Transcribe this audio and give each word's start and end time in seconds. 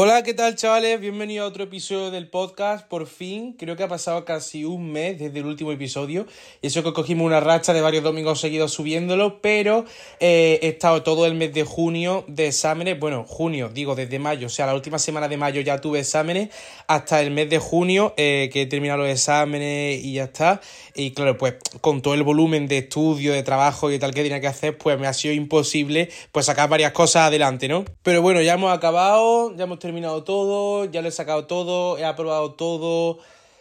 Hola, 0.00 0.22
¿qué 0.22 0.32
tal 0.32 0.54
chavales? 0.54 1.00
Bienvenido 1.00 1.42
a 1.42 1.48
otro 1.48 1.64
episodio 1.64 2.12
del 2.12 2.30
podcast. 2.30 2.86
Por 2.86 3.08
fin, 3.08 3.54
creo 3.54 3.74
que 3.74 3.82
ha 3.82 3.88
pasado 3.88 4.24
casi 4.24 4.64
un 4.64 4.92
mes 4.92 5.18
desde 5.18 5.40
el 5.40 5.46
último 5.46 5.72
episodio. 5.72 6.24
Y 6.62 6.68
eso 6.68 6.84
que 6.84 6.92
cogimos 6.92 7.26
una 7.26 7.40
racha 7.40 7.72
de 7.72 7.80
varios 7.80 8.04
domingos 8.04 8.38
seguidos 8.38 8.72
subiéndolo, 8.72 9.42
pero 9.42 9.86
eh, 10.20 10.60
he 10.62 10.68
estado 10.68 11.02
todo 11.02 11.26
el 11.26 11.34
mes 11.34 11.52
de 11.52 11.64
junio 11.64 12.24
de 12.28 12.46
exámenes. 12.46 13.00
Bueno, 13.00 13.24
junio, 13.26 13.70
digo, 13.74 13.96
desde 13.96 14.20
mayo, 14.20 14.46
o 14.46 14.50
sea, 14.50 14.66
la 14.66 14.74
última 14.76 15.00
semana 15.00 15.26
de 15.26 15.36
mayo 15.36 15.60
ya 15.62 15.80
tuve 15.80 15.98
exámenes, 15.98 16.50
hasta 16.86 17.20
el 17.20 17.32
mes 17.32 17.50
de 17.50 17.58
junio 17.58 18.14
eh, 18.16 18.50
que 18.52 18.62
he 18.62 18.66
terminado 18.66 19.00
los 19.00 19.10
exámenes 19.10 20.00
y 20.04 20.12
ya 20.12 20.24
está. 20.26 20.60
Y 20.94 21.10
claro, 21.10 21.36
pues 21.36 21.54
con 21.80 22.02
todo 22.02 22.14
el 22.14 22.22
volumen 22.22 22.68
de 22.68 22.78
estudio, 22.78 23.32
de 23.32 23.42
trabajo 23.42 23.90
y 23.90 23.98
tal 23.98 24.14
que 24.14 24.22
tenía 24.22 24.40
que 24.40 24.46
hacer, 24.46 24.78
pues 24.78 24.96
me 24.96 25.08
ha 25.08 25.12
sido 25.12 25.34
imposible 25.34 26.08
pues 26.30 26.46
sacar 26.46 26.68
varias 26.68 26.92
cosas 26.92 27.22
adelante, 27.22 27.66
¿no? 27.66 27.84
Pero 28.04 28.22
bueno, 28.22 28.40
ya 28.42 28.54
hemos 28.54 28.72
acabado, 28.72 29.56
ya 29.56 29.64
hemos 29.64 29.80
terminado 29.80 29.87
todo, 30.24 30.84
ya 30.84 31.02
lo 31.02 31.08
he 31.08 31.12
sacado 31.12 31.46
todo, 31.46 31.98
he 31.98 32.04
aprobado 32.04 32.52
todo. 32.52 33.18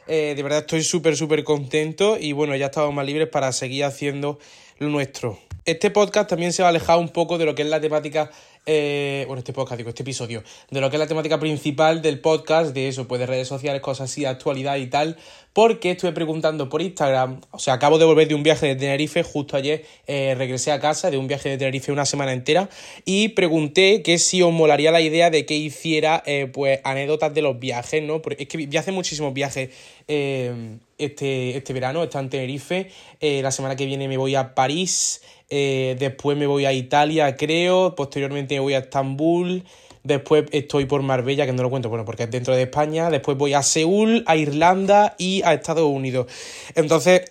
Eh, 0.08 0.34
de 0.36 0.44
verdad 0.44 0.60
estoy 0.60 0.84
súper, 0.84 1.18
súper 1.18 1.44
contento 1.44 2.18
y 2.20 2.32
bueno, 2.32 2.56
ya 2.56 2.68
estamos 2.68 2.94
más 2.94 3.06
libres 3.06 3.28
para 3.28 3.52
seguir 3.52 3.84
haciendo 3.84 4.40
lo 4.80 4.90
nuestro. 4.90 5.38
Este 5.66 5.92
podcast 5.92 6.30
también 6.30 6.54
se 6.54 6.62
va 6.62 6.70
a 6.70 6.72
alejar 6.72 6.98
un 6.98 7.10
poco 7.10 7.38
de 7.38 7.46
lo 7.46 7.56
que 7.56 7.64
es 7.64 7.68
la 7.68 7.82
temática 7.82 8.32
eh, 8.70 9.24
bueno, 9.28 9.40
este 9.40 9.54
podcast, 9.54 9.78
digo, 9.78 9.90
este 9.90 10.04
episodio, 10.04 10.44
de 10.70 10.82
lo 10.82 10.90
que 10.90 10.98
es 10.98 11.00
la 11.00 11.08
temática 11.08 11.40
principal 11.40 12.02
del 12.02 12.20
podcast, 12.20 12.74
de 12.74 12.90
eso, 12.90 13.08
pues 13.08 13.20
de 13.20 13.26
redes 13.26 13.48
sociales, 13.48 13.82
cosas 13.82 14.12
así, 14.12 14.26
actualidad 14.26 14.76
y 14.76 14.88
tal, 14.88 15.16
porque 15.54 15.92
estuve 15.92 16.12
preguntando 16.12 16.68
por 16.68 16.82
Instagram, 16.82 17.40
o 17.52 17.60
sea, 17.60 17.76
acabo 17.76 17.98
de 17.98 18.04
volver 18.04 18.28
de 18.28 18.36
un 18.36 18.44
viaje 18.44 18.68
de 18.68 18.76
Tenerife, 18.76 19.24
justo 19.24 19.56
ayer 19.56 19.86
eh, 20.06 20.36
regresé 20.38 20.74
a 20.74 20.82
casa 20.82 21.10
de 21.10 21.18
un 21.18 21.28
viaje 21.28 21.48
de 21.48 21.58
Tenerife 21.58 21.94
una 21.94 22.06
semana 22.06 22.34
entera, 22.34 22.70
y 23.06 23.30
pregunté 23.30 24.02
que 24.04 24.20
si 24.20 24.42
os 24.42 24.52
molaría 24.52 24.92
la 24.92 25.00
idea 25.00 25.30
de 25.30 25.46
que 25.46 25.56
hiciera, 25.56 26.22
eh, 26.26 26.52
pues, 26.54 26.82
anécdotas 26.84 27.34
de 27.34 27.42
los 27.42 27.58
viajes, 27.58 28.04
¿no? 28.04 28.22
Porque 28.22 28.44
es 28.44 28.50
que 28.50 28.68
ya 28.68 28.82
hace 28.82 28.92
muchísimos 28.92 29.34
viajes 29.34 29.70
este, 30.10 31.58
este 31.58 31.74
verano, 31.74 32.04
está 32.04 32.20
en 32.20 32.30
Tenerife, 32.30 32.92
la 33.22 33.52
semana 33.52 33.76
que 33.76 33.86
viene 33.86 34.08
me 34.08 34.18
voy 34.18 34.36
a 34.36 34.56
París, 34.56 35.22
eh, 35.50 35.96
después 36.00 36.38
me 36.38 36.48
voy 36.48 36.66
a 36.66 36.74
Italia, 36.74 37.36
creo, 37.38 37.96
posteriormente 37.96 38.56
me 38.56 38.60
voy 38.60 38.74
a 38.74 38.80
Estambul, 38.80 39.64
después 40.04 40.46
estoy 40.52 40.86
por 40.86 41.02
Marbella, 41.04 41.46
que 41.46 41.54
no 41.54 41.64
lo 41.64 41.70
cuento, 41.70 41.90
bueno, 41.90 42.06
porque 42.06 42.24
es 42.24 42.32
dentro 42.32 42.56
de 42.56 42.64
España, 42.64 43.10
después 43.10 43.38
voy 43.38 43.54
a 43.54 43.64
Seúl, 43.64 44.24
a 44.26 44.36
Irlanda 44.36 45.16
y 45.18 45.42
a 45.44 45.54
Estados 45.54 45.86
Unidos. 45.86 46.28
Entonces, 46.76 47.24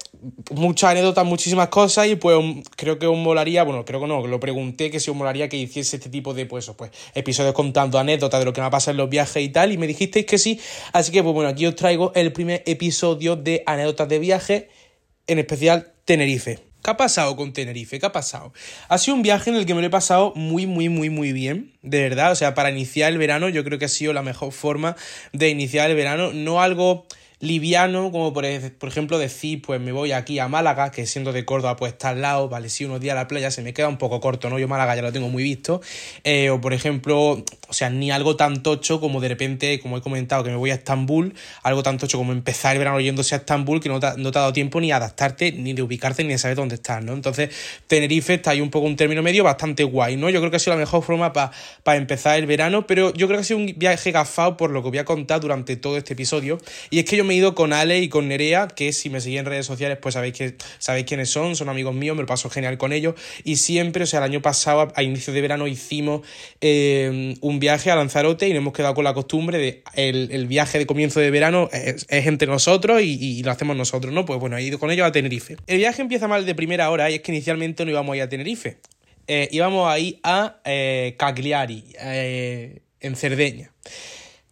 muchas 0.50 0.91
anécdotas, 0.91 1.25
muchísimas 1.25 1.69
cosas 1.69 2.08
y 2.08 2.17
pues 2.17 2.39
creo 2.77 2.98
que 2.98 3.06
os 3.06 3.17
molaría, 3.17 3.64
bueno, 3.64 3.84
creo 3.84 4.00
que 4.00 4.06
no, 4.06 4.27
lo 4.27 4.41
pregunté 4.41 4.91
que 4.91 5.01
si 5.01 5.11
os 5.11 5.17
molaría 5.17 5.48
que 5.48 5.56
hiciese 5.56 5.97
este 5.97 6.11
tipo 6.11 6.34
de 6.34 6.47
pues, 6.47 6.70
pues 6.70 6.91
episodios 7.14 7.55
contando 7.55 7.98
anécdotas 7.98 8.41
de 8.41 8.47
lo 8.47 8.53
que 8.53 8.61
me 8.61 8.67
ha 8.67 8.70
pasado 8.70 8.92
en 8.92 8.98
los 8.98 9.11
viajes 9.11 9.42
y 9.42 9.48
tal 9.48 9.73
y 9.73 9.78
me 9.78 9.86
dijisteis 9.86 10.27
que 10.27 10.39
sí, 10.39 10.61
así 10.92 11.12
que 11.12 11.23
pues 11.23 11.34
bueno, 11.34 11.51
aquí 11.51 11.67
os 11.67 11.77
traigo 11.77 12.12
el 12.14 12.33
primer 12.33 12.62
episodio 12.67 13.36
de 13.36 13.62
anécdotas 13.67 14.08
de 14.08 14.19
viaje, 14.19 14.69
en 15.27 15.39
especial 15.39 15.92
Tenerife. 16.05 16.66
¿Qué 16.87 16.92
ha 16.92 16.97
pasado 16.97 17.34
con 17.34 17.53
Tenerife? 17.53 17.98
¿Qué 17.98 18.06
ha 18.06 18.12
pasado? 18.12 18.53
Ha 18.87 18.98
sido 18.98 19.17
un 19.17 19.23
viaje 19.23 19.51
en 19.51 19.56
el 19.56 19.67
que 19.67 19.75
me 19.75 19.81
lo 19.81 19.89
he 19.89 19.91
pasado 19.91 20.33
muy, 20.37 20.69
muy, 20.69 20.89
muy, 20.89 21.11
muy 21.11 21.33
bien. 21.33 21.73
De 21.83 22.01
verdad. 22.01 22.31
O 22.31 22.37
sea, 22.37 22.55
para 22.55 22.70
iniciar 22.70 23.11
el 23.11 23.19
verano, 23.19 23.48
yo 23.48 23.65
creo 23.65 23.81
que 23.81 23.87
ha 23.87 23.89
sido 23.89 24.12
la 24.12 24.23
mejor 24.23 24.53
forma 24.53 24.95
de 25.33 25.48
iniciar 25.48 25.91
el 25.91 25.97
verano. 25.97 26.33
No 26.33 26.62
algo 26.62 27.09
liviano, 27.41 28.11
como 28.11 28.33
por, 28.33 28.47
por, 28.79 28.89
ejemplo 28.89 29.19
decir, 29.19 29.61
pues 29.61 29.79
me 29.79 29.92
voy 29.92 30.12
aquí 30.12 30.39
a 30.39 30.48
Málaga, 30.48 30.91
que 30.91 31.06
siendo 31.06 31.33
de 31.33 31.45
Córdoba, 31.45 31.77
pues 31.77 31.92
está 31.92 32.09
al 32.11 32.23
lado, 32.23 32.48
vale, 32.48 32.70
si 32.70 32.87
unos 32.87 33.01
días 33.01 33.12
a 33.12 33.17
la 33.17 33.29
playa 33.29 33.51
se 33.51 33.61
me 33.61 33.75
queda 33.75 33.89
un 33.89 33.98
poco 33.98 34.20
corto, 34.20 34.48
¿no? 34.48 34.59
Yo 34.59 34.69
Málaga 34.69 34.97
ya 34.97 35.03
lo 35.03 35.12
tengo 35.12 35.29
muy 35.29 35.42
visto. 35.42 35.83
Eh, 36.25 36.48
o 36.48 36.61
por 36.61 36.73
ejemplo, 36.73 37.45
o 37.69 37.73
sea, 37.73 37.91
ni 37.91 38.11
algo 38.11 38.37
tan 38.37 38.62
tocho 38.62 39.01
como 39.01 39.20
de 39.20 39.29
repente, 39.29 39.79
como 39.81 39.98
he 39.98 40.01
comentado, 40.01 40.45
que 40.45 40.51
me 40.51 40.57
voy 40.57 40.70
a 40.70 40.75
Estambul, 40.75 41.34
algo 41.62 41.83
tan 41.83 41.98
tocho 41.98 42.17
como 42.17 42.33
empezar 42.33 42.73
el 42.73 42.79
verano 42.79 43.01
yéndose 43.01 43.34
a 43.34 43.39
Estambul, 43.39 43.81
que 43.81 43.91
no 43.91 44.01
te, 44.01 44.17
no 44.17 44.31
te 44.31 44.39
ha 44.39 44.41
dado 44.41 44.55
tiempo 44.55 44.81
ni 44.81 44.91
a 44.91 44.97
adaptarte, 44.97 45.53
ni 45.53 45.75
de 45.75 45.83
ubicarte, 45.83 46.25
ni 46.25 46.31
de 46.31 46.39
saber 46.39 46.57
dónde 46.57 46.77
estás, 46.77 47.05
¿no? 47.05 47.13
Entonces, 47.13 47.51
Tenerife 47.86 48.35
está 48.35 48.53
ahí 48.53 48.63
un 48.63 48.70
poco 48.70 48.86
un 48.86 48.97
término 48.97 49.23
medio 49.23 49.45
bastante 49.45 49.85
guay, 49.85 50.17
¿no? 50.17 50.30
Yo 50.30 50.41
creo 50.41 50.51
que 50.51 50.57
ha 50.57 50.61
sido 50.61 50.74
la 50.74 50.80
mejor 50.80 51.03
forma 51.03 51.35
para 51.35 51.53
empezar 51.98 52.39
el 52.39 52.47
verano, 52.47 52.86
pero 52.86 53.13
yo 53.13 53.27
creo 53.27 53.39
que 53.39 53.42
ha 53.42 53.45
sido 53.45 53.58
un 53.58 53.74
viaje 53.77 54.11
gafado 54.11 54.57
por 54.57 54.70
lo 54.70 54.83
que 54.83 54.89
voy 54.89 54.98
a 54.98 55.05
contar 55.05 55.41
durante 55.41 55.77
todo 55.77 55.98
este 55.98 56.14
episodio. 56.14 56.58
Y 56.89 56.98
es 57.01 57.05
que 57.05 57.17
yo 57.18 57.26
me 57.27 57.35
he 57.35 57.37
ido 57.37 57.55
con 57.55 57.73
Ale 57.73 57.98
y 58.01 58.09
con 58.09 58.29
Nerea, 58.29 58.69
que 58.69 58.92
si 58.92 59.11
me 59.11 59.20
seguís 59.20 59.41
en 59.41 59.47
redes 59.47 59.67
sociales, 59.67 59.98
pues 60.01 60.14
sabéis, 60.14 60.35
que, 60.35 60.57
sabéis 60.79 61.07
quiénes 61.07 61.29
son, 61.29 61.57
son 61.57 61.69
amigos 61.69 61.95
míos, 61.95 62.17
me 62.17 62.23
lo 62.23 62.27
paso 62.27 62.48
genial 62.48 62.79
con 62.79 62.92
ellos. 62.92 63.14
Y 63.45 63.57
siempre, 63.57 64.05
o 64.05 64.07
sea, 64.07 64.20
el 64.20 64.25
año 64.25 64.42
pasado, 64.42 64.92
a 64.95 65.03
inicio 65.03 65.33
de 65.33 65.41
verano, 65.41 65.67
hicimos 65.67 66.23
eh, 66.61 67.35
un 67.41 67.59
viaje 67.59 67.91
a 67.91 67.97
Lanzarote 67.97 68.48
y 68.48 68.51
nos 68.51 68.59
hemos 68.59 68.73
quedado 68.73 68.95
con 68.95 69.05
la 69.05 69.15
costumbre 69.15 69.59
de 69.59 69.83
el, 69.95 70.47
viaje 70.47 70.79
de 70.79 70.86
comienzo 70.86 71.20
de 71.20 71.31
verano 71.31 71.69
es, 71.73 72.07
entre 72.09 72.48
nosotros 72.48 73.03
y, 73.03 73.42
lo 73.42 73.51
hacemos 73.51 73.77
nosotros, 73.77 74.13
¿no? 74.13 74.25
Pues 74.25 74.41
bueno, 74.41 74.57
he 74.57 74.63
ido 74.63 74.79
con 74.79 74.91
ellos 74.91 75.07
a 75.07 75.13
Tenerife. 75.13 75.57
El 75.67 75.79
viaje 75.79 76.03
empieza 76.03 76.29
mal 76.29 76.47
de 76.47 76.55
primera 76.55 76.91
hora 76.91 77.11
y 77.11 77.15
es 77.15 77.20
que 77.20 77.33
inicialmente 77.33 77.85
no 77.85 77.91
íbamos 77.91 78.15
a 78.15 78.17
ir 78.17 78.23
a 78.23 78.29
Tenerife. 78.29 78.79
Eh, 79.27 79.48
íbamos 79.51 79.89
a 79.89 79.97
a 80.23 80.61
eh, 80.65 81.15
Cagliari, 81.19 81.85
en 81.98 83.17
Cerdeña. 83.17 83.73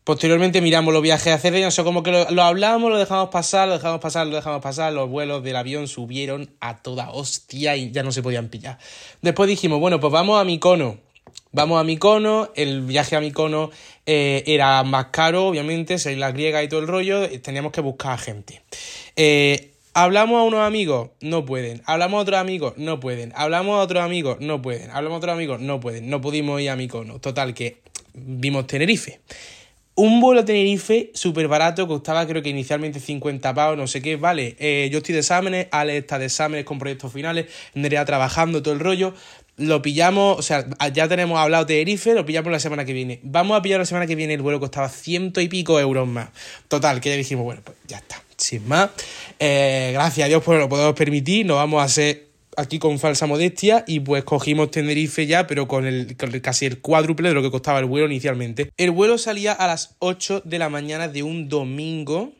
Posteriormente 0.04 0.60
miramos 0.60 0.92
los 0.92 1.02
viajes 1.02 1.32
a 1.32 1.38
Cerdeña, 1.38 1.68
o 1.68 1.70
sea, 1.70 1.82
como 1.82 2.02
que 2.02 2.10
lo, 2.12 2.42
hablamos, 2.42 2.90
lo 2.90 2.98
dejamos 2.98 3.30
pasar, 3.30 3.68
lo 3.68 3.74
dejamos 3.74 4.00
pasar, 4.00 4.26
lo 4.26 4.36
dejamos 4.36 4.60
pasar, 4.60 4.92
los 4.92 5.08
vuelos 5.08 5.42
del 5.42 5.56
avión 5.56 5.88
subieron 5.88 6.50
a 6.60 6.82
toda 6.82 7.10
hostia 7.10 7.76
y 7.76 7.90
ya 7.90 8.02
no 8.02 8.12
se 8.12 8.22
podían 8.22 8.48
pillar. 8.48 8.78
Después 9.22 9.48
dijimos, 9.48 9.80
bueno, 9.80 10.00
pues 10.00 10.12
vamos 10.12 10.38
a 10.38 10.44
Micono. 10.44 10.98
Vamos 11.52 11.80
a 11.80 11.84
Micono, 11.84 12.50
el 12.54 12.82
viaje 12.82 13.16
a 13.16 13.20
Micono 13.20 13.70
eh, 14.04 14.44
era 14.46 14.82
más 14.82 15.06
caro, 15.06 15.46
obviamente, 15.46 15.98
ser 15.98 16.18
la 16.18 16.32
griega 16.32 16.62
y 16.62 16.68
todo 16.68 16.80
el 16.80 16.86
rollo, 16.86 17.26
teníamos 17.40 17.72
que 17.72 17.80
buscar 17.80 18.12
a 18.12 18.18
gente. 18.18 18.62
Eh, 19.16 19.70
Hablamos 19.96 20.40
a 20.40 20.42
unos 20.42 20.58
amigos, 20.66 21.10
no 21.20 21.44
pueden. 21.44 21.80
Hablamos 21.86 22.18
a 22.18 22.22
otros 22.22 22.40
amigos, 22.40 22.74
no 22.76 22.98
pueden. 22.98 23.32
Hablamos 23.36 23.78
a 23.78 23.82
otros 23.82 24.02
amigos, 24.02 24.38
no 24.40 24.60
pueden. 24.60 24.90
Hablamos 24.90 25.14
a 25.14 25.18
otros 25.18 25.32
amigos, 25.34 25.60
no 25.60 25.78
pueden. 25.78 26.10
No 26.10 26.20
pudimos 26.20 26.60
ir 26.60 26.70
a 26.70 26.74
Micono. 26.74 27.20
Total, 27.20 27.54
que 27.54 27.78
vimos 28.12 28.66
Tenerife. 28.66 29.20
Un 29.96 30.20
vuelo 30.20 30.40
a 30.40 30.44
Tenerife 30.44 31.12
súper 31.14 31.46
barato, 31.46 31.86
costaba 31.86 32.26
creo 32.26 32.42
que 32.42 32.48
inicialmente 32.48 32.98
50 32.98 33.54
pavos, 33.54 33.76
no 33.76 33.86
sé 33.86 34.02
qué, 34.02 34.16
vale, 34.16 34.56
eh, 34.58 34.88
yo 34.90 34.98
estoy 34.98 35.12
de 35.12 35.20
exámenes, 35.20 35.68
Ale 35.70 35.98
está 35.98 36.18
de 36.18 36.26
exámenes 36.26 36.64
con 36.64 36.80
proyectos 36.80 37.12
finales, 37.12 37.46
Nerea 37.74 38.04
trabajando, 38.04 38.60
todo 38.60 38.74
el 38.74 38.80
rollo, 38.80 39.14
lo 39.56 39.82
pillamos, 39.82 40.36
o 40.36 40.42
sea, 40.42 40.66
ya 40.92 41.06
tenemos 41.06 41.38
hablado 41.38 41.64
de 41.64 41.74
Tenerife, 41.74 42.12
lo 42.12 42.26
pillamos 42.26 42.50
la 42.50 42.58
semana 42.58 42.84
que 42.84 42.92
viene. 42.92 43.20
Vamos 43.22 43.56
a 43.56 43.62
pillar 43.62 43.78
la 43.78 43.86
semana 43.86 44.08
que 44.08 44.16
viene, 44.16 44.34
el 44.34 44.42
vuelo 44.42 44.58
costaba 44.58 44.88
ciento 44.88 45.40
y 45.40 45.46
pico 45.46 45.78
euros 45.78 46.08
más. 46.08 46.30
Total, 46.66 47.00
que 47.00 47.10
ya 47.10 47.16
dijimos, 47.16 47.44
bueno, 47.44 47.60
pues 47.64 47.76
ya 47.86 47.98
está, 47.98 48.20
sin 48.36 48.66
más. 48.66 48.90
Eh, 49.38 49.90
gracias 49.92 50.24
a 50.24 50.28
Dios 50.28 50.42
pues 50.42 50.58
lo 50.58 50.68
podemos 50.68 50.94
permitir, 50.94 51.46
no 51.46 51.54
vamos 51.54 51.80
a 51.80 51.84
hacer 51.84 52.33
aquí 52.56 52.78
con 52.78 52.98
falsa 52.98 53.26
modestia 53.26 53.84
y 53.86 54.00
pues 54.00 54.24
cogimos 54.24 54.70
Tenerife 54.70 55.26
ya, 55.26 55.46
pero 55.46 55.68
con 55.68 55.86
el, 55.86 56.16
casi 56.42 56.66
el 56.66 56.80
cuádruple 56.80 57.28
de 57.28 57.34
lo 57.34 57.42
que 57.42 57.50
costaba 57.50 57.78
el 57.78 57.86
vuelo 57.86 58.06
inicialmente. 58.06 58.70
El 58.76 58.90
vuelo 58.90 59.18
salía 59.18 59.52
a 59.52 59.66
las 59.66 59.96
8 59.98 60.42
de 60.44 60.58
la 60.58 60.68
mañana 60.68 61.08
de 61.08 61.22
un 61.22 61.48
domingo, 61.48 62.32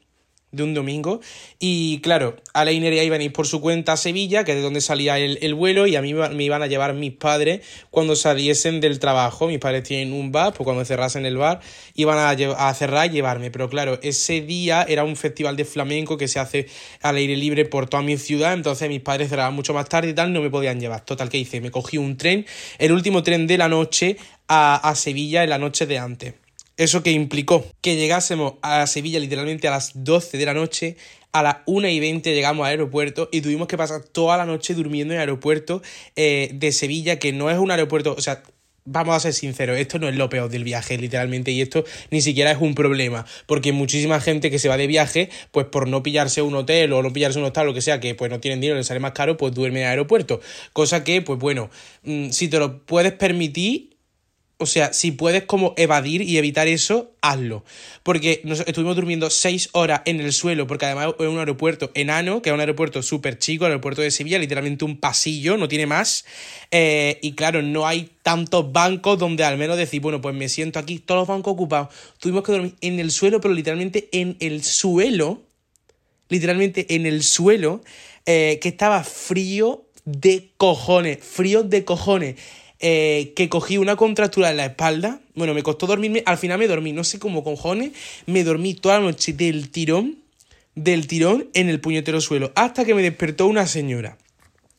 de 0.54 0.62
un 0.62 0.74
domingo. 0.74 1.20
Y 1.58 2.00
claro, 2.00 2.36
a 2.52 2.64
la 2.64 2.72
Ineria 2.72 3.04
iban 3.04 3.22
ir 3.22 3.32
por 3.32 3.46
su 3.46 3.60
cuenta 3.60 3.92
a 3.92 3.96
Sevilla, 3.96 4.44
que 4.44 4.52
es 4.52 4.56
de 4.56 4.62
donde 4.62 4.80
salía 4.80 5.18
el, 5.18 5.54
vuelo, 5.54 5.86
y 5.86 5.96
a 5.96 6.02
mí 6.02 6.14
me 6.14 6.44
iban 6.44 6.62
a 6.62 6.66
llevar 6.66 6.94
mis 6.94 7.12
padres 7.12 7.60
cuando 7.90 8.16
saliesen 8.16 8.80
del 8.80 8.98
trabajo. 8.98 9.48
Mis 9.48 9.58
padres 9.58 9.82
tienen 9.82 10.12
un 10.12 10.32
bar, 10.32 10.52
pues 10.52 10.64
cuando 10.64 10.84
cerrasen 10.84 11.26
el 11.26 11.36
bar 11.36 11.60
iban 11.94 12.18
a, 12.18 12.30
a 12.68 12.74
cerrar 12.74 13.06
y 13.06 13.10
llevarme. 13.10 13.50
Pero 13.50 13.68
claro, 13.68 13.98
ese 14.02 14.40
día 14.40 14.84
era 14.88 15.04
un 15.04 15.16
festival 15.16 15.56
de 15.56 15.64
flamenco 15.64 16.16
que 16.16 16.28
se 16.28 16.38
hace 16.38 16.66
al 17.02 17.16
aire 17.16 17.36
libre 17.36 17.64
por 17.64 17.88
toda 17.88 18.02
mi 18.02 18.16
ciudad, 18.16 18.52
entonces 18.52 18.88
mis 18.88 19.00
padres 19.00 19.28
cerraban 19.28 19.54
mucho 19.54 19.74
más 19.74 19.88
tarde 19.88 20.10
y 20.10 20.14
tal, 20.14 20.32
no 20.32 20.40
me 20.40 20.50
podían 20.50 20.80
llevar. 20.80 21.04
Total, 21.04 21.28
¿qué 21.28 21.38
hice? 21.38 21.60
Me 21.60 21.70
cogí 21.70 21.98
un 21.98 22.16
tren, 22.16 22.46
el 22.78 22.92
último 22.92 23.22
tren 23.22 23.46
de 23.46 23.58
la 23.58 23.68
noche 23.68 24.16
a, 24.48 24.76
a 24.76 24.94
Sevilla 24.94 25.42
en 25.42 25.50
la 25.50 25.58
noche 25.58 25.86
de 25.86 25.98
antes. 25.98 26.43
Eso 26.76 27.02
que 27.02 27.12
implicó 27.12 27.64
que 27.80 27.96
llegásemos 27.96 28.54
a 28.62 28.86
Sevilla 28.86 29.20
literalmente 29.20 29.68
a 29.68 29.70
las 29.70 29.92
12 29.94 30.38
de 30.38 30.46
la 30.46 30.54
noche, 30.54 30.96
a 31.30 31.42
las 31.42 31.56
1 31.66 31.88
y 31.88 32.00
20 32.00 32.34
llegamos 32.34 32.64
al 32.64 32.72
aeropuerto 32.72 33.28
y 33.30 33.40
tuvimos 33.42 33.68
que 33.68 33.76
pasar 33.76 34.02
toda 34.02 34.36
la 34.36 34.44
noche 34.44 34.74
durmiendo 34.74 35.14
en 35.14 35.18
el 35.18 35.22
aeropuerto 35.22 35.82
eh, 36.16 36.50
de 36.52 36.72
Sevilla, 36.72 37.18
que 37.18 37.32
no 37.32 37.50
es 37.50 37.58
un 37.58 37.70
aeropuerto, 37.70 38.14
o 38.16 38.20
sea, 38.20 38.42
vamos 38.84 39.16
a 39.16 39.20
ser 39.20 39.32
sinceros, 39.32 39.78
esto 39.78 39.98
no 39.98 40.08
es 40.08 40.16
lo 40.16 40.28
peor 40.28 40.50
del 40.50 40.64
viaje, 40.64 40.98
literalmente, 40.98 41.50
y 41.50 41.60
esto 41.60 41.84
ni 42.10 42.20
siquiera 42.20 42.50
es 42.50 42.58
un 42.60 42.74
problema, 42.74 43.24
porque 43.46 43.72
muchísima 43.72 44.20
gente 44.20 44.50
que 44.50 44.58
se 44.58 44.68
va 44.68 44.76
de 44.76 44.86
viaje, 44.86 45.30
pues 45.52 45.66
por 45.66 45.88
no 45.88 46.02
pillarse 46.02 46.42
un 46.42 46.54
hotel 46.54 46.92
o 46.92 47.02
no 47.02 47.12
pillarse 47.12 47.38
un 47.38 47.46
hostal, 47.46 47.66
lo 47.66 47.74
que 47.74 47.80
sea, 47.80 48.00
que 48.00 48.14
pues 48.14 48.30
no 48.30 48.40
tienen 48.40 48.60
dinero, 48.60 48.76
les 48.76 48.86
sale 48.86 49.00
más 49.00 49.12
caro, 49.12 49.36
pues 49.36 49.54
duerme 49.54 49.80
en 49.80 49.86
el 49.86 49.90
aeropuerto. 49.90 50.40
Cosa 50.72 51.02
que, 51.02 51.22
pues 51.22 51.38
bueno, 51.38 51.70
mm, 52.02 52.30
si 52.30 52.48
te 52.48 52.58
lo 52.58 52.84
puedes 52.84 53.12
permitir, 53.12 53.93
o 54.58 54.66
sea, 54.66 54.92
si 54.92 55.10
puedes 55.10 55.44
como 55.44 55.74
evadir 55.76 56.22
y 56.22 56.38
evitar 56.38 56.68
eso, 56.68 57.12
hazlo. 57.20 57.64
Porque 58.04 58.40
nos 58.44 58.60
estuvimos 58.60 58.94
durmiendo 58.94 59.28
seis 59.28 59.68
horas 59.72 60.02
en 60.04 60.20
el 60.20 60.32
suelo, 60.32 60.68
porque 60.68 60.86
además 60.86 61.14
es 61.18 61.26
un 61.26 61.38
aeropuerto 61.38 61.90
enano, 61.94 62.40
que 62.40 62.50
es 62.50 62.54
un 62.54 62.60
aeropuerto 62.60 63.02
súper 63.02 63.38
chico, 63.38 63.66
el 63.66 63.72
aeropuerto 63.72 64.02
de 64.02 64.12
Sevilla, 64.12 64.38
literalmente 64.38 64.84
un 64.84 65.00
pasillo, 65.00 65.56
no 65.56 65.66
tiene 65.66 65.86
más. 65.86 66.24
Eh, 66.70 67.18
y 67.20 67.32
claro, 67.32 67.62
no 67.62 67.86
hay 67.86 68.10
tantos 68.22 68.72
bancos 68.72 69.18
donde 69.18 69.42
al 69.42 69.58
menos 69.58 69.76
decir, 69.76 70.00
bueno, 70.00 70.20
pues 70.20 70.36
me 70.36 70.48
siento 70.48 70.78
aquí, 70.78 71.00
todos 71.00 71.22
los 71.22 71.28
bancos 71.28 71.52
ocupados. 71.52 71.88
Tuvimos 72.20 72.44
que 72.44 72.52
dormir 72.52 72.74
en 72.80 73.00
el 73.00 73.10
suelo, 73.10 73.40
pero 73.40 73.54
literalmente 73.54 74.08
en 74.12 74.36
el 74.38 74.62
suelo, 74.62 75.42
literalmente 76.28 76.94
en 76.94 77.06
el 77.06 77.24
suelo, 77.24 77.82
eh, 78.24 78.60
que 78.62 78.68
estaba 78.68 79.02
frío 79.02 79.84
de 80.04 80.50
cojones, 80.56 81.18
frío 81.22 81.64
de 81.64 81.84
cojones. 81.84 82.36
Eh, 82.86 83.32
que 83.34 83.48
cogí 83.48 83.78
una 83.78 83.96
contractura 83.96 84.50
en 84.50 84.58
la 84.58 84.66
espalda. 84.66 85.18
Bueno, 85.34 85.54
me 85.54 85.62
costó 85.62 85.86
dormirme, 85.86 86.22
al 86.26 86.36
final 86.36 86.58
me 86.58 86.66
dormí, 86.66 86.92
no 86.92 87.02
sé 87.02 87.18
cómo 87.18 87.42
cojones, 87.42 87.92
me 88.26 88.44
dormí 88.44 88.74
toda 88.74 88.98
la 88.98 89.06
noche 89.06 89.32
del 89.32 89.70
tirón, 89.70 90.18
del 90.74 91.06
tirón 91.06 91.48
en 91.54 91.70
el 91.70 91.80
puñetero 91.80 92.20
suelo, 92.20 92.52
hasta 92.54 92.84
que 92.84 92.94
me 92.94 93.00
despertó 93.00 93.46
una 93.46 93.66
señora. 93.66 94.18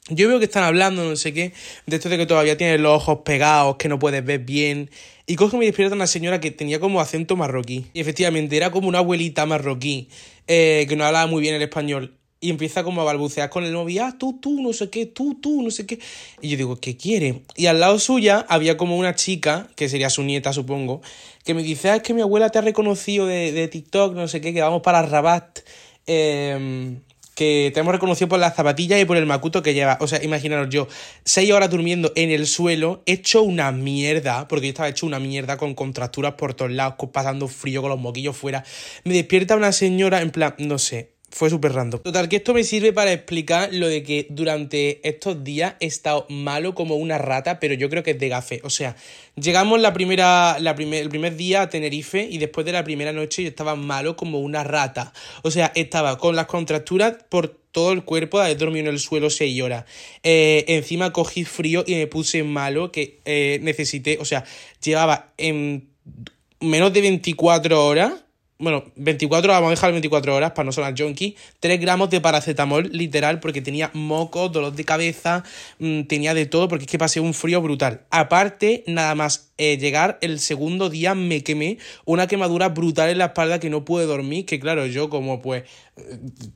Yo 0.07 0.27
veo 0.27 0.37
que 0.37 0.45
están 0.45 0.65
hablando, 0.65 1.03
no 1.03 1.15
sé 1.15 1.33
qué, 1.33 1.53
de 1.87 1.95
esto 1.95 2.09
de 2.09 2.19
que 2.19 2.27
todavía 2.27 2.55
tienes 2.55 2.79
los 2.79 2.95
ojos 2.95 3.21
pegados, 3.25 3.77
que 3.77 3.89
no 3.89 3.97
puedes 3.97 4.23
ver 4.23 4.41
bien. 4.41 4.91
Y 5.25 5.35
coge 5.35 5.57
me 5.57 5.65
despierta 5.65 5.95
una 5.95 6.05
señora 6.05 6.39
que 6.39 6.51
tenía 6.51 6.79
como 6.79 7.01
acento 7.01 7.35
marroquí. 7.35 7.87
Y 7.91 8.01
efectivamente 8.01 8.55
era 8.55 8.69
como 8.69 8.87
una 8.87 8.99
abuelita 8.99 9.47
marroquí, 9.47 10.09
eh, 10.45 10.85
que 10.87 10.95
no 10.95 11.05
hablaba 11.05 11.25
muy 11.25 11.41
bien 11.41 11.55
el 11.55 11.61
español 11.63 12.13
y 12.39 12.49
empieza 12.49 12.83
como 12.83 13.01
a 13.01 13.05
balbucear 13.05 13.49
con 13.49 13.63
el 13.63 13.73
novio, 13.73 14.03
ah, 14.05 14.15
tú, 14.17 14.39
tú, 14.39 14.61
no 14.61 14.73
sé 14.73 14.89
qué, 14.89 15.05
tú, 15.05 15.35
tú, 15.35 15.63
no 15.63 15.71
sé 15.71 15.85
qué. 15.85 15.99
Y 16.41 16.49
yo 16.49 16.57
digo, 16.57 16.75
¿qué 16.75 16.97
quiere? 16.97 17.41
Y 17.55 17.65
al 17.67 17.79
lado 17.79 17.97
suya 17.97 18.45
había 18.49 18.77
como 18.77 18.97
una 18.97 19.15
chica, 19.15 19.67
que 19.75 19.89
sería 19.89 20.09
su 20.09 20.21
nieta, 20.23 20.53
supongo, 20.53 21.01
que 21.43 21.53
me 21.53 21.63
dice, 21.63 21.89
ah, 21.89 21.95
es 21.97 22.01
que 22.03 22.13
mi 22.13 22.21
abuela 22.21 22.49
te 22.49 22.59
ha 22.59 22.61
reconocido 22.61 23.25
de, 23.25 23.51
de 23.51 23.67
TikTok, 23.67 24.13
no 24.15 24.27
sé 24.27 24.41
qué, 24.41 24.53
que 24.53 24.61
vamos 24.61 24.81
para 24.81 25.01
Rabat, 25.01 25.59
em, 26.05 26.99
que 27.35 27.71
te 27.73 27.79
hemos 27.79 27.93
reconocido 27.93 28.29
por 28.29 28.39
las 28.39 28.55
zapatillas 28.55 29.01
y 29.01 29.05
por 29.05 29.17
el 29.17 29.25
macuto 29.25 29.61
que 29.61 29.73
lleva. 29.73 29.97
O 29.99 30.07
sea, 30.07 30.23
imaginaros 30.23 30.69
yo, 30.69 30.87
seis 31.23 31.51
horas 31.51 31.69
durmiendo 31.69 32.11
en 32.15 32.31
el 32.31 32.47
suelo, 32.47 33.01
hecho 33.05 33.43
una 33.43 33.71
mierda, 33.71 34.47
porque 34.47 34.67
yo 34.67 34.69
estaba 34.69 34.89
hecho 34.89 35.05
una 35.05 35.19
mierda 35.19 35.57
con 35.57 35.73
contracturas 35.73 36.33
por 36.35 36.53
todos 36.53 36.71
lados, 36.71 36.95
pasando 37.11 37.47
frío 37.47 37.81
con 37.81 37.89
los 37.89 37.99
moquillos 37.99 38.37
fuera. 38.37 38.63
Me 39.03 39.13
despierta 39.13 39.55
una 39.55 39.71
señora 39.71 40.21
en 40.21 40.31
plan, 40.31 40.55
no 40.59 40.77
sé, 40.79 41.14
fue 41.31 41.49
súper 41.49 41.73
random. 41.73 42.01
Total, 42.01 42.29
que 42.29 42.37
esto 42.37 42.53
me 42.53 42.63
sirve 42.63 42.93
para 42.93 43.11
explicar 43.11 43.73
lo 43.73 43.87
de 43.87 44.03
que 44.03 44.27
durante 44.29 45.07
estos 45.07 45.43
días 45.43 45.75
he 45.79 45.85
estado 45.87 46.25
malo 46.29 46.75
como 46.75 46.95
una 46.95 47.17
rata, 47.17 47.59
pero 47.59 47.73
yo 47.73 47.89
creo 47.89 48.03
que 48.03 48.11
es 48.11 48.19
de 48.19 48.29
gafe. 48.29 48.61
O 48.63 48.69
sea, 48.69 48.95
llegamos 49.35 49.81
la 49.81 49.91
primera, 49.91 50.57
la 50.59 50.71
el 50.71 51.09
primer 51.09 51.35
día 51.35 51.63
a 51.63 51.69
Tenerife 51.69 52.23
y 52.23 52.37
después 52.37 52.65
de 52.65 52.71
la 52.71 52.83
primera 52.83 53.11
noche 53.11 53.43
yo 53.43 53.49
estaba 53.49 53.75
malo 53.75 54.15
como 54.15 54.39
una 54.39 54.63
rata. 54.63 55.13
O 55.41 55.51
sea, 55.51 55.71
estaba 55.75 56.17
con 56.17 56.35
las 56.35 56.45
contracturas 56.45 57.17
por 57.27 57.49
todo 57.71 57.91
el 57.91 58.05
cuerpo 58.05 58.39
haber 58.39 58.57
dormido 58.57 58.87
en 58.87 58.93
el 58.93 58.99
suelo 58.99 59.29
seis 59.29 59.61
horas. 59.61 59.83
Eh, 60.23 60.63
encima 60.69 61.11
cogí 61.11 61.43
frío 61.43 61.83
y 61.85 61.95
me 61.95 62.07
puse 62.07 62.43
malo 62.43 62.91
que 62.91 63.19
eh, 63.25 63.59
necesité, 63.61 64.17
o 64.21 64.25
sea, 64.25 64.45
llevaba 64.81 65.33
en 65.37 65.89
menos 66.61 66.93
de 66.93 67.01
24 67.01 67.85
horas 67.85 68.24
bueno, 68.57 68.85
24 68.95 69.51
horas, 69.51 69.61
vamos 69.61 69.67
a 69.67 69.75
dejar 69.75 69.91
24 69.91 70.33
horas 70.33 70.51
para 70.51 70.65
no 70.65 70.71
sonar 70.71 70.93
junkie, 70.97 71.35
3 71.59 71.79
gramos 71.79 72.09
de 72.09 72.21
paracetamol, 72.21 72.89
literal, 72.91 73.41
porque 73.41 73.61
tenía 73.61 73.91
moco, 73.93 74.47
dolor 74.47 74.73
de 74.73 74.85
cabeza, 74.85 75.43
mm, 75.79 76.03
tenía 76.03 76.33
de 76.33 76.45
todo, 76.45 76.69
porque 76.69 76.85
es 76.85 76.91
que 76.91 76.97
pasé 76.97 77.19
un 77.19 77.33
frío 77.33 77.61
brutal. 77.61 78.05
Aparte, 78.11 78.85
nada 78.87 79.13
más 79.13 79.51
eh, 79.57 79.77
llegar 79.77 80.17
el 80.21 80.39
segundo 80.39 80.89
día 80.89 81.15
me 81.15 81.43
quemé 81.43 81.79
una 82.05 82.27
quemadura 82.27 82.69
brutal 82.69 83.09
en 83.09 83.17
la 83.17 83.25
espalda 83.25 83.59
que 83.59 83.69
no 83.69 83.83
pude 83.83 84.05
dormir, 84.05 84.45
que 84.45 84.59
claro, 84.59 84.85
yo 84.85 85.09
como 85.09 85.41
pues 85.41 85.63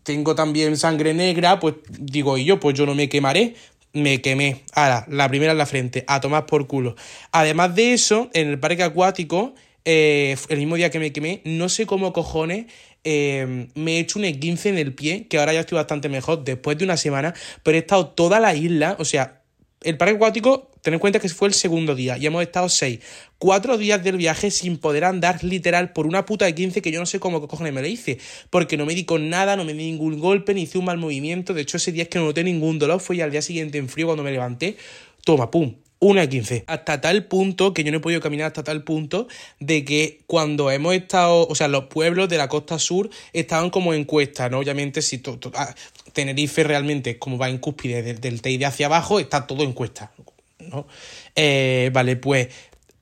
tengo 0.03 0.35
también 0.35 0.77
sangre 0.77 1.13
negra, 1.13 1.59
pues 1.59 1.75
digo, 1.89 2.37
y 2.37 2.45
yo, 2.45 2.61
pues 2.61 2.77
yo 2.77 2.85
no 2.85 2.95
me 2.95 3.09
quemaré, 3.09 3.55
me 3.91 4.21
quemé. 4.21 4.63
Ahora, 4.73 5.05
la 5.09 5.27
primera 5.27 5.51
en 5.51 5.57
la 5.57 5.65
frente, 5.65 6.05
a 6.07 6.21
tomar 6.21 6.45
por 6.45 6.67
culo. 6.67 6.95
Además 7.31 7.75
de 7.75 7.93
eso, 7.93 8.29
en 8.33 8.49
el 8.49 8.59
parque 8.59 8.83
acuático 8.83 9.53
eh, 9.85 10.35
el 10.49 10.57
mismo 10.57 10.75
día 10.75 10.89
que 10.89 10.99
me 10.99 11.11
quemé, 11.11 11.41
no 11.45 11.69
sé 11.69 11.85
cómo 11.85 12.13
cojones 12.13 12.65
eh, 13.03 13.67
me 13.75 13.97
he 13.97 13.99
hecho 13.99 14.19
un 14.19 14.25
15 14.25 14.69
en 14.69 14.77
el 14.77 14.93
pie, 14.93 15.27
que 15.27 15.37
ahora 15.39 15.53
ya 15.53 15.61
estoy 15.61 15.77
bastante 15.77 16.09
mejor 16.09 16.43
después 16.43 16.77
de 16.77 16.85
una 16.85 16.97
semana, 16.97 17.33
pero 17.63 17.77
he 17.77 17.79
estado 17.79 18.07
toda 18.07 18.39
la 18.39 18.55
isla, 18.55 18.95
o 18.99 19.05
sea, 19.05 19.41
el 19.81 19.95
parque 19.97 20.15
acuático, 20.15 20.71
ten 20.81 20.93
en 20.93 20.99
cuenta 20.99 21.19
que 21.19 21.29
fue 21.29 21.47
el 21.47 21.53
segundo 21.53 21.95
día 21.95 22.17
y 22.17 22.25
hemos 22.25 22.41
estado 22.41 22.67
seis, 22.67 22.99
cuatro 23.37 23.77
días 23.77 24.03
del 24.03 24.17
viaje 24.17 24.51
sin 24.51 24.77
poder 24.77 25.05
andar 25.05 25.43
literal 25.43 25.93
por 25.93 26.05
una 26.05 26.25
puta 26.25 26.45
de 26.45 26.53
15 26.55 26.81
que 26.81 26.91
yo 26.91 26.99
no 26.99 27.05
sé 27.05 27.19
cómo 27.19 27.45
cojones 27.47 27.73
me 27.73 27.81
la 27.81 27.87
hice, 27.87 28.19
porque 28.49 28.75
no 28.75 28.85
me 28.85 28.93
di 28.93 29.05
con 29.05 29.29
nada, 29.29 29.55
no 29.55 29.63
me 29.63 29.73
di 29.73 29.85
ningún 29.91 30.19
golpe, 30.19 30.53
ni 30.53 30.63
hice 30.63 30.77
un 30.77 30.85
mal 30.85 30.97
movimiento, 30.97 31.53
de 31.53 31.61
hecho 31.61 31.77
ese 31.77 31.93
día 31.93 32.03
es 32.03 32.09
que 32.09 32.19
no 32.19 32.25
noté 32.25 32.43
ningún 32.43 32.79
dolor, 32.79 32.99
fue 32.99 33.17
ya 33.17 33.23
al 33.23 33.31
día 33.31 33.41
siguiente 33.41 33.77
en 33.77 33.87
frío 33.87 34.07
cuando 34.07 34.23
me 34.23 34.31
levanté, 34.31 34.75
toma, 35.23 35.49
pum, 35.49 35.75
una 35.99 36.21
de 36.21 36.29
15. 36.29 36.63
Hasta 36.67 37.01
tal 37.01 37.25
punto 37.25 37.73
que 37.73 37.83
yo 37.83 37.91
no 37.91 37.97
he 37.97 38.01
podido 38.01 38.21
caminar 38.21 38.47
hasta 38.47 38.63
tal 38.63 38.83
punto 38.83 39.27
de 39.59 39.83
que 39.83 40.21
cuando 40.27 40.71
hemos 40.71 40.95
estado, 40.95 41.47
o 41.47 41.55
sea, 41.55 41.67
los 41.67 41.85
pueblos 41.85 42.29
de 42.29 42.37
la 42.37 42.47
costa 42.47 42.79
sur 42.79 43.09
estaban 43.33 43.69
como 43.69 43.93
encuestas, 43.93 44.49
¿no? 44.49 44.59
Obviamente, 44.59 45.01
si 45.01 45.21
ah, 45.55 45.75
Tenerife 46.13 46.63
realmente, 46.63 47.19
como 47.19 47.37
va 47.37 47.49
en 47.49 47.57
cúspide 47.57 48.01
del, 48.01 48.19
del 48.21 48.41
Teide 48.41 48.65
hacia 48.65 48.85
abajo, 48.85 49.19
está 49.19 49.45
todo 49.45 49.63
encuesta, 49.63 50.11
¿no? 50.59 50.87
Eh, 51.35 51.89
vale, 51.93 52.15
pues 52.15 52.47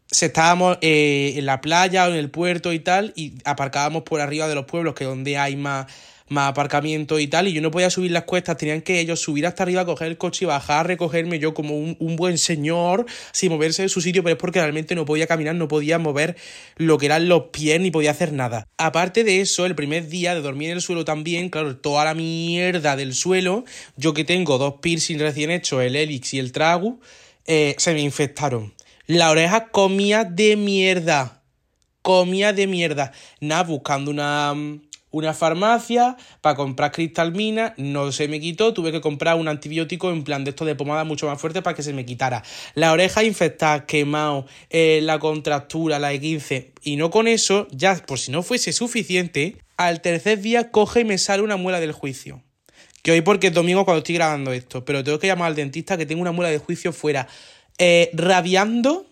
se 0.09 0.27
estábamos 0.27 0.77
eh, 0.81 1.33
en 1.35 1.45
la 1.45 1.61
playa 1.61 2.05
o 2.05 2.09
en 2.09 2.15
el 2.15 2.31
puerto 2.31 2.73
y 2.73 2.79
tal, 2.79 3.13
y 3.15 3.33
aparcábamos 3.43 4.03
por 4.03 4.21
arriba 4.21 4.47
de 4.47 4.55
los 4.55 4.65
pueblos, 4.65 4.95
que 4.95 5.03
es 5.03 5.09
donde 5.09 5.37
hay 5.37 5.55
más 5.55 5.87
más 6.29 6.49
aparcamiento 6.49 7.19
y 7.19 7.27
tal, 7.27 7.47
y 7.47 7.53
yo 7.53 7.61
no 7.61 7.71
podía 7.71 7.89
subir 7.89 8.11
las 8.11 8.23
cuestas, 8.23 8.57
tenían 8.57 8.81
que 8.81 8.99
ellos 8.99 9.19
subir 9.19 9.45
hasta 9.45 9.63
arriba, 9.63 9.85
coger 9.85 10.07
el 10.07 10.17
coche 10.17 10.45
y 10.45 10.47
bajar, 10.47 10.87
recogerme 10.87 11.39
yo 11.39 11.53
como 11.53 11.77
un, 11.77 12.15
buen 12.15 12.37
señor, 12.37 13.05
sin 13.31 13.51
moverse 13.51 13.83
de 13.83 13.89
su 13.89 14.01
sitio, 14.01 14.23
pero 14.23 14.33
es 14.35 14.39
porque 14.39 14.59
realmente 14.59 14.95
no 14.95 15.05
podía 15.05 15.27
caminar, 15.27 15.55
no 15.55 15.67
podía 15.67 15.99
mover 15.99 16.35
lo 16.75 16.97
que 16.97 17.05
eran 17.05 17.27
los 17.29 17.43
pies, 17.51 17.79
ni 17.79 17.91
podía 17.91 18.11
hacer 18.11 18.33
nada. 18.33 18.67
Aparte 18.77 19.23
de 19.23 19.41
eso, 19.41 19.65
el 19.65 19.75
primer 19.75 20.07
día 20.07 20.33
de 20.35 20.41
dormir 20.41 20.69
en 20.69 20.77
el 20.77 20.81
suelo 20.81 21.05
también, 21.05 21.49
claro, 21.49 21.77
toda 21.77 22.05
la 22.05 22.13
mierda 22.13 22.95
del 22.95 23.13
suelo, 23.13 23.65
yo 23.95 24.13
que 24.13 24.23
tengo 24.23 24.57
dos 24.57 24.75
piercing 24.81 25.19
recién 25.19 25.51
hechos, 25.51 25.81
el 25.81 25.95
Helix 25.95 26.33
y 26.33 26.39
el 26.39 26.51
Tragu, 26.51 26.99
eh, 27.45 27.75
se 27.77 27.93
me 27.93 28.01
infectaron. 28.01 28.73
La 29.05 29.31
oreja 29.31 29.69
comía 29.69 30.25
de 30.25 30.57
mierda. 30.57 31.41
Comía 32.01 32.51
de 32.51 32.67
mierda. 32.67 33.13
Nada, 33.39 33.63
buscando 33.63 34.11
una 34.11 34.53
una 35.17 35.33
farmacia 35.33 36.15
para 36.41 36.55
comprar 36.55 36.91
cristalmina, 36.91 37.73
no 37.77 38.11
se 38.11 38.27
me 38.27 38.39
quitó, 38.39 38.73
tuve 38.73 38.91
que 38.91 39.01
comprar 39.01 39.35
un 39.35 39.47
antibiótico 39.47 40.11
en 40.11 40.23
plan 40.23 40.43
de 40.43 40.51
esto 40.51 40.65
de 40.65 40.75
pomada 40.75 41.03
mucho 41.03 41.27
más 41.27 41.41
fuerte 41.41 41.61
para 41.61 41.75
que 41.75 41.83
se 41.83 41.93
me 41.93 42.05
quitara. 42.05 42.43
La 42.75 42.91
oreja 42.91 43.23
infectada, 43.23 43.85
quemado, 43.85 44.45
eh, 44.69 44.99
la 45.01 45.19
contractura, 45.19 45.97
la 45.99 46.13
E15, 46.13 46.71
y 46.83 46.95
no 46.95 47.09
con 47.09 47.27
eso, 47.27 47.67
ya 47.71 47.95
por 47.95 48.19
si 48.19 48.31
no 48.31 48.43
fuese 48.43 48.73
suficiente, 48.73 49.57
al 49.75 50.01
tercer 50.01 50.41
día 50.41 50.71
coge 50.71 51.01
y 51.01 51.05
me 51.05 51.17
sale 51.17 51.41
una 51.41 51.57
muela 51.57 51.79
del 51.79 51.91
juicio. 51.91 52.43
Que 53.01 53.11
hoy 53.11 53.21
porque 53.21 53.47
es 53.47 53.53
domingo 53.53 53.85
cuando 53.85 53.99
estoy 53.99 54.15
grabando 54.15 54.53
esto, 54.53 54.85
pero 54.85 55.03
tengo 55.03 55.17
que 55.17 55.27
llamar 55.27 55.47
al 55.47 55.55
dentista 55.55 55.97
que 55.97 56.05
tengo 56.05 56.21
una 56.21 56.31
muela 56.31 56.51
de 56.51 56.59
juicio 56.59 56.93
fuera, 56.93 57.27
eh, 57.79 58.11
rabiando 58.13 59.06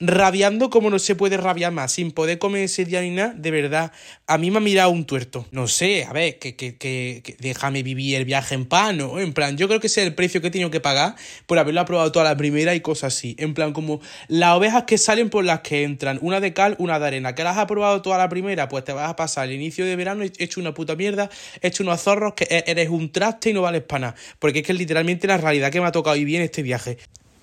rabiando 0.00 0.70
como 0.70 0.90
no 0.90 0.98
se 0.98 1.16
puede 1.16 1.36
rabiar 1.36 1.72
más, 1.72 1.92
sin 1.92 2.12
poder 2.12 2.38
comer 2.38 2.62
ese 2.62 2.84
día 2.84 3.00
ni 3.00 3.10
nada, 3.10 3.34
de 3.34 3.50
verdad, 3.50 3.92
a 4.26 4.38
mí 4.38 4.50
me 4.50 4.58
ha 4.58 4.60
mirado 4.60 4.90
un 4.90 5.04
tuerto. 5.04 5.46
No 5.50 5.66
sé, 5.66 6.04
a 6.04 6.12
ver, 6.12 6.38
que, 6.38 6.54
que, 6.54 6.76
que, 6.76 7.36
déjame 7.40 7.82
vivir 7.82 8.14
el 8.14 8.24
viaje 8.24 8.54
en 8.54 8.66
paz, 8.66 8.94
¿no? 8.94 9.18
En 9.18 9.32
plan, 9.32 9.56
yo 9.56 9.66
creo 9.66 9.80
que 9.80 9.88
ese 9.88 10.02
es 10.02 10.06
el 10.06 10.14
precio 10.14 10.40
que 10.40 10.48
he 10.48 10.50
tenido 10.50 10.70
que 10.70 10.80
pagar 10.80 11.16
por 11.46 11.58
haberlo 11.58 11.80
aprobado 11.80 12.12
toda 12.12 12.24
la 12.24 12.36
primera 12.36 12.74
y 12.74 12.80
cosas 12.80 13.14
así. 13.14 13.34
En 13.38 13.54
plan, 13.54 13.72
como 13.72 14.00
las 14.28 14.56
ovejas 14.56 14.84
que 14.84 14.98
salen 14.98 15.30
por 15.30 15.44
las 15.44 15.60
que 15.60 15.82
entran, 15.82 16.18
una 16.22 16.40
de 16.40 16.52
cal, 16.52 16.76
una 16.78 16.98
de 17.00 17.06
arena, 17.06 17.34
que 17.34 17.42
las 17.42 17.56
has 17.56 17.64
aprobado 17.64 18.00
toda 18.00 18.18
la 18.18 18.28
primera, 18.28 18.68
pues 18.68 18.84
te 18.84 18.92
vas 18.92 19.10
a 19.10 19.16
pasar 19.16 19.48
el 19.48 19.54
inicio 19.54 19.84
de 19.84 19.96
verano 19.96 20.22
hecho 20.22 20.60
una 20.60 20.74
puta 20.74 20.94
mierda, 20.94 21.28
hecho 21.60 21.82
unos 21.82 22.00
zorros, 22.00 22.34
que 22.34 22.44
e-, 22.44 22.64
eres 22.68 22.88
un 22.88 23.10
traste 23.10 23.50
y 23.50 23.52
no 23.52 23.62
vales 23.62 23.82
para 23.82 23.98
nada. 24.00 24.14
Porque 24.38 24.60
es 24.60 24.66
que 24.66 24.72
es 24.72 24.78
literalmente 24.78 25.26
la 25.26 25.38
realidad 25.38 25.72
que 25.72 25.80
me 25.80 25.86
ha 25.88 25.92
tocado 25.92 26.14
vivir 26.16 26.36
en 26.36 26.42
este 26.42 26.62
viaje. 26.62 26.98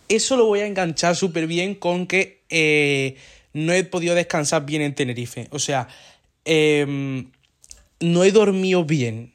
Eso 0.07 0.37
lo 0.37 0.45
voy 0.45 0.59
a 0.59 0.67
enganchar 0.67 1.15
súper 1.15 1.47
bien 1.47 1.75
con 1.75 2.07
que 2.07 2.43
eh, 2.49 3.15
no 3.53 3.73
he 3.73 3.83
podido 3.83 4.15
descansar 4.15 4.65
bien 4.65 4.81
en 4.81 4.95
Tenerife. 4.95 5.47
O 5.51 5.59
sea, 5.59 5.87
em, 6.43 7.31
no 7.99 8.23
he 8.23 8.31
dormido 8.31 8.85
bien. 8.85 9.34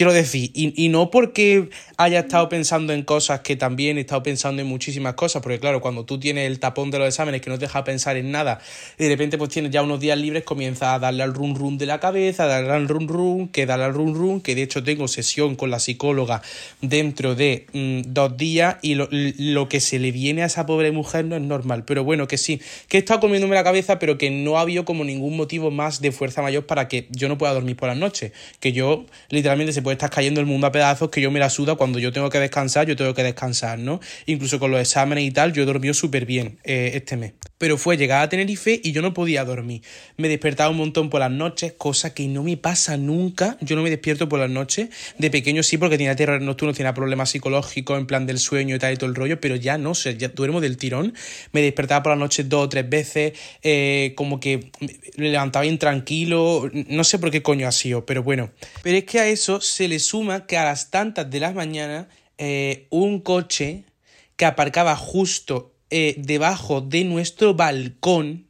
Quiero 0.00 0.14
decir, 0.14 0.50
y, 0.54 0.88
no 0.88 1.10
porque 1.10 1.68
haya 1.98 2.20
estado 2.20 2.48
pensando 2.48 2.94
en 2.94 3.02
cosas 3.02 3.40
que 3.40 3.54
también 3.54 3.98
he 3.98 4.00
estado 4.00 4.22
pensando 4.22 4.62
en 4.62 4.66
muchísimas 4.66 5.12
cosas, 5.12 5.42
porque 5.42 5.60
claro, 5.60 5.82
cuando 5.82 6.06
tú 6.06 6.18
tienes 6.18 6.46
el 6.46 6.58
tapón 6.58 6.90
de 6.90 6.98
los 6.98 7.06
exámenes 7.06 7.42
que 7.42 7.50
no 7.50 7.58
te 7.58 7.66
deja 7.66 7.84
pensar 7.84 8.16
en 8.16 8.30
nada, 8.30 8.62
y 8.98 9.04
de 9.04 9.10
repente 9.10 9.36
pues 9.36 9.50
tienes 9.50 9.72
ya 9.72 9.82
unos 9.82 10.00
días 10.00 10.16
libres, 10.16 10.44
comienza 10.44 10.94
a 10.94 10.98
darle 10.98 11.22
al 11.22 11.34
run 11.34 11.54
run 11.54 11.76
de 11.76 11.84
la 11.84 12.00
cabeza, 12.00 12.44
a 12.44 12.46
darle 12.46 12.72
al 12.72 12.88
run 12.88 13.08
run, 13.08 13.48
que 13.48 13.66
darle 13.66 13.84
al 13.84 13.92
run 13.92 14.14
run, 14.14 14.40
que 14.40 14.54
de 14.54 14.62
hecho 14.62 14.82
tengo 14.82 15.06
sesión 15.06 15.54
con 15.54 15.70
la 15.70 15.78
psicóloga 15.78 16.40
dentro 16.80 17.34
de 17.34 17.66
mm, 17.74 18.14
dos 18.14 18.38
días 18.38 18.76
y 18.80 18.94
lo, 18.94 19.06
lo, 19.10 19.68
que 19.68 19.80
se 19.80 19.98
le 19.98 20.12
viene 20.12 20.44
a 20.44 20.46
esa 20.46 20.64
pobre 20.64 20.92
mujer 20.92 21.26
no 21.26 21.36
es 21.36 21.42
normal. 21.42 21.84
Pero 21.84 22.04
bueno, 22.04 22.26
que 22.26 22.38
sí, 22.38 22.62
que 22.88 22.96
he 22.96 23.00
estado 23.00 23.20
comiéndome 23.20 23.54
la 23.54 23.64
cabeza, 23.64 23.98
pero 23.98 24.16
que 24.16 24.30
no 24.30 24.56
ha 24.56 24.62
habido 24.62 24.86
como 24.86 25.04
ningún 25.04 25.36
motivo 25.36 25.70
más 25.70 26.00
de 26.00 26.10
fuerza 26.10 26.40
mayor 26.40 26.64
para 26.64 26.88
que 26.88 27.06
yo 27.10 27.28
no 27.28 27.36
pueda 27.36 27.52
dormir 27.52 27.76
por 27.76 27.90
las 27.90 27.98
noches. 27.98 28.32
Que 28.60 28.72
yo 28.72 29.04
literalmente 29.28 29.74
se 29.74 29.82
puede 29.82 29.89
estar 29.92 30.10
cayendo 30.10 30.40
el 30.40 30.46
mundo 30.46 30.66
a 30.66 30.72
pedazos, 30.72 31.10
que 31.10 31.20
yo 31.20 31.30
me 31.30 31.40
la 31.40 31.50
suda 31.50 31.74
cuando 31.74 31.98
yo 31.98 32.12
tengo 32.12 32.30
que 32.30 32.40
descansar, 32.40 32.86
yo 32.86 32.96
tengo 32.96 33.14
que 33.14 33.22
descansar, 33.22 33.78
¿no? 33.78 34.00
Incluso 34.26 34.58
con 34.58 34.70
los 34.70 34.80
exámenes 34.80 35.24
y 35.24 35.30
tal, 35.30 35.52
yo 35.52 35.62
he 35.62 35.66
dormido 35.66 35.94
súper 35.94 36.26
bien 36.26 36.58
eh, 36.64 36.92
este 36.94 37.16
mes. 37.16 37.32
Pero 37.58 37.76
fue 37.76 37.96
llegar 37.96 38.22
a 38.22 38.28
Tenerife 38.28 38.80
y 38.82 38.92
yo 38.92 39.02
no 39.02 39.12
podía 39.12 39.44
dormir. 39.44 39.82
Me 40.16 40.28
despertaba 40.28 40.70
un 40.70 40.78
montón 40.78 41.10
por 41.10 41.20
las 41.20 41.30
noches, 41.30 41.74
cosa 41.76 42.14
que 42.14 42.26
no 42.26 42.42
me 42.42 42.56
pasa 42.56 42.96
nunca. 42.96 43.58
Yo 43.60 43.76
no 43.76 43.82
me 43.82 43.90
despierto 43.90 44.28
por 44.28 44.40
las 44.40 44.48
noches. 44.48 44.88
De 45.18 45.30
pequeño 45.30 45.62
sí, 45.62 45.76
porque 45.76 45.98
tenía 45.98 46.16
terror 46.16 46.40
nocturno, 46.40 46.72
tenía 46.72 46.94
problemas 46.94 47.30
psicológicos 47.30 47.98
en 47.98 48.06
plan 48.06 48.26
del 48.26 48.38
sueño 48.38 48.76
y 48.76 48.78
tal 48.78 48.94
y 48.94 48.96
todo 48.96 49.10
el 49.10 49.14
rollo, 49.14 49.40
pero 49.40 49.56
ya 49.56 49.76
no 49.76 49.94
sé, 49.94 50.16
ya 50.16 50.28
duermo 50.28 50.60
del 50.60 50.76
tirón. 50.76 51.14
Me 51.52 51.60
despertaba 51.60 52.02
por 52.02 52.12
las 52.12 52.18
noches 52.18 52.48
dos 52.48 52.64
o 52.64 52.68
tres 52.68 52.88
veces, 52.88 53.32
eh, 53.62 54.14
como 54.16 54.40
que 54.40 54.70
me 55.16 55.28
levantaba 55.30 55.66
intranquilo. 55.66 56.70
No 56.72 57.04
sé 57.04 57.18
por 57.18 57.30
qué 57.30 57.42
coño 57.42 57.68
ha 57.68 57.72
sido, 57.72 58.06
pero 58.06 58.22
bueno. 58.22 58.50
Pero 58.82 58.96
es 58.96 59.04
que 59.04 59.20
a 59.20 59.28
eso 59.28 59.60
se 59.60 59.79
le 59.88 59.98
suma 59.98 60.46
que 60.46 60.56
a 60.56 60.64
las 60.64 60.90
tantas 60.90 61.30
de 61.30 61.40
las 61.40 61.54
mañanas 61.54 62.06
eh, 62.38 62.86
un 62.90 63.20
coche 63.20 63.84
que 64.36 64.44
aparcaba 64.46 64.96
justo 64.96 65.74
eh, 65.90 66.14
debajo 66.18 66.80
de 66.80 67.04
nuestro 67.04 67.54
balcón, 67.54 68.46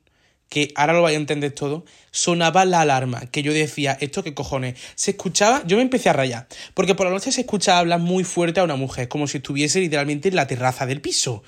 que 0.49 0.73
ahora 0.75 0.93
lo 0.93 1.03
vais 1.03 1.17
a 1.17 1.21
entender 1.21 1.53
todo, 1.53 1.85
sonaba 2.11 2.65
la 2.65 2.83
alarma, 2.83 3.27
que 3.27 3.43
yo 3.43 3.53
decía, 3.53 3.97
¿esto 4.01 4.23
qué 4.23 4.35
cojones? 4.35 4.79
Se 4.95 5.13
escuchaba, 5.13 5.63
yo 5.67 5.77
me 5.77 5.83
empecé 5.83 6.09
a 6.09 6.13
rayar, 6.13 6.49
porque 6.75 6.95
por 6.95 7.07
la 7.07 7.13
noche 7.13 7.33
se 7.33 7.41
escuchaba 7.43 7.79
hablar 7.79 8.01
muy 8.01 8.25
fuerte 8.25 8.61
a 8.61 8.65
una 8.65 8.77
mujer, 8.77 9.09
como 9.09 9.27
si 9.27 9.39
estuviese 9.39 9.81
literalmente 9.81 10.29
en 10.29 10.37
la 10.37 10.47
terraza 10.47 10.87
del 10.87 11.01
piso 11.01 11.43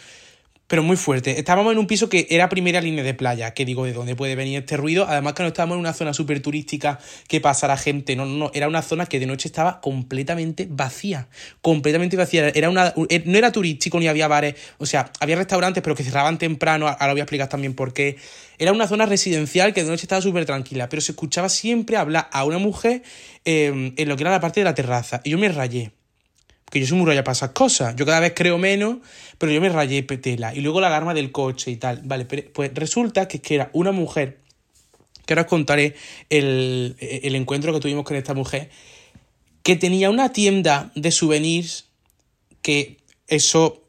pero 0.73 0.83
muy 0.83 0.97
fuerte. 0.97 1.39
Estábamos 1.39 1.71
en 1.73 1.79
un 1.79 1.87
piso 1.87 2.09
que 2.09 2.27
era 2.31 2.49
primera 2.49 2.81
línea 2.81 3.05
de 3.05 3.13
playa, 3.13 3.53
que 3.53 3.67
digo, 3.67 3.85
¿de 3.85 3.93
dónde 3.93 4.17
puede 4.17 4.37
venir 4.37 4.61
este 4.61 4.79
ruido? 4.79 5.05
Además 5.07 5.35
que 5.35 5.43
no 5.43 5.49
estábamos 5.49 5.75
en 5.75 5.81
una 5.81 5.93
zona 5.93 6.15
súper 6.15 6.41
turística 6.41 6.99
que 7.29 7.43
pasara 7.43 7.77
gente, 7.77 8.17
no, 8.17 8.25
no, 8.25 8.39
no, 8.39 8.51
era 8.55 8.69
una 8.69 8.81
zona 8.81 9.05
que 9.05 9.21
de 9.21 9.27
noche 9.27 9.49
estaba 9.49 9.83
completamente 9.83 10.67
vacía, 10.71 11.29
completamente 11.61 12.17
vacía, 12.17 12.49
era 12.55 12.71
una, 12.71 12.95
eh, 13.11 13.23
no 13.27 13.37
era 13.37 13.53
turístico 13.53 14.01
ni 14.01 14.09
había 14.09 14.29
bares, 14.29 14.55
o 14.79 14.87
sea, 14.87 15.13
había 15.21 15.37
restaurantes 15.37 15.83
pero 15.83 15.95
que 15.95 16.05
cerraban 16.05 16.39
temprano, 16.39 16.89
ahora 16.89 17.13
voy 17.13 17.21
a 17.21 17.25
explicar 17.25 17.51
también 17.51 17.75
por 17.75 17.93
qué. 17.93 18.17
Era 18.57 18.73
una 18.73 18.89
zona 18.89 19.05
residencial 19.05 19.75
que 19.75 19.85
de 19.85 19.91
noche 19.91 20.07
estaba 20.07 20.23
súper 20.23 20.47
tranquila, 20.47 20.89
pero 20.89 21.03
se 21.03 21.13
escuchaba 21.13 21.51
siempre 21.51 21.99
hablar 21.99 22.31
a 22.33 22.47
una 22.47 22.57
mujer 22.57 23.03
eh, 23.45 23.93
en 23.95 24.09
lo 24.09 24.17
que 24.17 24.23
era 24.23 24.31
la 24.31 24.41
parte 24.41 24.61
de 24.61 24.65
la 24.65 24.75
terraza, 24.75 25.21
y 25.23 25.33
yo 25.33 25.37
me 25.37 25.51
rayé 25.51 25.93
que 26.73 26.81
yo 26.81 26.87
soy 26.87 26.97
muy 26.97 27.07
raya 27.07 27.23
para 27.23 27.35
esas 27.35 27.51
cosas. 27.51 27.95
Yo 27.97 28.07
cada 28.07 28.19
vez 28.21 28.33
creo 28.35 28.57
menos, 28.57 28.97
pero 29.37 29.53
yo 29.53 29.61
me 29.61 29.69
rayé 29.69 30.03
petela. 30.05 30.55
Y 30.55 30.63
luego 30.63 30.81
la 30.81 30.87
alarma 30.87 31.13
del 31.13 31.31
coche 31.31 31.71
y 31.71 31.77
tal. 31.77 32.01
Vale, 32.03 32.25
pues 32.25 32.71
resulta 32.73 33.29
que, 33.29 33.43
que 33.43 33.57
era 33.57 33.69
una 33.75 33.93
mujer, 33.93 34.39
que 35.27 35.35
ahora 35.35 35.43
os 35.43 35.49
contaré 35.49 35.95
el, 36.31 36.97
el 36.99 37.35
encuentro 37.35 37.75
que 37.75 37.81
tuvimos 37.81 38.05
con 38.05 38.17
esta 38.17 38.33
mujer, 38.33 38.71
que 39.63 39.77
tenía 39.77 40.09
una 40.09 40.33
tienda 40.33 40.91
de 40.95 41.11
souvenirs 41.11 41.91
que 42.63 42.97
eso, 43.27 43.83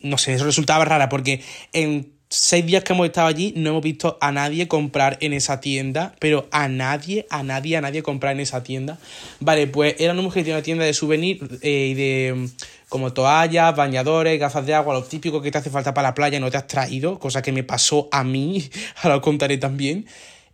no 0.00 0.18
sé, 0.18 0.34
eso 0.34 0.44
resultaba 0.44 0.84
rara 0.84 1.08
porque 1.08 1.42
en 1.72 2.12
seis 2.30 2.64
días 2.66 2.84
que 2.84 2.92
hemos 2.92 3.06
estado 3.06 3.26
allí 3.26 3.54
no 3.56 3.70
hemos 3.70 3.82
visto 3.82 4.18
a 4.20 4.32
nadie 4.32 4.68
comprar 4.68 5.16
en 5.20 5.32
esa 5.32 5.60
tienda, 5.60 6.14
pero 6.18 6.46
a 6.50 6.68
nadie, 6.68 7.26
a 7.30 7.42
nadie, 7.42 7.76
a 7.76 7.80
nadie 7.80 8.02
comprar 8.02 8.32
en 8.32 8.40
esa 8.40 8.62
tienda. 8.62 8.98
Vale, 9.40 9.66
pues 9.66 9.96
era 9.98 10.12
una 10.12 10.22
mujer 10.22 10.42
que 10.42 10.44
tiene 10.44 10.58
una 10.58 10.64
tienda 10.64 10.84
de 10.84 10.94
souvenir 10.94 11.58
eh, 11.62 11.88
y 11.90 11.94
de 11.94 12.48
como 12.88 13.12
toallas, 13.12 13.74
bañadores, 13.76 14.38
gafas 14.38 14.66
de 14.66 14.74
agua, 14.74 14.94
lo 14.94 15.04
típico 15.04 15.42
que 15.42 15.50
te 15.50 15.58
hace 15.58 15.70
falta 15.70 15.92
para 15.94 16.08
la 16.08 16.14
playa 16.14 16.40
no 16.40 16.50
te 16.50 16.56
has 16.56 16.66
traído, 16.66 17.18
cosa 17.18 17.42
que 17.42 17.52
me 17.52 17.62
pasó 17.62 18.08
a 18.12 18.24
mí, 18.24 18.70
ahora 19.02 19.16
lo 19.16 19.22
contaré 19.22 19.58
también, 19.58 20.06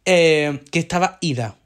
eh, 0.05 0.61
que 0.71 0.79
estaba 0.79 1.19
ida. 1.21 1.57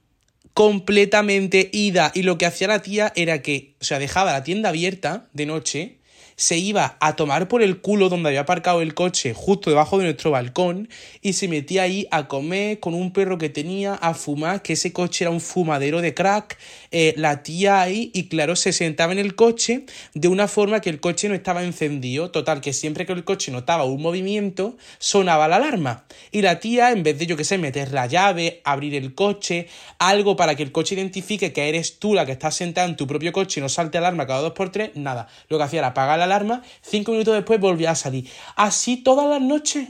Completamente 0.54 1.70
ida. 1.72 2.10
Y 2.14 2.22
lo 2.22 2.36
que 2.36 2.44
hacía 2.44 2.66
la 2.66 2.82
tía 2.82 3.12
era 3.14 3.42
que, 3.42 3.74
o 3.80 3.84
sea, 3.84 4.00
dejaba 4.00 4.32
la 4.32 4.42
tienda 4.42 4.70
abierta 4.70 5.26
de 5.32 5.46
noche 5.46 5.98
se 6.38 6.56
iba 6.56 6.96
a 7.00 7.16
tomar 7.16 7.48
por 7.48 7.62
el 7.62 7.80
culo 7.80 8.08
donde 8.08 8.28
había 8.28 8.42
aparcado 8.42 8.80
el 8.80 8.94
coche 8.94 9.34
justo 9.34 9.70
debajo 9.70 9.98
de 9.98 10.04
nuestro 10.04 10.30
balcón 10.30 10.88
y 11.20 11.32
se 11.32 11.48
metía 11.48 11.82
ahí 11.82 12.06
a 12.12 12.28
comer 12.28 12.78
con 12.78 12.94
un 12.94 13.12
perro 13.12 13.38
que 13.38 13.48
tenía, 13.48 13.94
a 13.94 14.14
fumar, 14.14 14.62
que 14.62 14.74
ese 14.74 14.92
coche 14.92 15.24
era 15.24 15.32
un 15.32 15.40
fumadero 15.40 16.00
de 16.00 16.14
crack, 16.14 16.56
eh, 16.92 17.12
la 17.16 17.42
tía 17.42 17.80
ahí 17.80 18.12
y 18.14 18.28
claro, 18.28 18.54
se 18.54 18.72
sentaba 18.72 19.12
en 19.12 19.18
el 19.18 19.34
coche 19.34 19.84
de 20.14 20.28
una 20.28 20.46
forma 20.46 20.80
que 20.80 20.90
el 20.90 21.00
coche 21.00 21.28
no 21.28 21.34
estaba 21.34 21.64
encendido, 21.64 22.30
total, 22.30 22.60
que 22.60 22.72
siempre 22.72 23.04
que 23.04 23.14
el 23.14 23.24
coche 23.24 23.50
notaba 23.50 23.82
un 23.84 24.00
movimiento, 24.00 24.76
sonaba 24.98 25.48
la 25.48 25.56
alarma. 25.56 26.04
Y 26.30 26.42
la 26.42 26.60
tía, 26.60 26.92
en 26.92 27.02
vez 27.02 27.18
de 27.18 27.26
yo 27.26 27.36
que 27.36 27.42
sé, 27.42 27.58
meter 27.58 27.92
la 27.92 28.06
llave, 28.06 28.60
abrir 28.62 28.94
el 28.94 29.12
coche, 29.12 29.66
algo 29.98 30.36
para 30.36 30.54
que 30.54 30.62
el 30.62 30.70
coche 30.70 30.94
identifique 30.94 31.52
que 31.52 31.68
eres 31.68 31.98
tú 31.98 32.14
la 32.14 32.24
que 32.26 32.32
estás 32.32 32.54
sentada 32.54 32.86
en 32.86 32.96
tu 32.96 33.08
propio 33.08 33.32
coche 33.32 33.58
y 33.58 33.62
no 33.62 33.68
salte 33.68 33.98
alarma 33.98 34.28
cada 34.28 34.40
dos 34.40 34.52
por 34.52 34.70
tres, 34.70 34.92
nada. 34.94 35.26
Lo 35.48 35.58
que 35.58 35.64
hacía 35.64 35.80
era 35.80 35.88
apagar 35.88 36.20
la 36.20 36.27
alarma, 36.28 36.62
cinco 36.82 37.12
minutos 37.12 37.34
después 37.34 37.60
volvía 37.60 37.90
a 37.90 37.94
salir. 37.94 38.28
Así 38.56 38.98
todas 38.98 39.28
las 39.28 39.40
noches. 39.40 39.88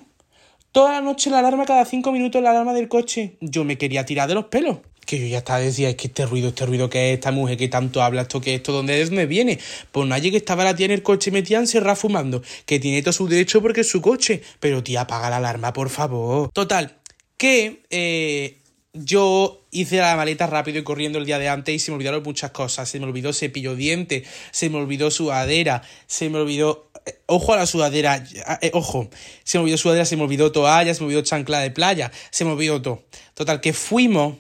Toda 0.73 0.93
la 0.93 1.01
noche 1.01 1.31
la 1.31 1.39
alarma, 1.39 1.65
cada 1.65 1.85
cinco 1.85 2.13
minutos 2.13 2.43
la 2.43 2.51
alarma 2.51 2.73
del 2.73 2.89
coche. 2.89 3.37
Yo 3.41 3.65
me 3.65 3.79
quería 3.79 4.05
tirar 4.05 4.29
de 4.29 4.35
los 4.35 4.47
pelos. 4.47 4.79
Que 5.07 5.19
yo 5.19 5.27
ya 5.27 5.39
estaba 5.39 5.61
decía, 5.61 5.89
es 5.89 5.97
que 5.97 6.09
este 6.09 6.27
ruido, 6.27 6.49
este 6.49 6.67
ruido 6.67 6.91
que 6.91 7.11
es 7.11 7.15
esta 7.15 7.33
mujer 7.33 7.57
que 7.57 7.69
tanto 7.69 8.03
habla, 8.03 8.23
esto 8.23 8.43
que 8.43 8.55
esto, 8.55 8.73
¿dónde 8.73 9.01
es? 9.01 9.11
me 9.11 9.25
viene? 9.25 9.59
Pues 9.91 10.07
nadie 10.07 10.31
que 10.31 10.37
estaba 10.37 10.65
la 10.65 10.77
tía 10.77 10.85
en 10.85 10.93
el 10.93 11.03
coche 11.03 11.31
metida 11.31 11.59
encerrada 11.59 11.97
fumando, 11.97 12.43
que 12.67 12.79
tiene 12.79 13.01
todo 13.01 13.15
su 13.15 13.27
derecho 13.27 13.63
porque 13.63 13.81
es 13.81 13.89
su 13.89 14.03
coche. 14.03 14.43
Pero 14.61 14.83
tía, 14.83 15.01
apaga 15.01 15.31
la 15.31 15.39
alarma, 15.39 15.73
por 15.73 15.89
favor. 15.89 16.51
Total, 16.53 16.99
que 17.39 17.85
eh, 17.89 18.59
yo 19.05 19.63
hice 19.71 19.99
la 19.99 20.17
maleta 20.17 20.47
rápido 20.47 20.79
y 20.79 20.83
corriendo 20.85 21.19
el 21.19 21.27
día 21.27 21.39
de 21.39 21.49
antes 21.49 21.75
y 21.75 21.79
se 21.79 21.91
me 21.91 21.97
olvidaron 21.97 22.23
muchas 22.23 22.51
cosas. 22.51 22.89
Se 22.89 22.99
me 22.99 23.07
olvidó 23.07 23.33
cepillo 23.33 23.75
diente, 23.75 24.25
se 24.51 24.71
me 24.71 24.79
olvidó 24.79 25.11
sudadera, 25.11 25.83
se 26.07 26.29
me 26.29 26.39
olvidó. 26.39 26.91
eh, 27.07 27.19
Ojo 27.27 27.53
a 27.53 27.57
la 27.57 27.67
sudadera, 27.67 28.25
eh, 28.61 28.71
ojo, 28.75 29.09
se 29.45 29.59
me 29.59 29.63
olvidó 29.63 29.79
sudadera, 29.79 30.05
se 30.05 30.17
me 30.17 30.23
olvidó 30.23 30.53
toalla, 30.53 30.95
se 30.95 31.01
me 31.01 31.07
olvidó 31.07 31.23
chancla 31.23 31.61
de 31.61 31.71
playa, 31.71 32.11
se 32.31 32.45
me 32.45 32.53
olvidó 32.53 32.81
todo. 32.83 33.03
Total, 33.35 33.61
que 33.61 33.73
fuimos 33.73 34.37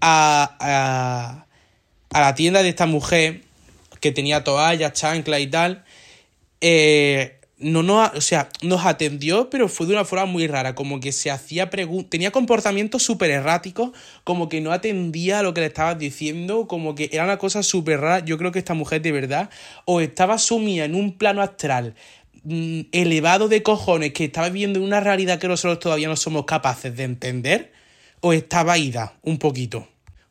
a, 0.00 0.56
a, 0.60 1.46
a 2.10 2.20
la 2.20 2.34
tienda 2.34 2.62
de 2.62 2.68
esta 2.68 2.86
mujer 2.86 3.42
que 4.00 4.12
tenía 4.12 4.44
toallas, 4.44 4.92
chancla 4.92 5.40
y 5.40 5.46
tal. 5.48 5.84
Eh, 6.60 7.37
no, 7.60 7.82
no, 7.82 8.04
o 8.14 8.20
sea, 8.20 8.48
nos 8.62 8.86
atendió, 8.86 9.50
pero 9.50 9.68
fue 9.68 9.86
de 9.86 9.92
una 9.92 10.04
forma 10.04 10.26
muy 10.26 10.46
rara, 10.46 10.74
como 10.74 11.00
que 11.00 11.10
se 11.10 11.30
hacía 11.30 11.70
preguntas, 11.70 12.10
tenía 12.10 12.30
comportamientos 12.30 13.02
súper 13.02 13.30
erráticos, 13.30 13.90
como 14.22 14.48
que 14.48 14.60
no 14.60 14.72
atendía 14.72 15.40
a 15.40 15.42
lo 15.42 15.54
que 15.54 15.62
le 15.62 15.66
estabas 15.66 15.98
diciendo, 15.98 16.68
como 16.68 16.94
que 16.94 17.10
era 17.12 17.24
una 17.24 17.38
cosa 17.38 17.62
súper 17.62 18.00
rara, 18.00 18.24
yo 18.24 18.38
creo 18.38 18.52
que 18.52 18.60
esta 18.60 18.74
mujer 18.74 19.02
de 19.02 19.12
verdad, 19.12 19.50
o 19.86 20.00
estaba 20.00 20.38
sumida 20.38 20.84
en 20.84 20.94
un 20.94 21.18
plano 21.18 21.42
astral 21.42 21.94
mmm, 22.44 22.82
elevado 22.92 23.48
de 23.48 23.62
cojones, 23.62 24.12
que 24.12 24.26
estaba 24.26 24.48
viviendo 24.48 24.78
en 24.78 24.84
una 24.84 25.00
realidad 25.00 25.40
que 25.40 25.48
nosotros 25.48 25.80
todavía 25.80 26.08
no 26.08 26.16
somos 26.16 26.44
capaces 26.44 26.96
de 26.96 27.04
entender, 27.04 27.72
o 28.20 28.32
estaba 28.32 28.78
ida 28.78 29.14
un 29.22 29.38
poquito. 29.38 29.88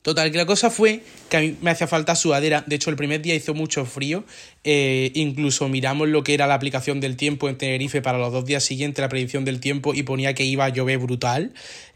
Total, 0.08 0.32
que 0.32 0.38
la 0.38 0.46
cosa 0.46 0.70
fue 0.70 1.04
que 1.28 1.36
a 1.36 1.42
mí 1.42 1.58
me 1.60 1.70
hacía 1.70 1.86
falta 1.86 2.16
sudadera. 2.16 2.64
De 2.66 2.78
hecho, 2.78 2.90
el 2.90 2.96
primer 2.96 3.22
día 3.22 3.36
hizo 3.36 3.54
mucho 3.54 3.84
frío. 3.84 4.24
Eh, 4.64 5.12
incluso 5.16 5.68
miramos 5.68 6.08
lo 6.08 6.24
que 6.24 6.34
era 6.34 6.48
la 6.48 6.54
aplicación 6.54 7.02
del 7.02 7.18
tiempo 7.18 7.50
en 7.50 7.58
Tenerife 7.58 8.02
para 8.02 8.18
los 8.18 8.32
dos 8.32 8.46
días 8.46 8.64
siguientes, 8.64 9.02
la 9.02 9.10
predicción 9.10 9.44
del 9.44 9.60
tiempo, 9.60 9.94
y 9.94 10.04
ponía 10.04 10.34
que 10.34 10.46
iba 10.46 10.64
a 10.64 10.70
llover 10.70 11.00
brutal. 11.00 11.52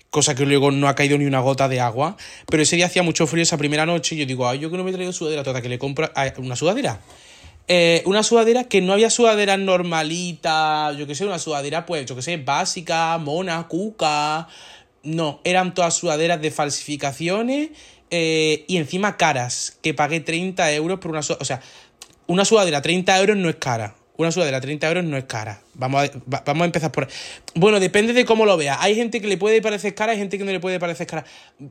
Cosa 0.10 0.36
que 0.36 0.46
luego 0.46 0.72
no 0.72 0.90
ha 0.90 0.96
caído 0.96 1.18
ni 1.18 1.24
una 1.24 1.40
gota 1.40 1.70
de 1.70 1.80
agua. 1.80 2.18
Pero 2.48 2.64
ese 2.64 2.76
día 2.76 2.88
hacía 2.88 3.02
mucho 3.02 3.28
frío 3.28 3.44
esa 3.44 3.58
primera 3.58 3.86
noche. 3.86 4.16
Y 4.16 4.18
yo 4.18 4.26
digo, 4.26 4.46
ay, 4.46 4.60
yo 4.60 4.70
que 4.70 4.76
no 4.76 4.84
me 4.84 4.90
he 4.90 4.94
traído 4.94 5.14
sudadera, 5.14 5.44
total, 5.44 5.62
que 5.62 5.70
le 5.70 5.80
compro 5.80 6.12
ah, 6.14 6.34
una 6.36 6.58
sudadera. 6.58 7.00
Eh, 7.70 8.04
una 8.06 8.24
sudadera 8.24 8.66
que 8.66 8.82
no 8.82 8.92
había 8.92 9.10
sudadera 9.10 9.56
normalita, 9.56 10.92
yo 11.00 11.08
que 11.08 11.16
sé, 11.16 11.26
una 11.26 11.40
sudadera, 11.40 11.86
pues, 11.86 12.06
yo 12.08 12.18
que 12.18 12.22
sé, 12.22 12.36
básica, 12.36 13.18
mona, 13.20 13.70
cuca. 13.70 14.50
No, 15.04 15.40
eran 15.46 15.74
todas 15.74 15.96
sudaderas 15.96 16.42
de 16.42 16.52
falsificaciones 16.52 17.70
eh, 18.12 18.66
y 18.68 18.78
encima 18.78 19.18
caras, 19.18 19.78
que 19.82 19.94
pagué 19.94 20.20
30 20.20 20.72
euros 20.74 21.00
por 21.00 21.12
una 21.12 21.24
sudadera. 21.24 21.42
O 21.42 21.46
sea, 21.46 21.62
una 22.28 22.46
sudadera 22.46 22.82
30 22.82 23.20
euros 23.20 23.38
no 23.38 23.50
es 23.50 23.56
cara. 23.56 23.96
Una 24.18 24.32
sudadera 24.32 24.62
30 24.62 24.88
euros 24.88 25.04
no 25.04 25.18
es 25.18 25.24
cara, 25.24 25.62
Vamos 25.82 26.04
a, 26.04 26.44
vamos 26.46 26.62
a 26.62 26.66
empezar 26.66 26.92
por... 26.92 27.08
Bueno, 27.56 27.80
depende 27.80 28.14
de 28.14 28.24
cómo 28.24 28.46
lo 28.46 28.56
veas. 28.56 28.78
Hay 28.80 28.96
gente 28.96 29.20
que 29.20 29.28
le 29.28 29.38
puede 29.38 29.62
parecer 29.62 29.96
cara, 29.96 30.12
hay 30.12 30.20
gente 30.20 30.38
que 30.38 30.44
no 30.44 30.52
le 30.52 30.60
puede 30.60 30.80
parecer 30.80 31.08
cara. 31.08 31.26